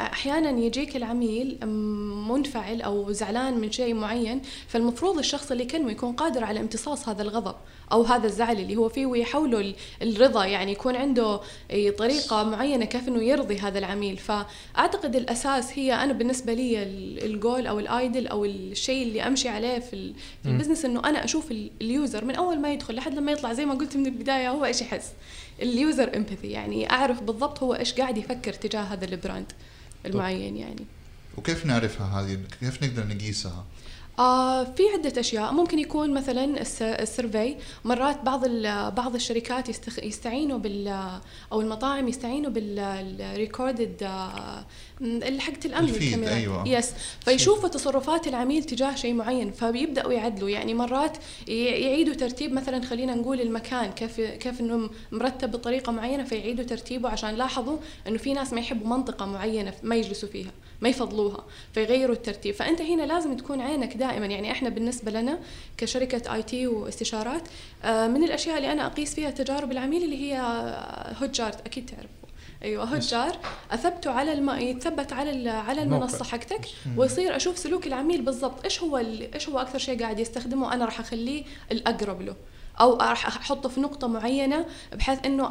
أحيانا 0.00 0.50
يجيك 0.60 0.96
العميل 0.96 1.66
منفعل 2.28 2.82
أو 2.82 3.12
زعلان 3.12 3.58
من 3.58 3.72
شيء 3.72 3.94
معين 3.94 4.42
فالمفروض 4.68 5.18
الشخص 5.18 5.50
اللي 5.50 5.62
يكلمه 5.64 5.90
يكون 5.90 6.12
قادر 6.12 6.44
على 6.44 6.60
امتصاص 6.60 7.08
هذا 7.08 7.22
الغضب 7.22 7.54
أو 7.92 8.02
هذا 8.02 8.26
الزعل 8.26 8.58
اللي 8.60 8.76
هو 8.76 8.88
فيه 8.88 9.06
ويحوله 9.06 9.60
ال- 9.60 9.74
الرضا 10.02 10.44
يعني 10.44 10.72
يكون 10.72 10.96
عنده 10.96 11.40
طريقة 11.98 12.42
معينة 12.44 12.84
كيف 12.84 13.08
إنه 13.08 13.22
يرضي 13.22 13.58
هذا 13.58 13.78
العميل. 13.78 14.16
فأعتقد 14.16 15.16
الأساس 15.16 15.78
هي 15.78 15.94
أنا 15.94 16.12
بالنسبة 16.12 16.52
لي 16.54 16.82
ال- 16.82 17.24
الجول 17.24 17.66
أو 17.66 17.78
ال 17.78 17.86
ideal 17.86 18.26
أو 18.26 18.44
الشيء 18.44 19.02
اللي 19.06 19.26
أمشي 19.26 19.48
عليه 19.48 19.78
في 19.78 20.12
في. 20.42 20.50
ال 20.50 20.54
business 20.54 20.84
إنه 20.84 21.00
أنا 21.04 21.24
أشوف 21.24 21.50
ال- 21.50 21.70
ال 21.82 21.90
user 21.90 22.24
من 22.24 22.34
أول 22.34 22.60
ما 22.60 22.72
يدخل 22.72 22.94
لحد 22.94 23.14
لما 23.14 23.32
يطلع 23.32 23.52
زي 23.52 23.66
ما 23.66 23.74
قلت 23.74 23.96
من 23.96 24.06
البداية 24.06 24.50
هو 24.50 24.64
إيش 24.64 24.80
يحس؟ 24.80 25.12
ال 25.62 25.73
user 25.73 26.16
empathy 26.16 26.46
يعني 26.50 26.90
أعرف 26.90 27.22
بالضبط 27.22 27.62
هو 27.62 27.74
إيش 27.74 27.92
قاعد 27.92 28.18
يفكر 28.18 28.52
تجاه 28.52 28.80
هذا 28.82 29.04
ال 29.04 29.12
brand 29.12 29.52
المعين 30.06 30.56
يعني. 30.56 30.84
وكيف 31.36 31.66
نعرفها 31.66 32.06
هذه؟ 32.20 32.38
كيف 32.60 32.82
نقدر 32.82 33.06
نقيسها؟ 33.06 33.64
آه 34.18 34.64
في 34.64 34.82
عدة 34.94 35.20
أشياء. 35.20 35.52
ممكن 35.52 35.78
يكون 35.78 36.14
مثلا 36.14 36.60
الس- 36.60 36.82
ال 36.82 36.91
survey. 36.91 37.56
مرات 37.84 38.22
بعض 38.22 38.44
ال- 38.44 38.90
بعض 38.90 39.14
الشركات 39.14 39.68
يستخ 39.68 39.98
يستعينوا 39.98 40.58
بال 40.58 41.08
أو 41.52 41.60
المطاعم 41.60 42.08
يستعينوا 42.08 42.50
بال 42.50 42.80
recorded 42.80 44.02
حقة 45.38 45.58
الأمن 45.64 45.88
الفيد، 45.88 46.02
الكاميرات. 46.02 46.32
أيوة. 46.36 46.68
yes 46.68 46.92
فيشوفوا 47.24 47.68
تصرفات 47.68 48.26
العميل 48.28 48.64
تجاه 48.64 48.94
شيء 48.94 49.14
معين 49.14 49.50
فبيبدأوا 49.52 50.12
يعدلوا. 50.12 50.48
يعني 50.50 50.74
مرات 50.74 51.16
يعيدوا 51.48 52.14
ترتيب 52.14 52.52
مثلا 52.52 52.84
خلينا 52.86 53.14
نقول 53.14 53.40
المكان 53.40 53.90
كيف 53.92 54.20
كيف 54.20 54.60
إنه 54.60 54.90
مرتب 55.12 55.50
بطريقة 55.50 55.92
معينة 55.92 56.24
فيعيدوا 56.24 56.64
ترتيبه 56.64 57.08
عشان 57.08 57.30
لاحظوا 57.30 57.76
إنه 58.08 58.18
في 58.18 58.32
ناس 58.32 58.52
ما 58.52 58.60
يحبوا 58.60 58.86
منطقة 58.86 59.26
معينة 59.26 59.72
ما 59.82 59.96
يجلسوا 59.96 60.28
فيها. 60.28 60.50
ما 60.80 60.88
يفضلوها 60.88 61.44
فيغيروا 61.74 62.14
الترتيب. 62.14 62.54
فأنت 62.54 62.82
هنا 62.82 63.02
لازم 63.02 63.36
تكون 63.36 63.60
عينك 63.60 63.96
دائما 63.96 64.26
يعني 64.26 64.50
إحنا 64.52 64.68
بالنسبة 64.68 65.10
لنا 65.10 65.38
كشركة 65.76 66.34
آي 66.34 66.42
تي 66.42 66.66
واستشارات 66.66 67.42
آه، 67.84 68.06
من 68.06 68.24
الأشياء 68.24 68.56
اللي 68.56 68.72
أنا 68.72 68.86
أقيس 68.86 69.14
فيها 69.14 69.30
تجارب 69.30 69.72
العميل 69.72 70.04
اللي 70.04 70.16
هي 70.16 70.38
هوت 71.22 71.30
جارت 71.30 71.66
أكيد 71.66 71.86
تعرفوا 71.86 72.24
أيوه 72.62 72.84
هوت 72.84 73.00
جار 73.00 73.38
أثبته 73.70 74.10
على 74.10 74.32
الم... 74.32 74.50
يتثبت 74.50 75.12
على 75.12 75.30
ال... 75.30 75.48
على. 75.48 75.82
المنصة 75.82 76.24
حقتك 76.24 76.60
ويصير 76.96 77.36
أشوف 77.36 77.58
سلوك 77.58 77.86
العميل 77.86 78.22
بالضبط 78.22 78.64
إيش 78.64 78.82
هو 78.82 78.98
ال... 78.98 79.34
إيش 79.34 79.48
هو 79.48 79.58
أكثر 79.58 79.78
شيء 79.78 80.00
قاعد 80.00 80.18
يستخدمه 80.18 80.74
أنا 80.74 80.84
راح 80.84 81.00
أخليه 81.00 81.44
الأقرب 81.72 82.22
له. 82.22 82.36
أو 82.80 82.96
راح 82.96 83.26
أحطه 83.26 83.68
في 83.68 83.80
نقطة 83.80 84.06
معينة 84.06 84.66
بحيث 84.92 85.18
إنه 85.26 85.46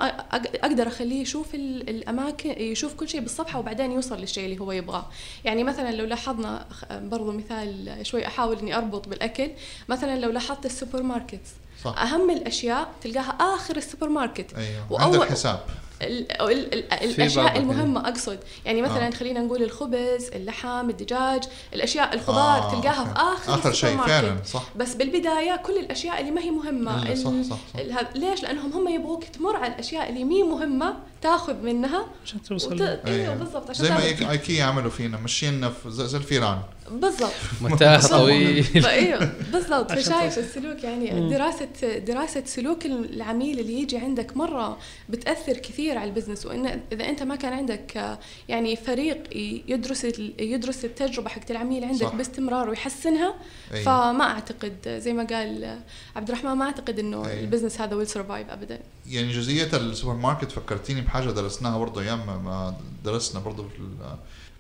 أقدر 0.63 0.88
أخليه 0.88 1.21
يشوف 1.21 1.55
ال- 1.55 1.89
الأماكن 1.89 2.49
يشوف 2.62 2.93
كل 2.93 3.09
شيء 3.09 3.21
بالصفحة 3.21 3.59
وبعدين 3.59 3.91
يوصل 3.91 4.17
للشيء 4.19 4.45
اللي 4.45 4.59
هو 4.62 4.71
يبغاه. 4.71 5.05
يعني 5.45 5.63
مثلا 5.63 5.91
لو 5.91 6.05
لاحظنا 6.05 6.65
برضو 6.91 7.31
مثال 7.31 7.97
شوي 8.01 8.27
أحاول 8.27 8.59
إني 8.59 8.77
أربط 8.77 9.07
بالأكل. 9.07 9.51
مثلا 9.89 10.19
لو 10.19 10.29
لاحظت 10.31 10.65
السوبر 10.65 11.03
ماركت 11.03 11.41
صح. 11.83 12.01
أهم 12.01 12.29
الأشياء 12.29 12.88
تلقاها 13.03 13.29
آخر 13.55 13.77
السوبر 13.77 14.09
ماركت. 14.09 14.51
وأول- 14.89 15.01
عندك 15.01 15.23
حساب. 15.31 15.59
ال- 16.03 16.41
ال- 16.41 16.73
ال- 16.73 16.83
بعض 16.89 17.03
الأشياء 17.03 17.57
المهمة 17.57 18.07
أقصد 18.09 18.39
يعني 18.65 18.81
مثلا 18.81 19.07
آه. 19.07 19.11
خلينا 19.11 19.39
نقول 19.39 19.63
الخبز 19.63 20.29
اللحم 20.35 20.89
الدجاج 20.89 21.43
الأشياء 21.73 22.13
الخضار 22.15 22.57
آه، 22.57 22.71
تلقاها 22.71 23.05
في. 23.05 23.11
آخر 23.19 23.53
آخر 23.53 23.71
شيء. 23.73 23.97
فعلا 23.97 24.35
صح 24.45 24.63
بس 24.75 24.93
بالبداية 24.95 25.55
كل 25.55 25.77
الأشياء 25.77 26.19
اللي 26.21 26.31
ما 26.31 26.41
هي 26.41 26.51
مهمة 26.51 27.15
صح 27.15 27.29
صح 27.31 27.31
صح 27.49 27.79
هذا- 27.79 28.07
ليش 28.15 28.43
لأنهم 28.43 28.71
هم 28.73 28.87
يبغوك 28.87 29.23
تمر 29.23 29.55
على 29.55 29.73
الأشياء 29.73 30.09
اللي 30.09 30.23
مي 30.23 30.43
مهمة 30.43 30.93
تاخذ 31.23 31.55
منها 31.63 32.05
عشان 32.25 32.39
وت... 32.39 32.47
توصل 32.47 32.81
أيوه 33.07 33.36
بالضبط 33.36 33.69
عشان 33.69 33.86
زي 33.86 33.91
ما 33.91 34.31
ايكيا 34.31 34.63
عملوا 34.63 34.89
فينا 34.91 35.17
مشينا 35.17 35.69
في 35.69 35.89
زي 35.91 36.17
الفيران 36.17 36.59
بالضبط 36.91 37.31
متاهه 37.62 37.95
بالضبط. 37.95 38.12
طويل 38.19 38.86
أيوه 38.86 39.33
بالضبط 39.53 39.91
فشايف 39.91 40.36
توصل. 40.36 40.41
السلوك 40.41 40.83
يعني 40.83 41.12
مم. 41.12 41.29
دراسه 41.29 41.97
دراسة 41.97 42.43
سلوك 42.45 42.86
العميل 42.86 43.59
اللي 43.59 43.81
يجي 43.81 43.97
عندك 43.97 44.38
مرة 44.38 44.77
بتأثر 45.09 45.53
كثير 45.53 45.97
على 45.97 46.09
ال 46.10 46.13
business 46.13 46.45
وإن 46.45 46.81
إذا 46.91 47.09
أنت 47.09 47.23
ما 47.23 47.36
كان 47.36 47.53
عندك 47.53 48.17
يعني 48.49 48.75
فريق 48.75 49.23
يدرس 49.67 50.05
ال- 50.05 50.33
يدرس 50.39 50.86
التجربة 50.86 51.29
حقت 51.29 51.51
العميل 51.51 51.83
عندك 51.83 52.05
صح. 52.07 52.15
باستمرار 52.15 52.69
ويحسنها 52.69 53.33
أيوة. 53.73 53.83
فما 53.86 54.23
أعتقد 54.23 54.99
زي 55.03 55.13
ما 55.13 55.23
قال 55.23 55.79
عبد 56.15 56.29
الرحمن 56.29 56.51
ما 56.51 56.65
أعتقد 56.65 56.99
إنه 56.99 57.17
أيوة. 57.27 57.39
ال 57.39 57.44
business 57.44 57.82
هذا 57.81 57.95
will 57.95 58.08
survive 58.08 58.49
ابدا 58.49 58.79
يعني 59.09 59.31
جزئية 59.31 59.69
السوبر 59.73 60.13
ماركت 60.13 60.51
فكرتيني 60.51 61.01
بحاجه 61.13 61.32
درسناها 61.32 61.78
برضه 61.78 62.02
أيام 62.02 62.43
ما- 62.45 62.76
درسنا 63.04 63.39
برضه 63.39 63.63
في 63.63 63.78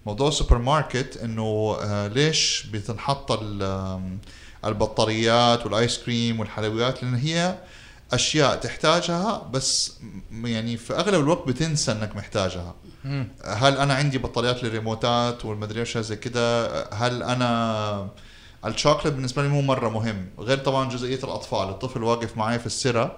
موضوع 0.05 0.27
السوبر 0.27 0.57
ماركت 0.57 1.17
إنه 1.17 1.77
آه، 1.81 2.07
ليش 2.07 2.67
بتنحط 2.73 3.31
البطاريات 4.65 5.65
والآيس 5.65 5.97
كريم 5.97 6.39
والحلويات؟ 6.39 7.03
لأن 7.03 7.15
هي 7.15 7.57
أشياء 8.13 8.55
تحتاجها 8.55 9.49
بس 9.53 9.93
يعني 10.33 10.77
في 10.77 10.93
أغلب 10.93 11.19
الوقت 11.23 11.47
بتنسى 11.47 11.91
إنك 11.91 12.15
محتاجها. 12.15 12.75
مم. 13.05 13.27
هل 13.45 13.77
أنا 13.77 13.93
عندي 13.93 14.17
بطاريات 14.17 14.63
للريموتات 14.63 15.45
والمدري 15.45 15.79
إيش 15.79 15.97
زي 15.97 16.15
كده؟ 16.15 16.67
هل 16.93 17.23
أنا 17.23 18.07
الشوكليت 18.65 19.13
بالنسبة 19.13 19.41
لي 19.41 19.47
مو 19.47 19.61
مرة 19.61 19.89
مهم؟ 19.89 20.25
غير 20.39 20.57
طبعا 20.57 20.89
جزئية 20.89 21.19
الأطفال 21.23 21.69
الطفل 21.69 22.03
واقف 22.03 22.37
معي 22.37 22.59
في 22.59 22.65
السرة 22.65 23.15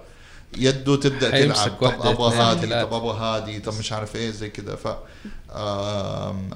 يده 0.58 0.96
تبدأ 0.96 1.30
تلعب 1.30 1.70
طب 1.82 2.08
أبغى 2.08 2.32
ثلاثة. 2.38 2.84
طب 2.84 2.94
أبغى 2.94 3.18
هادي 3.20 3.60
طب 3.60 3.74
مش 3.80 3.92
عارف 3.92 4.16
إيه 4.16 4.32
زي 4.32 4.50
كده 4.50 4.76
ف 4.76 4.88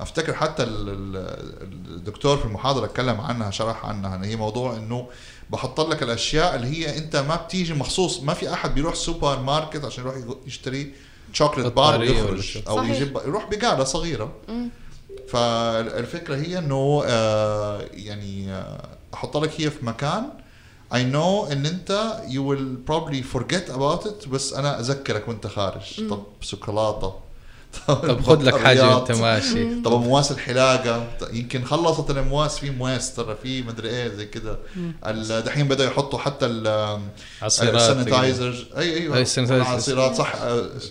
أفتكر 0.02 0.34
حتى 0.34 0.64
ال- 0.64 0.90
ال- 0.90 1.96
الدكتور 1.96 2.38
في 2.38 2.46
المحاضرة 2.46 2.86
اتكلم 2.86 3.22
عنها 3.22 3.52
شرح 3.52 3.86
عنها 3.86 4.16
إن 4.16 4.24
هي 4.24 4.36
موضوع 4.36 4.76
إنه 4.76 5.08
بحط 5.50 5.80
لك 5.82 6.04
الأشياء 6.04 6.56
اللي 6.56 6.68
هي 6.68 6.98
أنت 6.98 7.16
ما 7.16 7.36
بتيجي 7.36 7.74
مخصوص 7.74 8.20
ما 8.22 8.34
في 8.34 8.54
أحد 8.54 8.76
بيروح 8.76 8.96
سوبر 8.96 9.40
ماركت 9.40 9.86
عشان 9.86 10.04
يروح 10.04 10.16
يشتري 10.48 10.94
chocolate 11.34 11.74
bar 11.74 12.00
ويخرج. 12.00 12.58
أو 12.68 12.76
صحيح. 12.78 12.96
يجيب 12.96 13.18
يروح 13.26 13.46
بقاله 13.50 13.84
صغيرة 13.84 14.32
مم. 14.48 14.70
فالفكرة 15.30 16.36
هي 16.36 16.58
إنه 16.58 17.04
آه، 17.06 17.82
يعني 17.94 18.52
آه، 18.54 18.88
أحط 19.14 19.38
لك 19.38 19.62
هي 19.62 19.70
في 19.72 19.86
مكان 19.86 20.24
I 20.94 20.98
know 21.14 21.52
إن 21.52 21.66
أنت 21.66 22.20
you 22.28 22.42
will 22.50 22.92
probably 22.92 23.22
forget 23.38 23.70
about 23.76 24.06
it 24.08 24.28
بس 24.30 24.54
أنا 24.54 24.80
أذكرك 24.80 25.28
وأنت 25.28 25.48
خارج. 25.48 25.82
مم. 26.02 26.10
طب 26.10 26.24
شوكولاتة. 26.42 27.14
طب 27.88 28.22
خذ 28.22 28.42
لك 28.44 28.58
حاجة 28.58 28.96
وأنت. 28.96 29.12
ماشي. 29.12 29.82
طب 29.82 29.92
مواس 30.02 30.32
الحلاقة. 30.32 31.08
يمكن 31.34 31.66
خلصت 31.66 32.10
المواس 32.10 32.60
في 32.60 32.70
مواس 32.72 33.16
ترى 33.16 33.38
في 33.44 33.62
مدري 33.64 33.90
إيه 33.90 34.08
زي 34.08 34.26
كده. 34.26 34.58
ال- 35.08 35.44
دحين 35.44 35.68
بدأوا 35.68 35.90
يحطوا 35.90 36.20
حتى 36.20 36.46
ال- 36.46 37.00
عصيرات 37.42 37.76
ال 37.76 37.85
sanitizer 37.85 38.66
اي 38.78 38.94
أيوه. 38.98 39.26
العصيرات 39.40 40.16
صح. 40.16 40.34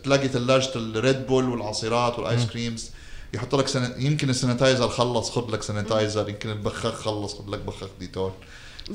تلاقي 0.04 0.28
ثلاجه 0.28 0.70
الريد 0.76 1.26
بول 1.26 1.48
والعصيرات 1.48 2.18
وال 2.18 2.29
ice 2.29 2.46
creams. 2.46 2.90
يحط 3.34 3.54
لك 3.54 3.68
سن... 3.68 3.92
يمكن 3.98 4.30
ال 4.30 4.36
sanitizer 4.36 4.88
خلص 4.88 5.30
خذ 5.30 5.50
لك 5.52 5.62
sanitizer 5.62 6.28
يمكن 6.28 6.50
البخاخ 6.50 6.94
خلص 6.94 7.34
خذ 7.34 7.50
لك 7.50 7.58
بخاخ 7.58 7.88
ديتول. 8.00 8.32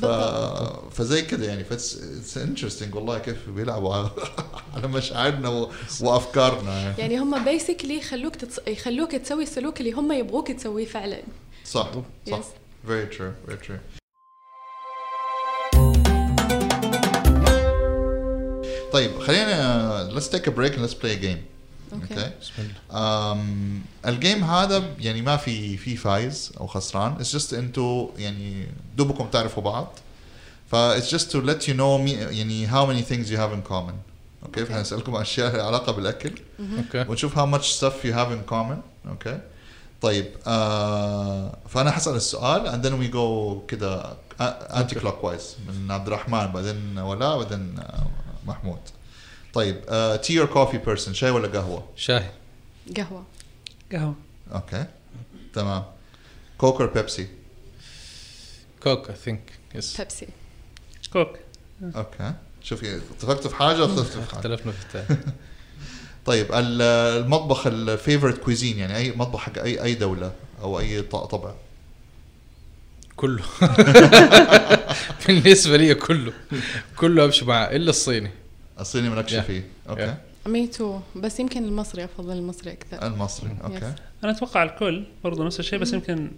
ف... 0.01 0.05
فزي 0.95 1.21
كده 1.21 1.45
يعني. 1.45 1.63
ف 1.63 1.69
that's 1.69 2.03
it's 2.03 2.37
interesting 2.37 2.95
والله 2.95 3.19
كيف 3.19 3.49
بيلعبوا 3.49 3.93
على, 4.75 4.87
مشاعرنا 4.87 5.49
و... 5.49 5.71
وأفكارنا 6.01 6.79
يعني. 6.81 7.01
يعني 7.01 7.17
هم 7.19 7.43
basically 7.43 7.97
يخلوك 7.97 8.35
تتص... 8.35 8.59
يخلوك 8.67 9.11
تسوي 9.15 9.43
السلوك 9.43 9.79
اللي 9.79 9.91
هم 9.91 10.11
يبغوك 10.11 10.51
تسويه 10.51 10.85
فعلا. 10.85 11.21
صح 11.65 11.91
صح. 12.31 12.43
Very 12.87 13.07
true 13.17 13.49
very 13.49 13.67
true. 13.67 13.79
طيب 18.93 19.19
خلينا 19.19 20.09
let's 20.15 20.27
take 20.27 20.47
a 20.47 20.51
break 20.51 20.75
and 20.75 20.81
let's 20.81 20.93
play 20.93 21.11
a 21.11 21.23
game. 21.23 21.52
okay 21.93 22.15
okay. 22.15 22.41
بسم 22.41 22.53
الله 22.59 22.73
um, 23.33 24.07
ال 24.07 24.14
game 24.14 24.43
هذا 24.43 24.83
يعني 24.99 25.21
ما 25.21 25.37
في 25.37 25.77
في 25.77 25.97
فايز 25.97 26.51
أو 26.59 26.67
خسران. 26.67 27.17
It's 27.17 27.31
just 27.31 27.53
أنتوا 27.53 28.07
يعني 28.17 28.67
دوبكم 28.97 29.27
تعرفوا 29.27 29.63
بعض. 29.63 29.87
ف 30.71 30.75
it's 30.75 31.09
just 31.09 31.31
to 31.31 31.41
let 31.41 31.67
you 31.67 31.73
know 31.73 31.97
me, 32.05 32.09
يعني 32.09 32.67
how 32.67 32.85
many 32.85 33.01
things 33.01 33.29
you 33.31 33.37
have 33.37 33.53
in 33.53 33.71
common. 33.71 33.95
okay 34.45 34.65
okay. 34.65 34.67
فهنسالكم 34.67 35.15
أشياء 35.15 35.55
لها 35.55 35.63
علاقة 35.63 35.91
بالأكل. 35.91 36.31
okay 36.59 37.09
ونشوف 37.09 37.39
how 37.39 37.57
much 37.57 37.65
stuff 37.65 38.05
you 38.05 38.13
have 38.13 38.31
in 38.31 38.53
common. 38.53 39.07
okay 39.09 39.39
طيب 40.01 40.25
آه 40.47 41.57
فأنا 41.69 41.91
حسأل 41.91 42.15
السؤال 42.15 42.67
and 42.71 42.85
then 42.85 42.91
we 42.91 43.13
go 43.13 43.57
كده 43.67 44.13
انتي 44.41 44.95
clockwise 44.95 45.55
من 45.67 45.91
عبد 45.91 46.07
الرحمن 46.07 46.45
بعدين 46.45 46.97
ولاء 46.97 47.37
بعدين 47.37 47.75
آه، 47.79 48.07
محمود. 48.47 48.79
طيب 49.53 49.81
tea 50.23 50.39
or 50.39 50.45
coffee 50.47 50.77
person 50.77 51.13
شاي 51.13 51.29
ولا 51.29 51.47
قهوة؟ 51.47 51.87
شاي. 51.95 52.29
قهوة. 52.97 53.23
قهوة. 53.91 54.15
okay 54.53 54.85
تمام. 55.53 55.83
Coke 56.57 56.81
or 56.81 56.89
Pepsi؟ 56.89 57.27
Coke 58.83 59.09
I 59.09 59.15
think 59.15 59.51
yes 59.75 59.97
بيبسي 60.01 60.27
كوك 61.13 61.29
okay. 61.95 62.33
شوفي 62.63 62.95
اتفقتوا 62.97 63.49
في 63.49 63.55
حاجة 63.55 63.85
اختلفتوا 63.85 64.21
في 64.21 64.29
حاجة؟ 64.29 64.37
اختلفنا 64.39 64.71
في 64.71 64.85
الثاني 64.97 65.19
طيب 66.25 66.53
ال- 66.53 66.81
المطبخ 67.23 67.67
ال 67.67 67.75
favorite 67.75 68.37
cuisine 68.37 68.77
يعني 68.79 68.97
أي 68.97 69.11
مطبخ 69.11 69.39
حق 69.39 69.57
اي 69.59 69.83
أي 69.83 69.95
دولة 69.95 70.31
أو 70.61 70.79
أي 70.79 71.01
ط- 71.01 71.15
طبع؟ 71.15 71.53
كله. 73.15 73.43
بالنسبة 75.27 75.77
لي 75.77 75.95
كله. 75.95 76.33
كله 76.97 77.25
أمشي 77.25 77.45
معاه 77.45 77.75
إلا 77.75 77.89
الصيني. 77.89 78.31
الصيني 78.79 79.09
مالكش 79.09 79.33
Yeah. 79.35 79.39
فيه. 79.39 79.63
okay. 79.89 80.07
Yeah. 80.13 80.47
me 80.47 80.67
too 80.67 80.99
بس 81.15 81.39
يمكن 81.39 81.63
المصري 81.63 82.03
أفضل 82.03 82.37
المصري 82.37 82.71
أكثر. 82.71 83.07
المصري. 83.07 83.49
okay. 83.63 83.79
Yes. 83.79 83.99
أنا 84.23 84.31
أتوقع 84.31 84.63
الكل 84.63 85.03
برضه 85.23 85.45
نفس 85.45 85.59
الشيء 85.59 85.79
بس 85.79 85.93
يمكن 85.93 86.31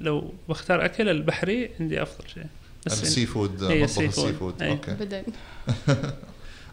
لو 0.00 0.32
بختار 0.48 0.84
أكل 0.84 1.08
البحري 1.08 1.70
عندي 1.80 2.02
أفضل 2.02 2.28
شيء. 2.34 2.46
بس 2.86 3.02
ال 3.02 3.26
seafood 3.26 3.64
مطبخ 3.64 3.98
ال 3.98 4.32
seafood. 4.32 4.62
okay. 4.62 4.90
ابدا 4.92 5.24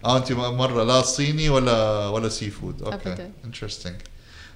آه 0.05 0.17
انت 0.17 0.31
مرة 0.31 0.83
لا 0.83 1.01
صيني 1.01 1.49
ولا 1.49 2.07
ولا 2.07 2.29
سي 2.29 2.49
فود 2.49 2.81
okay. 2.83 3.29
interesting 3.45 3.95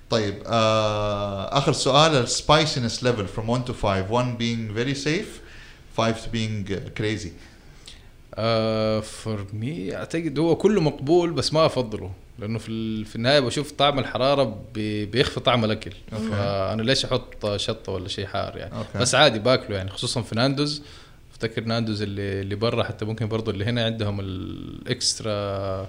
طيب 0.10 0.44
آه 0.46 1.58
آخر 1.58 1.74
سؤال 1.74 2.12
ال 2.16 2.25
spiciness 2.25 3.04
level 3.04 3.28
from 3.28 3.50
1 3.50 3.66
to 3.68 3.74
5 3.74 4.12
1 4.12 4.38
being 4.38 4.76
very 4.78 4.96
safe 5.06 5.42
5 5.98 6.26
to 6.26 6.30
being 6.30 6.72
uh, 6.74 6.78
crazy. 7.00 7.30
for 9.02 9.46
me 9.54 9.96
أعتقد 9.96 10.40
هو 10.40 10.56
كله 10.56 10.82
مقبول 10.82 11.32
بس 11.34 11.54
ما 11.54 11.66
أفضله 11.66 12.12
لأنه 12.40 12.60
في 12.60 12.70
ال- 12.70 13.06
في 13.06 13.16
النهاية 13.16 13.40
بشوف 13.40 13.72
طعم 13.72 14.00
الحرارة 14.00 14.58
بي- 14.74 15.06
بيخفي 15.06 15.40
طعم 15.40 15.66
الأكل 15.66 15.92
okay. 16.14 16.26
فأنا 16.30 16.82
ليش 16.82 17.06
أحط 17.06 17.56
شطة 17.56 17.92
ولا 17.92 18.08
شيء 18.08 18.26
حار 18.26 18.58
يعني 18.58 18.76
okay. 18.78 19.00
بس 19.00 19.16
عادي 19.16 19.40
باكله 19.40 19.76
يعني 19.78 19.90
خصوصا 19.90 20.22
في 20.22 20.36
ناندوز 20.36 20.82
أفتكر 21.32 21.64
ناندوز 21.64 22.02
اللي 22.02 22.42
اللي 22.42 22.56
برا 22.56 22.84
حتى 22.84 23.06
ممكن 23.06 23.28
برضو 23.28 23.52
اللي 23.52 23.66
هنا 23.66 23.86
عندهم 23.86 24.20
ال 24.20 24.48
extra 24.48 25.88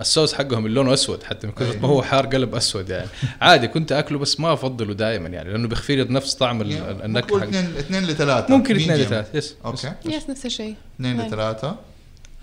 الصوص 0.00 0.34
حقهم 0.34 0.66
اللي 0.66 0.74
لونه 0.76 0.94
أسود 0.94 1.22
حتى 1.22 1.46
من 1.46 1.52
كثر. 1.52 1.78
ما 1.78 1.88
هو 1.88 2.02
حار 2.02 2.26
قلب 2.26 2.54
أسود 2.54 2.88
يعني. 2.90 3.08
عادي 3.40 3.68
كنت 3.68 3.92
أكله 3.92 4.18
بس 4.18 4.40
ما 4.40 4.52
أفضله 4.52 4.94
دائما 4.94 5.28
يعني 5.28 5.50
لأنه 5.50 5.68
بيخفي 5.68 5.96
لي 5.96 6.04
نفس 6.04 6.34
طعم 6.34 6.60
ال- 6.62 7.02
النكهة 7.04 7.44
اثنين 7.44 7.76
اثنين 7.76 8.04
لثلاثة. 8.04 8.56
ممكن 8.56 8.76
اثنين 8.76 8.96
medium. 8.96 9.00
لثلاث 9.00 9.34
يس. 9.34 9.54
أوكي. 9.64 9.92
يس. 10.04 10.30
نفس 10.30 10.46
الشيء. 10.46 10.74
اثنين 10.96 11.16
نعم. 11.16 11.26
لثلاثة. 11.26 11.76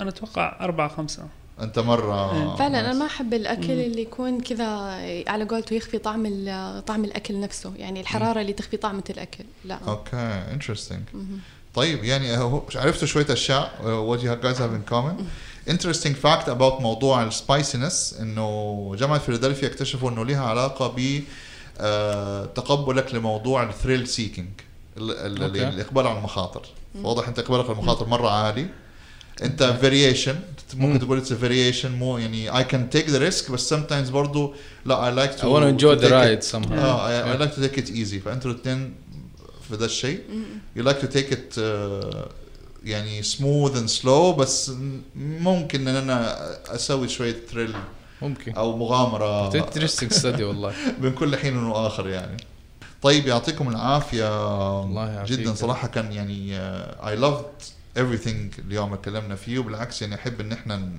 أنا 0.01 0.09
أتوقع 0.09 0.57
أربعة 0.61 0.87
خمسة. 0.87 1.23
أنت 1.61 1.79
مرة 1.79 2.33
إيه. 2.35 2.55
فعلا 2.55 2.79
أنا 2.79 2.93
ما 2.93 3.05
أحب 3.05 3.33
الأكل 3.33 3.71
اللي 3.71 4.01
يكون 4.01 4.41
كذا 4.41 4.65
على 5.27 5.43
قولته 5.43 5.73
يخفي 5.73 5.97
طعم 5.97 6.25
ال- 6.25 6.85
طعم 6.85 7.05
الأكل 7.05 7.39
نفسه 7.39 7.73
يعني 7.77 8.01
الحرارة 8.01 8.41
اللي 8.41 8.53
تخفي 8.53 8.77
طعمة 8.77 9.03
الأكل. 9.09 9.43
لا. 9.65 9.77
okay 9.87 10.17
interesting 10.53 10.99
طيب 11.75 12.03
يعني 12.03 12.37
هو 12.37 12.61
عرفتوا 12.75 13.07
شوية 13.07 13.25
أشياء 13.29 13.71
what 14.15 14.19
you 14.21 14.43
guys 14.45 14.57
have 14.59 14.73
in 14.87 14.93
common 14.93 15.23
interesting 15.69 16.15
fact 16.25 16.47
about 16.47 16.81
موضوع 16.81 17.23
ال 17.23 17.32
spiciness 17.32 18.15
إنه 18.21 18.95
جامعة 18.99 19.19
فيلادلفيا 19.19 19.67
اكتشفوا 19.67 20.09
إنه 20.09 20.25
لها 20.25 20.41
علاقة 20.41 20.87
ب 20.87 21.21
آه، 21.79 22.45
تقبلك 22.45 23.15
لموضوع 23.15 23.63
ال 23.63 23.69
thrill 23.69 24.07
seeking. 24.07 24.49
الإقبال 24.97 26.07
على 26.07 26.17
المخاطر. 26.17 26.61
واضح 27.01 27.27
إنت 27.27 27.39
إقبالك 27.39 27.65
على 27.65 27.73
المخاطر 27.73 28.07
مرة 28.07 28.29
عالي. 28.29 28.67
إنت 29.43 29.63
variation 29.63 30.35
ممكن 30.73 30.93
مم. 30.93 30.99
تقول 30.99 31.17
it's 31.17 31.33
variation 31.33 31.91
مو 31.91 32.17
يعني 32.17 32.57
I 32.57 32.63
can 32.63 32.89
take 32.89 33.09
the 33.09 33.17
risk 33.17 33.51
بس 33.51 33.73
sometimes 33.73 34.09
برضو 34.11 34.53
لا 34.85 35.07
I 35.07 35.35
like 35.41 35.51
I 35.51 35.54
to 35.54 35.59
want 35.59 35.63
to 35.63 35.79
enjoy 35.79 36.01
the 36.01 36.09
ride 36.09 36.51
somehow. 36.51 36.71
آه 36.71 37.31
I 37.31 37.37
like 37.37 37.53
to 37.53 37.61
take 37.61 37.79
it 37.79 37.89
easy 37.89 38.19
فأنتوا 38.19 38.51
الاثنين 38.51 38.93
في 39.69 39.75
ذا 39.75 39.85
الشيء. 39.85 40.21
you 40.75 40.83
like 40.83 40.97
to 41.01 41.07
take 41.07 41.33
it 41.33 41.53
يعني 42.83 43.23
smooth 43.23 43.77
and 43.77 43.87
slow 43.89 44.33
بس 44.33 44.71
ممكن 45.15 45.87
إن 45.87 45.95
أنا 45.95 46.37
أسوي 46.75 47.09
شوية 47.09 47.35
thrill 47.51 47.75
ممكن. 48.21 48.53
أو 48.55 48.77
مغامرة 48.77 49.55
interesting 49.55 50.11
study 50.13 50.43
والله. 50.43 50.73
بين 51.01 51.11
كل 51.13 51.35
حين 51.37 51.57
وآخر 51.57 52.09
يعني. 52.09 52.37
طيب 53.01 53.27
يعطيكم 53.27 53.69
العافية 53.69 54.27
الله 54.83 55.09
يعافيك. 55.11 55.39
جدا. 55.39 55.53
صراحة 55.53 55.87
كان 55.87 56.11
يعني 56.11 56.57
I 57.07 57.15
loved 57.15 57.45
everything 57.97 58.59
اليوم 58.59 58.87
اللي 58.87 58.97
تكلمنا 58.97 59.35
فيه 59.35 59.59
وبالعكس 59.59 60.01
يعني 60.01 60.15
أحب 60.15 60.39
إن 60.41 60.51
إحنا 60.51 60.89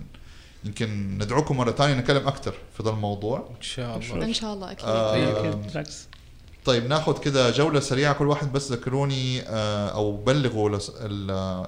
يمكن 0.65 1.19
ندعوكم 1.19 1.57
مرة 1.57 1.71
ثانية 1.71 1.95
نتكلم 1.95 2.27
أكثر 2.29 2.55
في 2.77 2.83
ذا 2.83 2.91
الموضوع. 2.91 3.49
إن 3.57 3.63
شاء 3.63 3.99
الله. 3.99 4.25
إن 4.25 4.33
شاء 4.35 4.55
الله 4.55 4.71
أكيد. 4.71 4.85
آه، 4.89 5.51
بالعكس 5.51 6.07
طيب 6.65 6.87
ناخذ 6.87 7.21
كده 7.21 7.51
جولة 7.51 7.81
سريعة 7.81 8.15
كل 8.15 8.27
واحد 8.27 8.53
بس 8.53 8.73
ذكروني 8.73 9.41
آه، 9.43 9.89
أو 9.89 10.17
بلغوا 10.17 10.79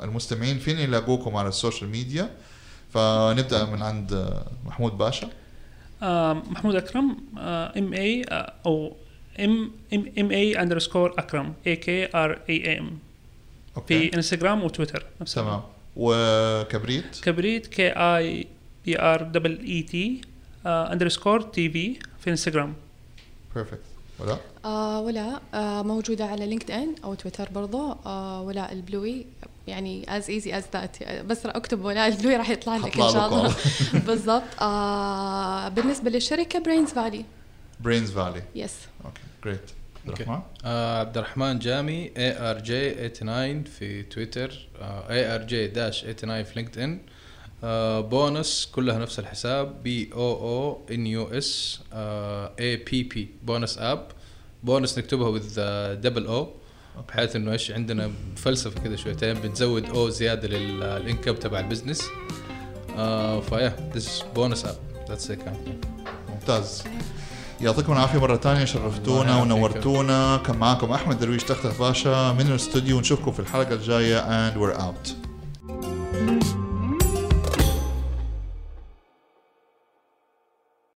المستمعين 0.04 0.58
فين 0.58 0.78
يلاقوكم 0.78 1.36
على 1.36 1.48
السوشيال 1.48 1.90
ميديا. 1.90 2.30
فنبدأ 2.94 3.64
من 3.64 3.82
عند 3.82 4.12
آه، 4.12 4.46
محمود 4.66 4.98
باشا. 4.98 5.30
آه 6.02 6.32
محمود 6.32 6.74
أكرم 6.74 7.16
ام 7.38 7.92
اي 7.92 8.24
أو 8.66 8.96
ام 9.40 9.70
ام 9.94 10.12
ام 10.18 10.30
اي 10.30 10.62
اندرسكور 10.62 11.14
أكرم 11.18 11.54
اي 11.66 11.76
كي 11.76 12.08
ار 12.16 12.40
اي 12.48 12.78
ام 12.78 12.98
في 13.88 14.14
انستغرام 14.14 14.64
وتويتر. 14.64 15.06
نفس 15.20 15.34
تمام. 15.34 15.62
وكبريت؟ 15.96 17.20
كبريت 17.22 17.66
كي 17.66 17.88
اي 17.88 18.46
بي 18.84 19.00
ار 19.00 19.22
دبل 19.22 19.58
اي 19.60 19.82
تي 19.82 20.20
underscore 20.66 21.40
TV 21.40 21.96
في 22.20 22.30
انستغرام 22.30 22.74
بيرفكت 23.54 23.95
ولا؟ 24.20 24.36
آه 24.64 25.00
ولا. 25.00 25.40
آه 25.54 25.82
موجودة 25.82 26.24
على 26.26 26.46
لينكد 26.46 26.70
ان 26.70 26.94
أو 27.04 27.14
تويتر 27.14 27.48
برضو. 27.54 27.92
آه 28.06 28.42
ولاء 28.42 28.72
البلوي 28.72 29.26
يعني 29.66 30.16
as 30.16 30.30
easy 30.30 30.58
as 30.58 30.64
that 30.72 31.02
بس 31.22 31.46
أكتب 31.46 31.84
ولاء 31.84 32.06
البلوي 32.06 32.36
راح 32.36 32.50
يطلع 32.50 32.76
لك 32.76 32.96
إن 33.00 33.10
شاء. 33.12 33.26
الله. 33.28 33.54
بالضبط. 34.06 34.42
آه 34.60 35.68
بالنسبة 35.68 36.10
للشركة 36.10 36.58
برينز 36.58 36.88
فالي 36.90 37.24
برينز 37.80 38.10
فالي 38.10 38.42
يس 38.54 38.74
أوكي 39.04 39.20
جريت 39.44 39.60
عبد. 40.06 40.20
الرحمن؟ 40.20 40.40
آه 40.64 41.00
عبد 41.00 41.16
الرحمن 41.18 41.58
جامي 41.58 42.10
A 42.16 42.50
R 42.50 42.58
J 42.58 43.08
89 43.08 43.64
في 43.64 44.02
تويتر. 44.02 44.68
A 44.82 45.34
R 45.34 45.42
J 45.42 45.66
dash 45.66 46.00
89 46.00 46.44
في 46.44 46.52
لينكد 46.56 46.78
ان 46.78 47.00
بونس 47.62 48.68
كلها 48.72 48.98
نفس 48.98 49.18
الحساب. 49.18 49.82
بي 49.82 50.10
أو 50.12 50.32
أو 50.32 50.80
ان 50.90 51.06
يو 51.06 51.24
اس 51.24 51.80
اي 51.92 52.76
بي 52.76 53.02
بي 53.02 53.28
بونس 53.42 53.78
أب. 53.78 54.06
بونس 54.62 54.98
نكتبها 54.98 55.28
وذ 55.28 55.60
دبل 55.94 56.26
أو 56.26 56.48
بحيث 57.08 57.36
إنه 57.36 57.52
إيش 57.52 57.70
عندنا 57.70 58.10
فلسفة 58.36 58.80
كده 58.80 58.96
شويتين. 58.96 59.34
بنزود 59.34 59.88
أو 59.88 60.08
زيادة 60.08 60.48
للإنكم 60.48 61.34
تبع 61.34 61.60
البزنس. 61.60 62.02
آه 62.96 63.40
فيا 63.40 63.90
ذس 63.94 64.24
بونس 64.34 64.64
أب. 64.64 64.76
ذاتس 65.08 65.30
ات 65.30 65.38
ممتاز. 66.28 66.84
يعطيكم 67.60 67.92
العافية 67.92 68.18
مرة 68.18 68.36
ثانية 68.36 68.64
شرفتونا. 68.64 69.42
ونورتونا. 69.42 70.36
كان 70.36 70.56
معاكم 70.56 70.92
أحمد 70.92 71.18
درويش 71.18 71.44
تختخ 71.44 71.78
باشا 71.78 72.32
من 72.38 72.46
الاستوديو 72.46 72.96
ونشوفكم 72.96 73.32
في 73.32 73.40
الحلقة 73.40 73.74
الجاية 73.74 74.50
and 74.50 74.54
we're 74.54 74.78
out. 74.78 75.25